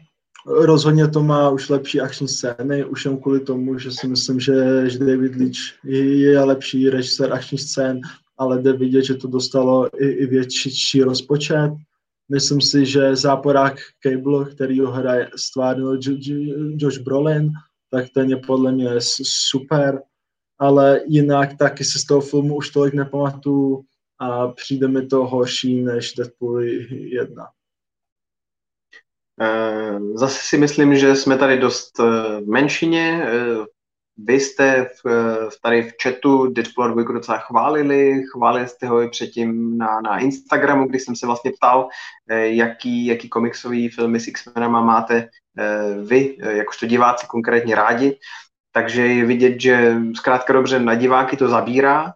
[0.51, 4.91] Rozhodně to má už lepší akční scény, už jen kvůli tomu, že si myslím, že,
[4.91, 8.01] že David Leach je lepší režisér akčních scén,
[8.39, 11.71] ale jde vidět, že to dostalo i, i větší rozpočet.
[12.29, 15.99] Myslím si, že záporák Cable, který ho hraje, stvárnil
[16.77, 17.51] Josh Brolin,
[17.91, 18.91] tak ten je podle mě
[19.23, 20.03] super,
[20.59, 23.85] ale jinak taky si z toho filmu už tolik nepamatuju
[24.19, 27.47] a přijde mi to horší než Deadpool 1.
[29.41, 32.05] Eh, zase si myslím, že jsme tady dost eh,
[32.41, 33.23] v menšině.
[33.25, 33.65] Eh,
[34.21, 39.79] Vy jste v, tady v chatu Deadpool 2 docela chválili, chválili jste ho i předtím
[39.79, 41.89] na, na Instagramu, kdy jsem se vlastně ptal,
[42.43, 45.29] jaký, jaký komiksový filmy s X-Menama máte
[46.03, 48.19] vy, jakožto diváci konkrétně rádi.
[48.73, 52.13] Takže je vidět, že zkrátka dobře na diváky to zabírá,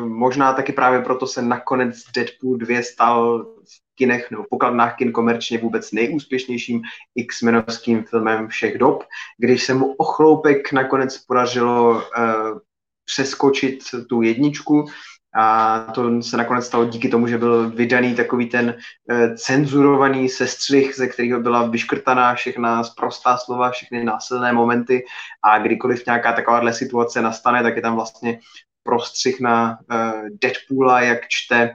[0.00, 3.46] možná taky právě proto se nakonec Deadpool 2 stal
[3.94, 6.82] kinech nebo pokladnách kin komerčně vůbec nejúspěšnějším
[7.14, 9.04] X-menovským filmem všech dob,
[9.38, 12.58] když se mu ochloupek nakonec podařilo uh,
[13.04, 13.78] přeskočit
[14.08, 14.86] tu jedničku
[15.34, 18.74] a to se nakonec stalo díky tomu, že byl vydaný takový ten
[19.10, 25.04] uh, cenzurovaný sestřih, ze kterého byla vyškrtaná všechna zprostá slova, všechny násilné momenty
[25.44, 28.40] a kdykoliv nějaká takováhle situace nastane, tak je tam vlastně
[28.82, 31.70] prostřih na uh, Deadpoola, jak čte,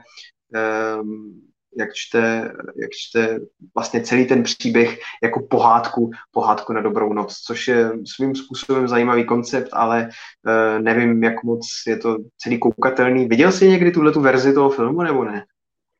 [1.78, 3.40] jak čte, jak čte
[3.74, 9.24] vlastně celý ten příběh jako pohádku, pohádku na dobrou noc, což je svým způsobem zajímavý
[9.24, 10.08] koncept, ale
[10.46, 13.28] uh, nevím, jak moc je to celý koukatelný.
[13.28, 15.44] Viděl jsi někdy tuhle tu verzi toho filmu, nebo ne?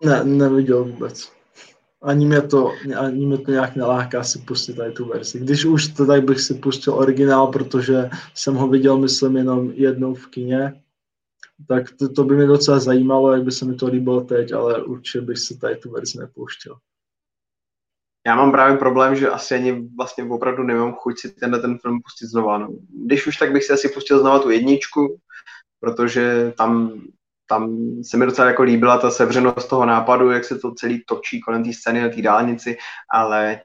[0.05, 1.33] Ne, neviděl vůbec.
[2.03, 5.41] Ani mě to, ani mě to nějak neláká si pustit tady tu verzi.
[5.41, 10.15] Když už, to tak bych si pustil originál, protože jsem ho viděl, myslím, jenom jednou
[10.15, 10.73] v kině
[11.69, 14.85] tak to, to by mě docela zajímalo, jak by se mi to líbilo teď, ale
[14.85, 16.77] určitě bych si tady tu verzi nepouštěl.
[18.27, 22.01] Já mám právě problém, že asi ani vlastně opravdu nemám chuť si tenhle ten film
[22.03, 22.59] pustit znova.
[22.59, 22.69] No.
[23.07, 25.21] Když už, tak bych si asi pustil znova tu jedničku,
[25.81, 27.01] protože tam,
[27.49, 31.41] tam se mi docela jako líbila ta sevřenost toho nápadu, jak se to celý točí
[31.41, 32.77] kolem té scény na té dálnici,
[33.11, 33.61] ale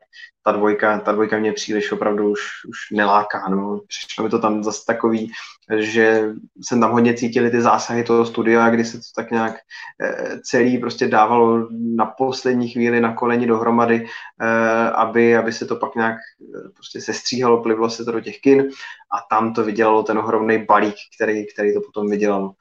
[0.46, 3.50] ta dvojka, ta dvojka mě příliš opravdu už, už neláká.
[3.50, 3.80] No.
[3.88, 5.32] Přišlo mi to tam zase takový,
[5.78, 6.30] že
[6.62, 9.56] jsem tam hodně cítili ty zásahy toho studia, kdy se to tak nějak
[10.02, 14.08] eh, celý prostě dávalo na poslední chvíli na koleni dohromady,
[14.42, 18.40] eh, aby, aby se to pak nějak eh, prostě sestříhalo, plivlo se to do těch
[18.40, 18.70] kin
[19.14, 22.54] a tam to vydělalo ten ohromný balík, který, který to potom vydělalo.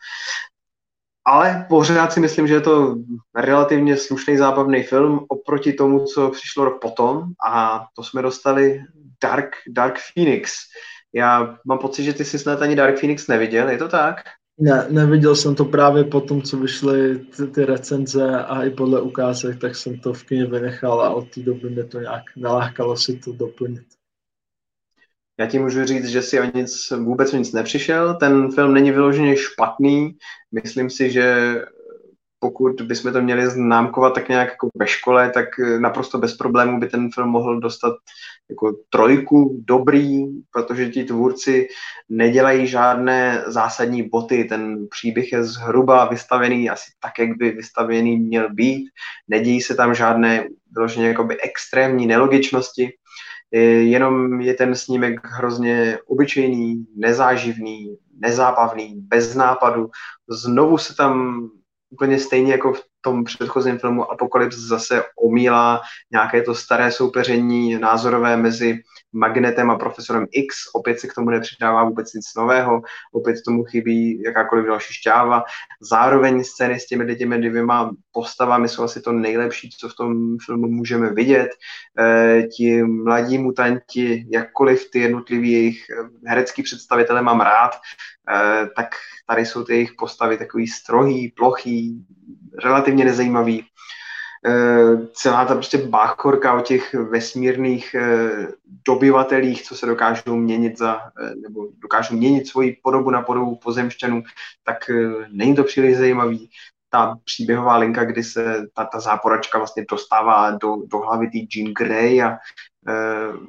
[1.24, 2.97] Ale pořád si myslím, že je to
[3.35, 8.81] relativně slušný zábavný film oproti tomu, co přišlo rok potom a to jsme dostali
[9.23, 10.53] Dark, Dark Phoenix.
[11.15, 14.16] Já mám pocit, že ty jsi snad ani Dark Phoenix neviděl, je to tak?
[14.59, 19.01] Ne, neviděl jsem to právě po tom, co vyšly ty, ty recenze a i podle
[19.01, 22.97] ukázek, tak jsem to v kyně vynechal a od té doby mě to nějak nalákalo
[22.97, 23.85] si to doplnit.
[25.40, 28.14] Já ti můžu říct, že si o nic, vůbec o nic nepřišel.
[28.14, 30.16] Ten film není vyloženě špatný.
[30.52, 31.54] Myslím si, že
[32.38, 35.48] pokud bychom to měli známkovat tak nějak jako ve škole, tak
[35.78, 37.94] naprosto bez problémů by ten film mohl dostat
[38.50, 41.68] jako trojku dobrý, protože ti tvůrci
[42.09, 44.44] nedělají žádné zásadní boty.
[44.44, 48.90] Ten příběh je zhruba vystavený asi tak, jak by vystavený měl být.
[49.28, 52.90] Nedějí se tam žádné vyloženě jakoby extrémní nelogičnosti
[53.61, 59.91] jenom je ten snímek hrozně obyčejný, nezáživný, nezábavný, bez nápadu.
[60.29, 61.43] Znovu se tam
[61.91, 65.81] úplně stejně jako v tom předchozím filmu Apokalypse zase omílá
[66.12, 70.56] nějaké to staré soupeření názorové mezi Magnetem a profesorem X.
[70.74, 72.82] Opět se k tomu nepřidává vůbec nic nového,
[73.12, 75.44] opět tomu chybí jakákoliv další šťáva.
[75.80, 80.68] Zároveň scény s těmi těmi dvěma postavami jsou asi to nejlepší, co v tom filmu
[80.68, 81.48] můžeme vidět.
[81.98, 88.89] E, ti mladí mutanti, jakkoliv ty jednotlivý jejich eh, herecký představitele mám rád, e, tak
[89.26, 92.06] tady jsou ty jejich postavy takový strohý, plochý,
[92.64, 93.64] relativně nezajímavý.
[94.47, 98.48] Eh, celá ta prostě báchorka o těch vesmírných eh,
[98.86, 104.23] dobyvatelích, co se dokážou měnit za, eh, nebo dokážou měnit svoji podobu na podobu pozemšťanů,
[104.64, 104.90] tak
[105.28, 106.51] není to příliš zajímavý.
[106.90, 111.73] Ta příběhová linka, kdy se ta, ta záporačka vlastně dostává do, do hlavy té Jean
[111.73, 112.39] Grey a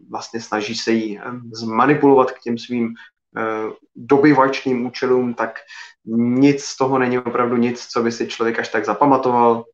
[0.10, 1.20] vlastně snaží se jí
[1.54, 2.94] zmanipulovat k těm svým
[3.96, 5.60] dobyvačným účelům, tak
[6.06, 9.66] nic z toho není opravdu nic, co by si člověk až tak zapamatoval.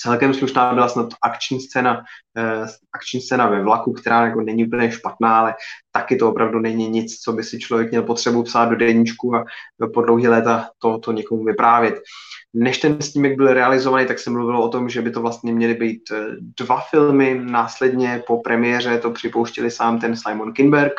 [0.00, 2.02] Celkem slušná byla snad akční scéna,
[2.36, 5.54] eh, akční scéna ve vlaku, která jako není úplně špatná, ale
[5.92, 9.44] taky to opravdu není nic, co by si člověk měl potřebu psát do deníčku a
[9.94, 12.00] po dlouhé léta to, to někomu vyprávět.
[12.54, 15.74] Než ten snímek byl realizovaný, tak se mluvilo o tom, že by to vlastně měly
[15.74, 16.26] být eh,
[16.58, 17.40] dva filmy.
[17.44, 20.92] Následně po premiéře to připouštěli sám ten Simon Kinberg,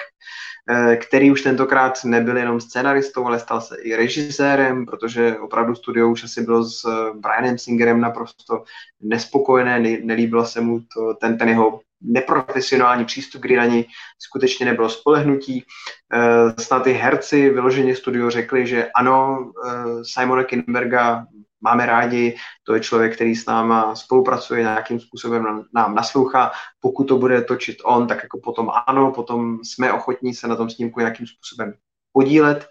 [0.96, 6.24] který už tentokrát nebyl jenom scenaristou, ale stal se i režisérem, protože opravdu studio už
[6.24, 8.64] asi bylo s eh, Brianem Singerem naprosto
[9.02, 13.86] nespokojené, nelíbilo se mu to, ten, ten jeho neprofesionální přístup, kdy na ní
[14.20, 15.64] skutečně nebylo spolehnutí.
[16.14, 19.52] Eh, snad i herci vyloženě studio řekli, že ano,
[20.04, 21.26] Simona Kinberga
[21.62, 26.52] máme rádi, to je člověk, který s náma spolupracuje, nějakým způsobem nám naslouchá.
[26.80, 30.70] Pokud to bude točit on, tak jako potom ano, potom jsme ochotní se na tom
[30.70, 31.74] snímku nějakým způsobem
[32.14, 32.68] podílet.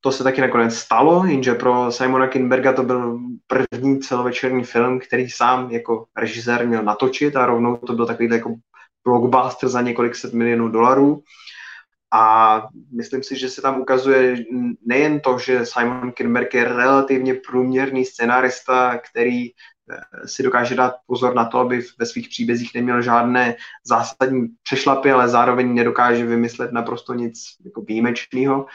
[0.00, 5.30] To se taky nakonec stalo, jenže pro Simona Kinberga to byl první celovečerní film, který
[5.30, 8.54] sám jako režisér měl natočit a rovnou to byl takový jako
[9.04, 11.22] blockbuster za několik set milionů dolarů.
[12.16, 14.36] A myslím si, že se tam ukazuje
[14.86, 21.34] nejen to, že Simon Kinberg je relativně průměrný scenárista, který eh, si dokáže dát pozor
[21.34, 23.56] na to, aby ve svých příbězích neměl žádné
[23.86, 28.66] zásadní přešlapy, ale zároveň nedokáže vymyslet naprosto nic jako výjimečného,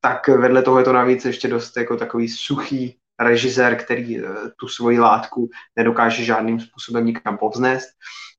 [0.00, 4.24] tak vedle toho je to navíc ještě dost jako takový suchý režisér, který eh,
[4.60, 7.88] tu svoji látku nedokáže žádným způsobem nikam povznést.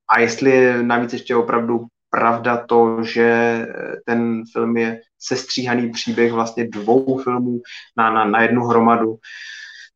[0.10, 3.60] A jestli je navíc ještě opravdu pravda to, že
[4.06, 7.62] ten film je sestříhaný příběh vlastně dvou filmů
[7.98, 9.18] na, na, na jednu hromadu,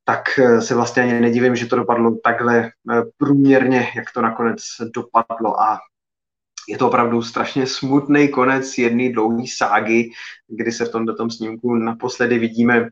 [0.04, 4.60] tak se vlastně ani nedivím, že to dopadlo takhle eh, průměrně, jak to nakonec
[4.96, 5.62] dopadlo.
[5.62, 5.78] A
[6.70, 10.10] je to opravdu strašně smutný konec jedné dlouhé ságy,
[10.48, 12.90] kdy se v tomto snímku naposledy vidíme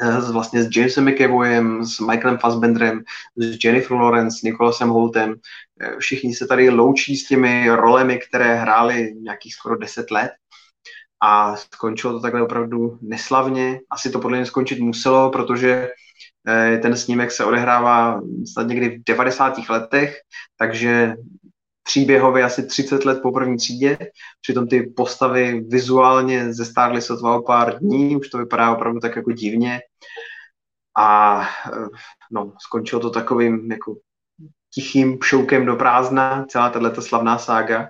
[0.00, 3.02] Eh, vlastně s Jamesem McAvoyem, s Michaelem Fassbenderem,
[3.36, 5.34] s Jennifer Lawrence, s Nicholasem Holtem.
[5.80, 10.30] Eh, všichni se tady loučí s těmi rolemi, které hráli nějakých skoro 10 let.
[11.22, 13.80] A skončilo to takhle opravdu neslavně.
[13.90, 15.90] Asi to podle mě skončit muselo, protože
[16.48, 18.20] eh, ten snímek se odehrává
[18.52, 19.68] snad někdy v 90.
[19.68, 20.16] letech,
[20.56, 21.14] takže
[21.82, 23.98] příběhově asi 30 let po první třídě,
[24.40, 29.32] přitom ty postavy vizuálně zestárly sotva o pár dní, už to vypadá opravdu tak jako
[29.32, 29.80] divně.
[30.96, 31.86] A eh,
[32.30, 33.96] no, skončilo to takovým jako
[34.74, 37.88] tichým šoukem do prázdna, celá tato slavná sága.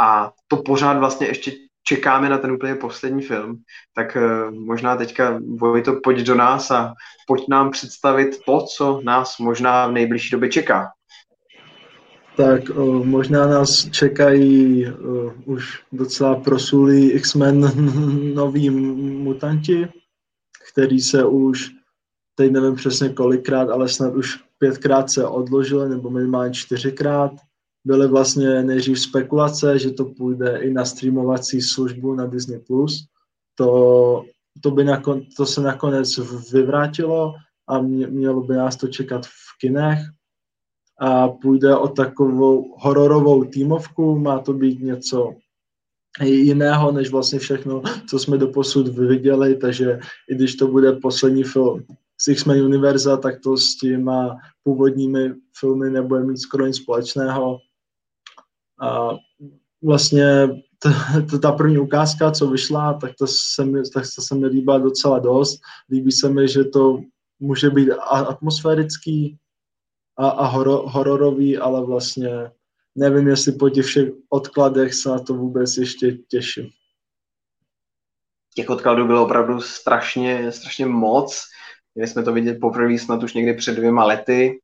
[0.00, 1.52] A to pořád vlastně ještě
[1.82, 3.62] čekáme na ten úplně poslední film,
[3.94, 6.94] tak uh, možná teďka Vojto, pojď do nás a
[7.26, 10.88] pojď nám představit to, co nás možná v nejbližší době čeká
[12.38, 17.60] tak o, možná nás čekají o, už docela prosulí X-Men
[18.34, 19.88] noví mutanti,
[20.72, 21.70] který se už,
[22.34, 27.32] teď nevím přesně kolikrát, ale snad už pětkrát se odložili, nebo minimálně čtyřikrát.
[27.84, 32.60] Byly vlastně nejdřív spekulace, že to půjde i na streamovací službu na Disney+.
[33.54, 34.24] To,
[34.62, 36.18] to, by nakon, to se nakonec
[36.52, 37.34] vyvrátilo
[37.68, 39.98] a mělo by nás to čekat v kinech
[41.00, 45.34] a půjde o takovou hororovou týmovku, má to být něco
[46.24, 50.00] jiného, než vlastně všechno, co jsme doposud viděli, takže
[50.30, 51.84] i když to bude poslední film
[52.20, 57.58] z X-Men Univerza, tak to s těma původními filmy nebude mít skoro nic společného.
[58.80, 59.10] A
[59.84, 60.48] vlastně
[61.42, 65.18] ta první ukázka, co vyšla, tak to se mi, tak to se mi líbá docela
[65.18, 65.60] dost.
[65.90, 67.00] Líbí se mi, že to
[67.40, 69.36] může být atmosférický,
[70.18, 72.30] a, a horo, hororový, ale vlastně
[72.94, 76.68] nevím, jestli po těch všech odkladech se na to vůbec ještě těším.
[78.54, 81.44] Těch odkladů bylo opravdu strašně, strašně moc.
[81.94, 84.60] Měli jsme to vidět poprvé snad už někdy před dvěma lety.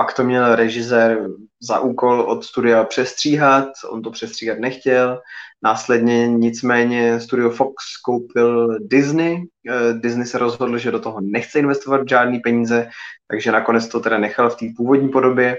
[0.00, 1.26] Pak to měl režisér
[1.62, 5.20] za úkol od studia přestříhat, on to přestříhat nechtěl.
[5.62, 9.44] Následně nicméně studio Fox koupil Disney.
[9.70, 12.88] Eh, Disney se rozhodl, že do toho nechce investovat žádný peníze,
[13.30, 15.58] takže nakonec to teda nechal v té původní podobě,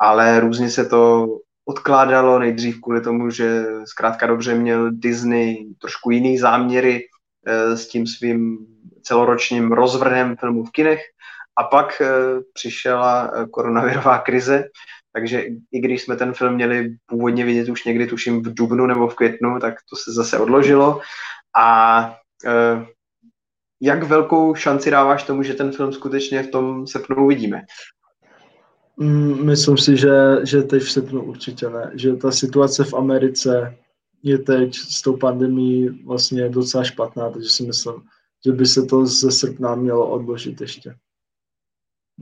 [0.00, 1.26] ale různě se to
[1.64, 7.00] odkládalo, nejdřív kvůli tomu, že zkrátka dobře měl Disney trošku jiný záměry
[7.46, 8.58] eh, s tím svým
[9.02, 11.00] celoročním rozvrhem filmů v kinech
[11.60, 14.64] a pak eh, přišla koronavirová krize,
[15.12, 19.08] takže i když jsme ten film měli původně vidět už někdy, tuším, v dubnu nebo
[19.08, 21.00] v květnu, tak to se zase odložilo.
[21.56, 22.00] A
[22.44, 22.86] e,
[23.80, 27.62] jak velkou šanci dáváš tomu, že ten film skutečně v tom srpnu uvidíme?
[28.96, 31.90] Mm, myslím si, že, že teď v srpnu určitě ne.
[31.94, 33.76] Že ta situace v Americe
[34.22, 37.94] je teď s tou pandemí vlastně docela špatná, takže si myslím,
[38.46, 40.94] že by se to ze srpna mělo odložit ještě.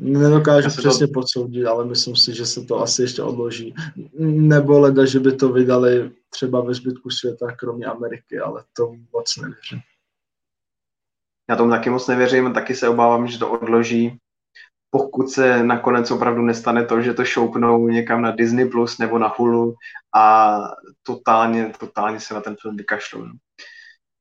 [0.01, 1.13] Nedokážu přesně to...
[1.13, 3.75] posoudit, ale myslím si, že se to asi ještě odloží.
[4.21, 9.37] Nebo leda, že by to vydali třeba ve zbytku světa, kromě Ameriky, ale to moc
[9.37, 9.81] nevěřím.
[11.51, 14.19] Já tomu taky moc nevěřím, taky se obávám, že to odloží.
[14.91, 19.35] Pokud se nakonec opravdu nestane to, že to šoupnou někam na Disney Plus nebo na
[19.37, 19.75] Hulu
[20.15, 20.59] a
[21.03, 23.25] totálně, totálně se na ten film vykašlou.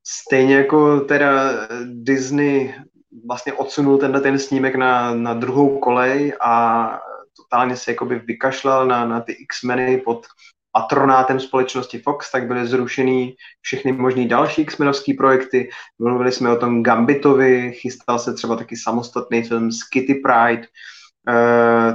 [0.08, 1.52] Stejně jako teda
[1.94, 2.74] Disney
[3.28, 7.00] vlastně odsunul tenhle ten snímek na, na druhou kolej a
[7.38, 10.26] totálně se jakoby vykašlal na, na ty X-meny pod
[10.72, 15.70] patronátem společnosti Fox, tak byly zrušeny všechny možné další X-menovské projekty.
[16.00, 20.68] Mluvili jsme o tom Gambitovi, chystal se třeba taky samostatný film z Kitty Pride,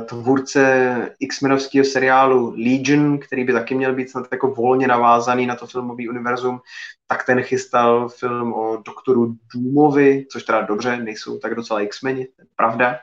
[0.07, 5.67] tvůrce X-menovského seriálu Legion, který by taky měl být snad jako volně navázaný na to
[5.67, 6.61] filmový univerzum,
[7.07, 12.43] tak ten chystal film o doktoru Doomovi, což teda dobře, nejsou tak docela X-meni, to
[12.43, 12.99] je pravda,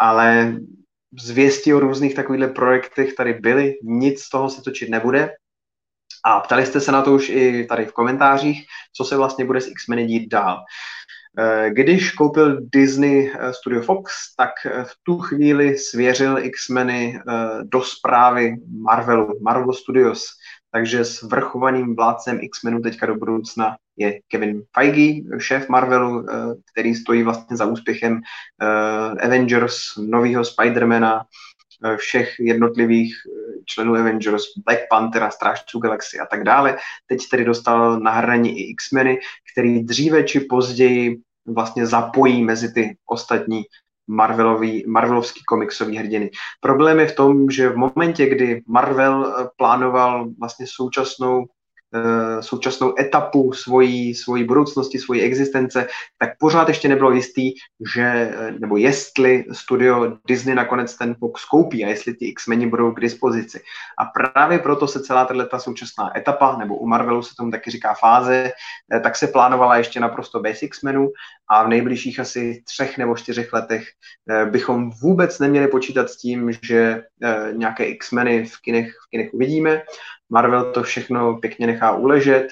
[0.00, 0.56] ale
[1.20, 5.30] zvěsti o různých takovýchhle projektech tady byly, nic z toho se točit nebude.
[6.24, 9.60] A ptali jste se na to už i tady v komentářích, co se vlastně bude
[9.60, 10.58] s X-meny dít dál.
[10.58, 10.66] Eh,
[11.68, 17.20] když koupil Disney eh, Studio Fox, tak eh, v tu chvíli svěřil X-meny
[17.62, 20.26] do zprávy Marvelu, Marvel Studios.
[20.70, 26.26] Takže s vrchovaným vládcem X-menů teďka do budoucna je Kevin Feige, šéf Marvelu,
[26.72, 28.20] který stojí vlastně za úspěchem
[29.22, 31.24] Avengers, nového Spidermana,
[31.96, 33.14] všech jednotlivých
[33.64, 36.78] členů Avengers, Black Panthera, Strážců Galaxy a tak dále.
[37.06, 39.18] Teď tedy dostal na hraní i X-meny,
[39.52, 43.62] který dříve či později vlastně zapojí mezi ty ostatní
[44.06, 46.30] Marvelový, Marvelovský komiksový hrdiny.
[46.60, 51.61] Problém je v tom, že v momentě, kdy Marvel plánoval vlastně současnou Eh,
[52.40, 55.88] současnou etapu svojí, svojí budoucnosti, svojí existence,
[56.18, 57.52] tak pořád ještě nebylo jistý,
[57.94, 62.92] že, eh, nebo jestli studio Disney nakonec ten Fox koupí a jestli ty X-meni budou
[62.92, 63.60] k dispozici.
[63.98, 67.94] A právě proto se celá tato současná etapa, nebo u Marvelu se tomu taky říká
[67.94, 68.52] fáze,
[68.94, 71.08] eh, tak se plánovala ještě naprosto bez X-menů
[71.50, 73.84] a v nejbližších asi třech nebo čtyřech letech
[74.50, 77.02] bychom vůbec neměli počítat s tím, že
[77.52, 79.82] nějaké X-meny v kinech, v kinech uvidíme,
[80.30, 82.48] Marvel to všechno pěkně nechá uležet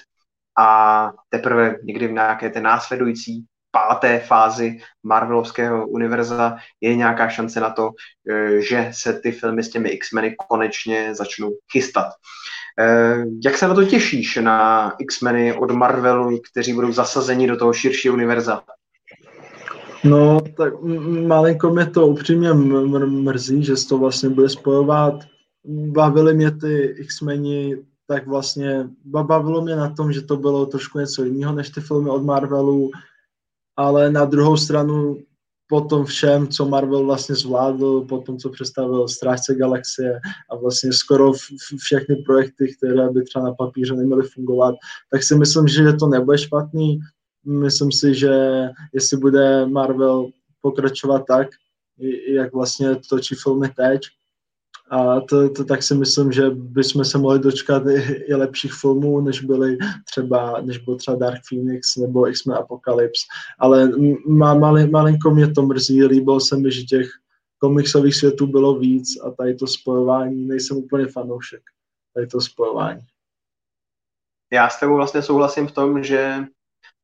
[0.58, 7.70] a teprve někdy v nějaké té následující páté fázi Marvelovského univerza je nějaká šance na
[7.70, 7.90] to,
[8.30, 12.12] e, že se ty filmy s těmi X-meny konečně začnou chystat.
[13.44, 18.14] Jak se na to těšíš, na X-meny od Marvelu, kteří budou zasazeni do toho širšího
[18.14, 18.62] univerza?
[20.04, 20.72] No, tak
[21.26, 25.24] malinko mě to upřímně mrzí, že se to vlastně bude spojovat
[25.66, 31.24] bavili mě ty X-meni, tak vlastně bavilo mě na tom, že to bylo trošku něco
[31.24, 32.90] jiného než ty filmy od Marvelu,
[33.76, 35.16] ale na druhou stranu
[35.68, 40.20] po tom všem, co Marvel vlastně zvládl, po tom, co představil Strážce galaxie
[40.50, 41.32] a vlastně skoro
[41.76, 44.74] všechny projekty, které by třeba na papíře neměly fungovat,
[45.12, 47.00] tak si myslím, že to nebude špatný.
[47.44, 48.32] Myslím si, že
[48.92, 50.30] jestli bude Marvel
[50.60, 51.48] pokračovat tak,
[52.28, 54.00] jak vlastně točí filmy teď,
[54.90, 59.20] a to, to, tak si myslím, že bychom se mohli dočkat i, i lepších filmů,
[59.20, 63.26] než byly třeba, než byl třeba Dark Phoenix nebo X-Men Apocalypse.
[63.58, 63.90] Ale
[64.26, 67.10] má, mali, malinko mě to mrzí, líbilo se mi, že těch
[67.58, 71.62] komiksových světů bylo víc a tady to spojování, nejsem úplně fanoušek,
[72.14, 73.02] tady to spojování.
[74.52, 76.44] Já s tebou vlastně souhlasím v tom, že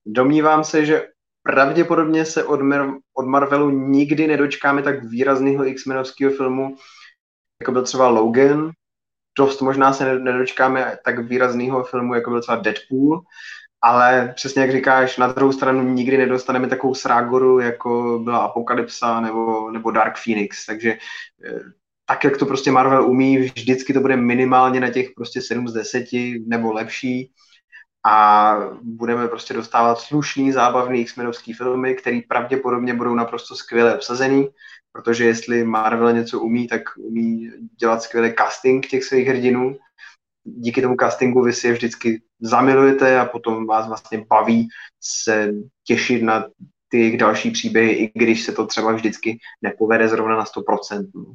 [0.07, 1.09] domnívám se, že
[1.43, 6.77] pravděpodobně se od, Mar- od Marvelu nikdy nedočkáme tak výrazného X-menovského filmu,
[7.61, 8.71] jako byl třeba Logan,
[9.39, 13.21] dost možná se nedočkáme tak výrazného filmu, jako byl třeba Deadpool,
[13.83, 19.71] ale přesně jak říkáš, na druhou stranu nikdy nedostaneme takovou srágoru, jako byla Apokalypsa nebo,
[19.71, 20.99] nebo Dark Phoenix, takže
[21.45, 21.61] eh,
[22.09, 25.73] tak, jak to prostě Marvel umí, vždycky to bude minimálně na těch prostě 7 z
[25.73, 26.05] 10
[26.47, 27.33] nebo lepší
[28.07, 34.49] a budeme prostě dostávat slušný, zábavný X-menovský filmy, které pravděpodobně budou naprosto skvěle obsazený
[34.97, 37.51] protože jestli Marvel něco umí, tak umí
[37.81, 39.79] dělat skvělý casting těch svých hrdinů.
[40.45, 44.69] Díky tomu castingu vy si je vždycky zamilujete a potom vás vlastně baví
[45.01, 45.53] se
[45.85, 46.49] těšit na
[46.89, 51.11] ty jejich další příběhy, i když se to třeba vždycky nepovede zrovna na 100%.
[51.15, 51.35] No.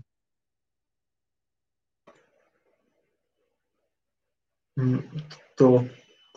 [4.78, 5.02] Hmm,
[5.56, 5.86] to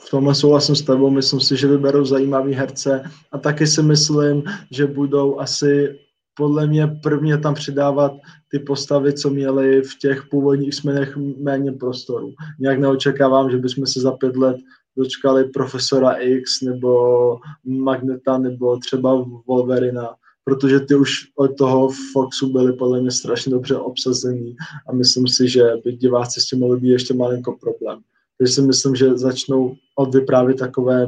[0.00, 4.42] v tomhle souhlasím s tebou, myslím si, že vyberou zajímavý herce a taky si myslím,
[4.70, 5.98] že budou asi
[6.36, 8.12] podle mě prvně tam přidávat
[8.50, 12.32] ty postavy, co měly v těch původních směnech méně prostoru.
[12.60, 14.56] Nějak neočekávám, že bychom se za pět let
[14.96, 20.14] dočkali profesora X nebo Magneta nebo třeba Wolverina,
[20.44, 24.56] protože ty už od toho Foxu byly podle mě strašně dobře obsazení
[24.88, 27.98] a myslím si, že by diváci s tím mohli být ještě malinko problém.
[28.38, 31.06] Takže si myslím, že začnou odvyprávět takové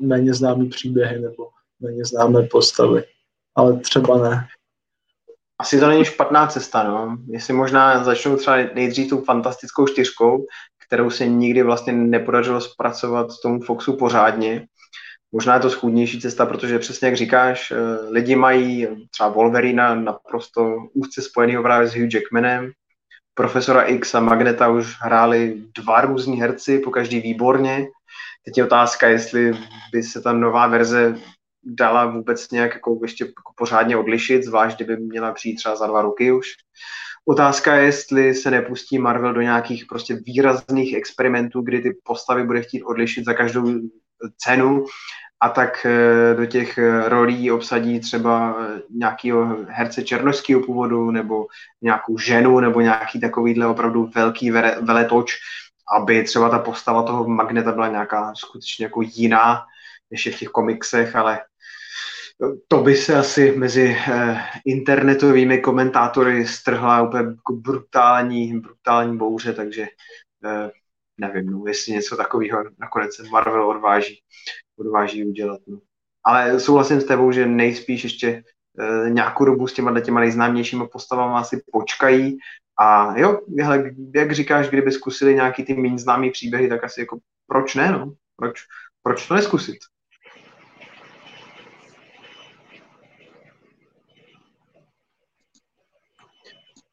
[0.00, 1.48] méně známé příběhy nebo
[1.80, 3.04] méně známé postavy.
[3.56, 4.48] Ale třeba ne
[5.58, 7.18] asi to není špatná cesta, no.
[7.26, 10.46] Jestli možná začnou třeba nejdřív tou fantastickou čtyřkou,
[10.86, 14.66] kterou se nikdy vlastně nepodařilo zpracovat tomu Foxu pořádně.
[15.32, 20.76] Možná je to schůdnější cesta, protože přesně jak říkáš, eh, lidi mají třeba Wolverina naprosto
[20.94, 22.70] úzce spojenýho právě s Hugh Jackmanem,
[23.38, 27.86] Profesora X a Magneta už hráli dva různí herci, po každý výborně.
[28.44, 29.52] Teď je otázka, jestli
[29.92, 31.18] by se ta nová verze
[31.64, 36.02] dala vůbec nějak jako ještě jako pořádně odlišit, zvlášť kdyby měla přijít třeba za dva
[36.02, 36.46] roky už.
[37.28, 42.62] Otázka je, jestli se nepustí Marvel do nějakých prostě výrazných experimentů, kdy ty postavy bude
[42.62, 43.80] chtít odlišit za každou
[44.36, 44.84] cenu
[45.40, 51.46] a tak eh, do těch eh, rolí obsadí třeba eh, nějakého herce černožského původu nebo
[51.82, 54.50] nějakou ženu nebo nějaký takovýhle opravdu velký
[54.80, 55.36] veletoč,
[55.98, 59.64] aby třeba ta postava toho Magneta byla nějaká skutečně jako jiná,
[60.10, 61.40] než je v těch komiksech, ale
[62.68, 63.96] to by se asi mezi
[64.66, 69.86] internetovými komentátory strhla úplně jako brutální, brutální bouře, takže
[71.20, 74.22] nevím, no, jestli něco takového nakonec se Marvel odváží,
[74.78, 75.60] odváží udělat.
[75.66, 75.78] No.
[76.24, 81.38] Ale souhlasím s tebou, že nejspíš ještě e, nějakou dobu s těma, těma nejznámějšíma postavama
[81.38, 82.38] asi počkají
[82.80, 87.18] a jo, hele, jak říkáš, kdyby zkusili nějaký ty méně známý příběhy, tak asi jako
[87.46, 88.12] proč ne, no?
[88.36, 88.60] Proč,
[89.02, 89.76] proč to neskusit?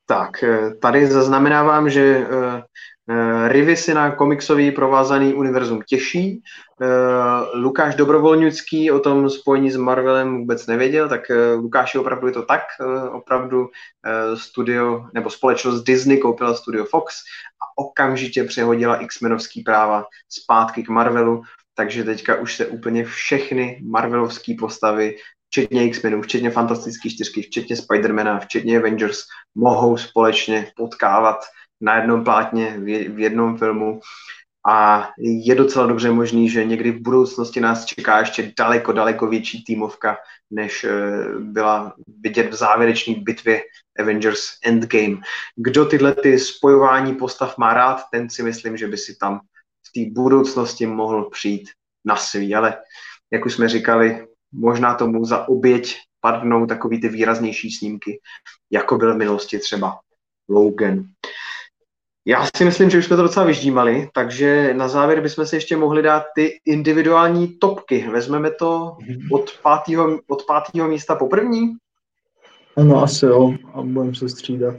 [0.07, 2.64] Tak, eh, tady zaznamenávám, že Eh,
[3.48, 6.41] Rivy si na komiksový provázaný univerzum těší.
[6.82, 12.34] Eh, Lukáš Dobrovolnický o tom spojení s Marvelem vůbec nevěděl, tak eh, Lukáš, opravdu je
[12.34, 12.61] to tak.
[13.11, 13.68] Opravdu
[14.36, 17.15] studio nebo společnost Disney koupila studio Fox
[17.61, 21.41] a okamžitě přehodila X-menovský práva zpátky k Marvelu,
[21.76, 25.15] takže teďka už se úplně všechny Marvelovské postavy
[25.48, 29.19] včetně X-Menů, včetně Fantastických čtyřky, včetně Spidermana, včetně Avengers,
[29.56, 31.38] mohou společně potkávat
[31.86, 32.78] na jednom plátně,
[33.10, 33.99] v jednom filmu
[34.68, 39.64] a je docela dobře možný, že někdy v budoucnosti nás čeká ještě daleko, daleko větší
[39.64, 40.18] týmovka,
[40.52, 40.90] než eh,
[41.40, 43.62] byla vidět v závěrečné bitvě
[43.99, 45.18] Avengers Endgame.
[45.56, 49.40] Kdo tyhle ty spojování postav má rád, ten si myslím, že by si tam
[49.88, 51.70] v té budoucnosti mohl přijít
[52.06, 52.78] na svý, ale
[53.34, 58.20] jak už jsme říkali, možná tomu za oběť padnou takový ty výraznější snímky,
[58.72, 59.99] jako byl v minulosti třeba
[60.49, 61.03] Logan.
[62.28, 65.78] Já si myslím, že už jsme to docela vyždímali, takže na závěr bychom si ještě
[65.78, 68.08] mohli dát ty individuální topky.
[68.12, 68.98] Vezmeme to
[69.32, 71.74] od pátého, od pátého místa po první?
[72.78, 74.76] Ano, asi jo, a budeme se střídat.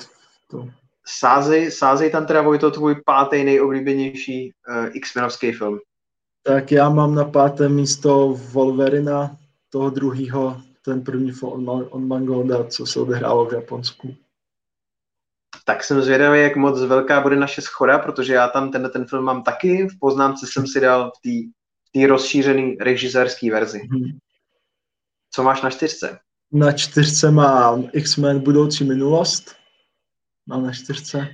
[0.50, 0.68] To.
[1.06, 5.78] Sázej, sázej tam teda, Vojto, tvůj pátý nejoblíbenější uh, X-menovský film.
[6.42, 9.36] Tak já mám na pátém místo Wolverina,
[9.70, 14.14] toho druhého, ten první film od Mangolda, co se odehrálo v Japonsku
[15.68, 19.24] tak jsem zvědavý, jak moc velká bude naše schoda, protože já tam ten, ten film
[19.24, 19.88] mám taky.
[19.88, 21.52] V poznámce jsem si dal v
[21.92, 23.78] té rozšířené režisérské verzi.
[23.78, 24.18] Hmm.
[25.30, 26.18] Co máš na čtyřce?
[26.52, 29.56] Na čtyřce mám X-Men budoucí minulost.
[30.46, 31.28] Mám na čtyřce.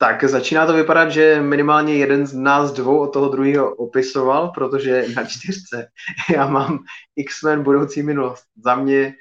[0.00, 5.06] Tak začíná to vypadat, že minimálně jeden z nás dvou od toho druhého opisoval, protože
[5.16, 5.88] na čtyřce
[6.34, 6.78] já mám
[7.16, 8.44] X-Men budoucí minulost.
[8.64, 9.14] Za mě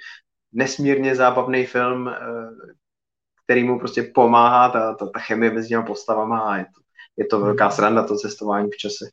[0.53, 2.76] nesmírně zábavný film, eh,
[3.47, 6.81] který mu prostě pomáhá ta, ta, ta chemie mezi těma postavama a je to,
[7.17, 7.75] je to velká hmm.
[7.75, 9.05] sranda to cestování v čase.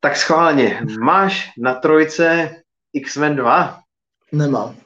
[0.00, 2.56] Tak schválně, máš na trojce
[2.92, 3.80] X-Men 2?
[4.32, 4.76] Nemám.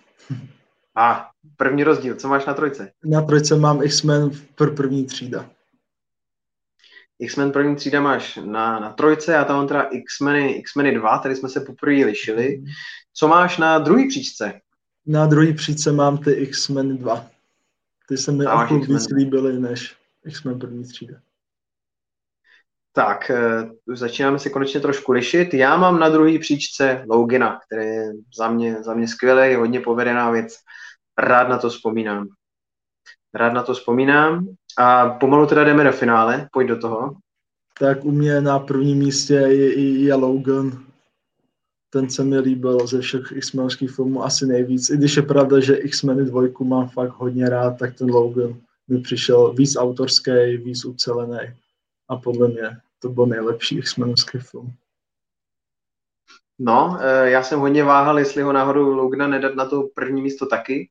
[0.97, 2.93] A první rozdíl, co máš na trojce?
[3.05, 5.51] Na trojce mám X-Men pr- první třída.
[7.19, 11.37] X-Men první třída máš na, na trojce, já tam mám teda X-Meny, X-Meny 2, tady
[11.37, 12.57] jsme se poprvé lišili.
[12.57, 12.67] Hmm.
[13.13, 14.61] Co máš na druhý příčce?
[15.07, 17.34] Na druhý příčce mám ty X-Men 2.
[18.09, 21.15] Ty se mi jako víc líbily než X-Men první třída.
[22.93, 25.55] Tak, uh, začínáme se konečně trošku lišit.
[25.55, 29.81] Já mám na druhý příčce Logina, který je za mě, za mě skvělý, je hodně
[29.81, 30.57] povedená věc.
[31.19, 32.29] Rád na to vzpomínám.
[33.35, 34.47] Rád na to vzpomínám.
[34.79, 37.17] A pomalu teda jdeme do finále, pojď do toho.
[37.79, 40.85] Tak u mě na prvním místě je, je Logan
[41.95, 44.91] ten se mi líbil ze všech X-menovských filmů asi nejvíc.
[44.91, 49.01] I když je pravda, že X-meny dvojku mám fakt hodně rád, tak ten Logan mi
[49.01, 51.55] přišel víc autorský, víc ucelený.
[52.09, 54.73] A podle mě to byl nejlepší X-menovský film.
[56.59, 60.47] No, eh, já jsem hodně váhal, jestli ho náhodou Logana nedat na to první místo
[60.47, 60.91] taky.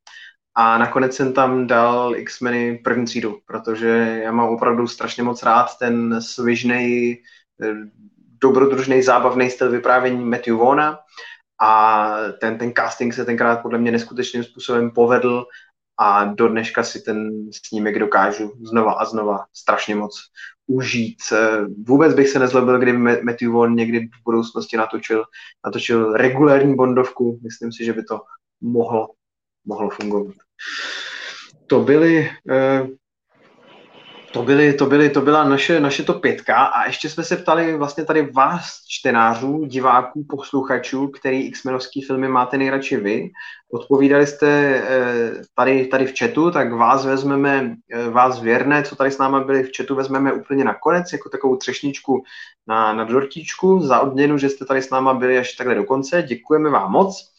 [0.56, 5.78] A nakonec jsem tam dal X-meny první třídu, protože já mám opravdu strašně moc rád
[5.80, 7.22] ten svižnej
[7.62, 7.76] eh,
[8.44, 11.00] dobrodružný, zábavný styl vyprávění Matthew Vona
[11.62, 15.46] a ten, ten casting se tenkrát podle mě neskutečným způsobem povedl
[15.98, 20.20] a do dneška si ten snímek dokážu znova a znova strašně moc
[20.68, 21.18] užít.
[21.88, 25.24] Vůbec bych se nezlobil, kdyby Matthew Vaughn někdy v budoucnosti natočil,
[25.66, 27.40] natočil regulární bondovku.
[27.44, 28.22] Myslím si, že by to
[28.62, 29.10] mohlo,
[29.66, 30.36] mohlo fungovat.
[31.68, 32.88] To byly, eh,
[34.34, 37.78] To, byly, to, byly, to byla naše, naše to pětka a ještě jsme se ptali
[37.78, 43.30] vlastně tady vás, čtenářů, diváků, posluchačů, který X-menovský filmy máte nejradši vy.
[43.74, 49.12] Odpovídali jste eh, tady, tady v chatu, tak vás vezmeme, eh, vás věrné, co tady
[49.12, 52.24] s náma byli v chatu, vezmeme úplně na konec, jako takovou třešničku
[52.68, 56.22] na, na dortíčku, za odměnu, že jste tady s náma byli až takhle do konce.
[56.22, 57.33] Děkujeme vám moc.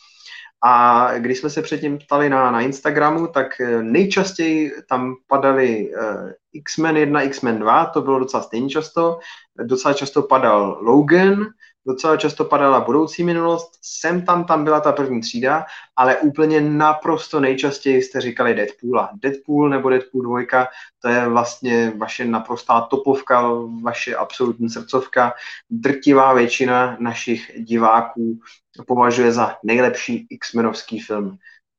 [0.66, 6.30] A když jsme se předtím ptali na, na Instagramu, tak eh, nejčastěji tam padaly uh,
[6.52, 9.18] X-Men 1, X-Men 2, to bylo docela stejně často.
[9.64, 11.46] Docela často padal Logan,
[11.86, 15.64] docela často padala budoucí minulost, sem tam tam byla ta první třída,
[15.96, 19.10] ale úplně naprosto nejčastěji jste říkali Deadpoola.
[19.14, 20.66] Deadpool nebo Deadpool 2,
[21.02, 23.50] to je vlastně vaše naprostá topovka,
[23.82, 25.32] vaše absolutní srdcovka.
[25.70, 28.40] Drtivá většina našich diváků
[28.86, 31.36] považuje za nejlepší X-menovský film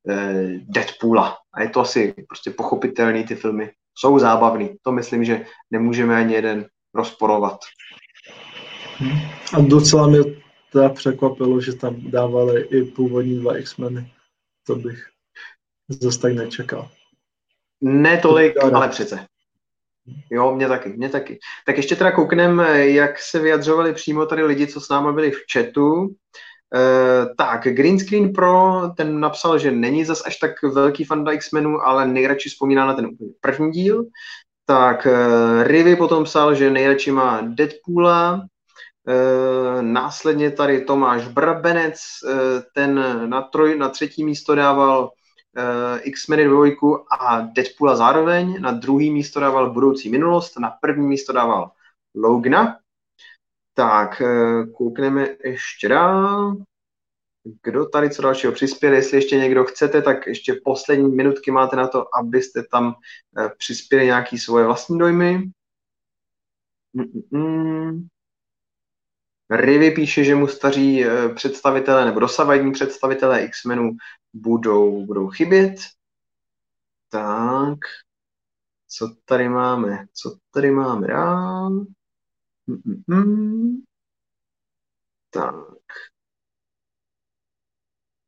[0.09, 1.37] eh, Deadpoola.
[1.53, 4.75] A je to asi prostě pochopitelný, ty filmy jsou zábavný.
[4.81, 7.59] To myslím, že nemůžeme ani jeden rozporovat.
[9.53, 10.19] A docela mě
[10.71, 14.11] teda překvapilo, že tam dávali i původní dva X-meny.
[14.67, 15.03] To bych
[15.89, 16.89] zase tak nečekal.
[17.81, 19.25] Ne tolik, ale přece.
[20.31, 21.39] Jo, mě taky, mě taky.
[21.65, 25.43] Tak ještě teda koukneme, jak se vyjadřovali přímo tady lidi, co s námi byli v
[25.53, 25.93] chatu.
[26.75, 31.81] Uh, tak, Green Screen Pro, ten napsal, že není zas až tak velký fan X-Menu,
[31.81, 33.09] ale nejradši vzpomíná na ten
[33.41, 34.05] první díl.
[34.65, 38.45] Tak, uh, Rivy potom psal, že nejradši má Deadpoola,
[39.81, 42.31] následně tady Tomáš Brabenec, uh,
[42.73, 42.95] ten
[43.29, 49.39] na, troj, na třetí místo dával uh, X-meny dvojku a Deadpoola zároveň, na druhý místo
[49.39, 51.71] dával Budoucí minulost, na první místo dával
[52.15, 52.79] Logna.
[53.73, 54.21] Tak,
[54.77, 56.55] koukneme ještě dál.
[57.63, 58.93] Kdo tady co dalšího přispěl?
[58.93, 62.93] Jestli ještě někdo chcete, tak ještě poslední minutky máte na to, abyste tam
[63.57, 65.51] přispěli nějaký svoje vlastní dojmy.
[66.95, 68.07] Mm-mm.
[69.49, 73.91] Rivy píše, že mu staří eh, představitelé nebo dosavadní představitelé X-menů
[74.33, 75.75] budou, budou chybět.
[77.09, 77.79] Tak,
[78.87, 80.05] co tady máme?
[80.13, 81.85] Co tady máme dál?
[82.67, 83.81] Mm-mm.
[85.29, 85.75] Tak.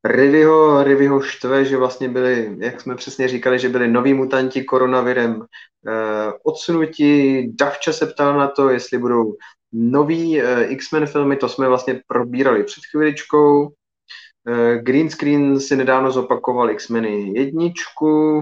[0.04, 5.42] Rivyho, Rivyho štve, že vlastně byli, jak jsme přesně říkali, že byli noví mutanti koronavirem
[5.42, 7.42] eh, odsunuti.
[7.54, 9.36] Davča se ptal na to, jestli budou
[9.72, 13.66] nový uh, X-Men filmy, to jsme vlastně probírali před chvíličkou.
[13.66, 18.38] Uh, Green Screen si nedávno zopakoval X-Meny jedničku.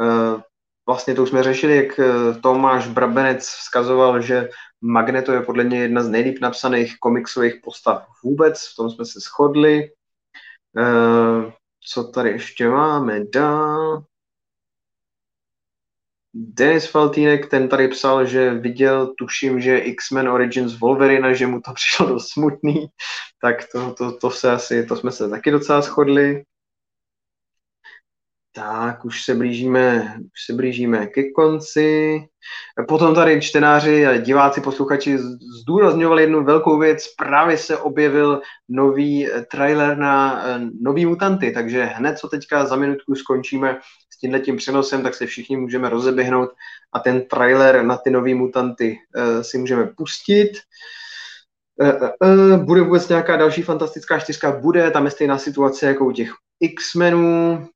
[0.00, 0.40] Uh,
[0.88, 2.00] vlastně to jsme řešili, jak
[2.42, 4.48] Tomáš Brabenec vzkazoval, že
[4.80, 9.20] Magneto je podle mě jedna z nejlíp napsaných komiksových postav vůbec, v tom jsme se
[9.20, 9.90] shodli.
[11.88, 14.02] Co tady ještě máme dál?
[16.38, 21.72] Denis Faltínek, ten tady psal, že viděl, tuším, že X-Men Origins Wolverine, že mu to
[21.74, 22.86] přišlo dost smutný,
[23.40, 26.42] tak to, to, to, se asi, to jsme se taky docela shodli.
[28.56, 32.20] Tak, už se blížíme, už se blížíme ke konci.
[32.88, 35.18] Potom tady čtenáři a diváci, posluchači
[35.60, 37.14] zdůrazňovali jednu velkou věc.
[37.18, 43.14] Právě se objevil nový trailer na eh, nový mutanty, takže hned co teďka za minutku
[43.14, 43.78] skončíme
[44.10, 46.50] s tímhletím přenosem, tak se všichni můžeme rozeběhnout
[46.92, 50.52] a ten trailer na ty nový mutanty uh, si můžeme pustit.
[51.82, 54.52] Uh, uh, bude vůbec nějaká další fantastická čtyřka?
[54.52, 57.68] Bude, tam je stejná situace jako u těch X-menů.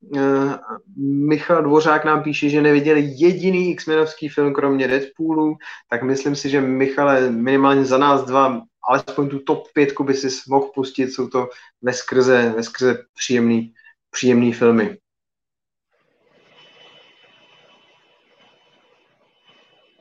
[0.97, 5.55] Michal Dvořák nám píše, že neviděl jediný X-menovský film, kromě Deadpoolu,
[5.89, 10.27] tak myslím si, že Michale minimálně za nás dva, alespoň tu top pětku by si
[10.49, 11.49] mohl pustit, jsou to
[11.81, 13.73] ve skrze, ve skrze příjemný,
[14.11, 14.97] příjemný filmy.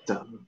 [0.07, 0.40] Tak.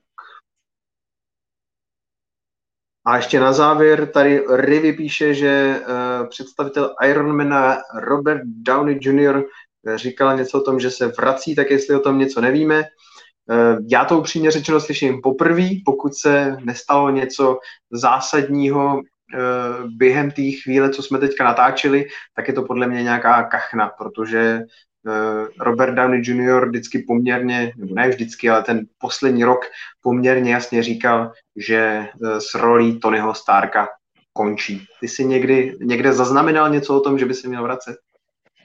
[3.05, 9.43] A ještě na závěr tady Rivy píše, že uh, představitel Ironmana Robert Downey Jr.
[9.87, 12.79] Eh, říkal něco o tom, že se vrací, tak jestli o tom něco nevíme.
[12.79, 17.59] Uh, já to upřímně řečeno slyším poprvé, pokud se nestalo něco
[17.91, 19.01] zásadního
[19.87, 22.07] během té chvíle, co jsme teďka natáčeli,
[22.37, 24.65] tak je to podle mě nějaká kachna, protože Eh,
[25.61, 26.69] Robert Downey Jr.
[26.69, 29.61] vždycky poměrně, nebo ne vždycky, ale ten poslední rok
[30.03, 33.89] poměrně jasně říkal, že eh, s rolí Tonyho Starka
[34.33, 34.87] končí.
[35.01, 37.97] Ty jsi někdy, někde zaznamenal něco o tom, že by se měl vracet?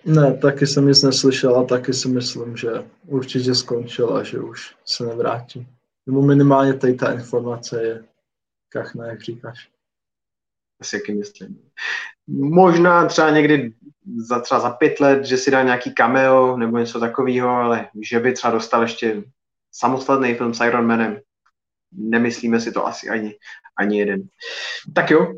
[0.05, 2.69] Ne, taky jsem nic neslyšel a taky si myslím, že
[3.07, 5.67] určitě skončil a že už se nevrátí.
[6.05, 8.03] Nebo minimálně tady ta informace je
[8.69, 9.69] kachna, jak říkáš.
[10.79, 11.59] Asi jaký myslím.
[12.27, 13.73] Možná třeba někdy
[14.17, 18.19] za, třeba za pět let, že si dá nějaký cameo nebo něco takového, ale že
[18.19, 19.23] by třeba dostal ještě
[19.71, 21.19] samostatný film s Iron Manem.
[21.91, 23.35] Nemyslíme si to asi ani,
[23.79, 24.21] ani jeden.
[24.95, 25.33] Tak jo,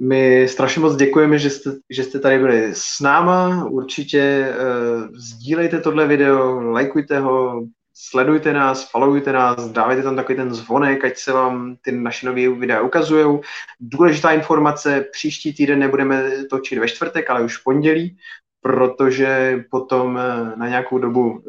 [0.00, 3.64] my strašně moc děkujeme, že jste, že jste tady byli s náma.
[3.64, 10.54] Určitě uh, sdílejte tohle video, lajkujte ho, sledujte nás, followujte nás, dávajte tam takový ten
[10.54, 13.40] zvonek, ať se vám ty naše nové videa ukazují.
[13.80, 18.16] Důležitá informace, příští týden nebudeme točit ve čtvrtek, ale už v pondělí,
[18.60, 21.42] protože potom eh, na nějakou dobu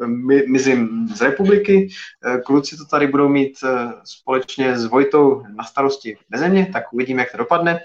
[0.46, 1.88] mizím z republiky.
[2.26, 3.58] Eh, kluci to tady budou mít
[4.04, 7.80] společně s Vojtou na starosti beze mě, tak uvidíme, jak to dopadne.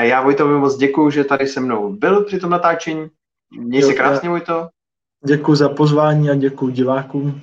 [0.00, 3.08] Já Vojtovi moc děkuju, že tady se mnou byl při tom natáčení.
[3.58, 4.68] Měj se krásně, Vojto.
[5.26, 7.42] Děkuji za pozvání a děkuji divákům.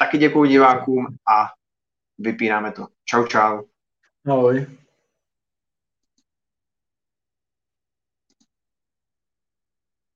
[0.00, 1.46] Taky děkuji divákům a
[2.18, 2.86] vypínáme to.
[3.04, 3.62] Čau, čau.
[4.26, 4.66] Ahoj.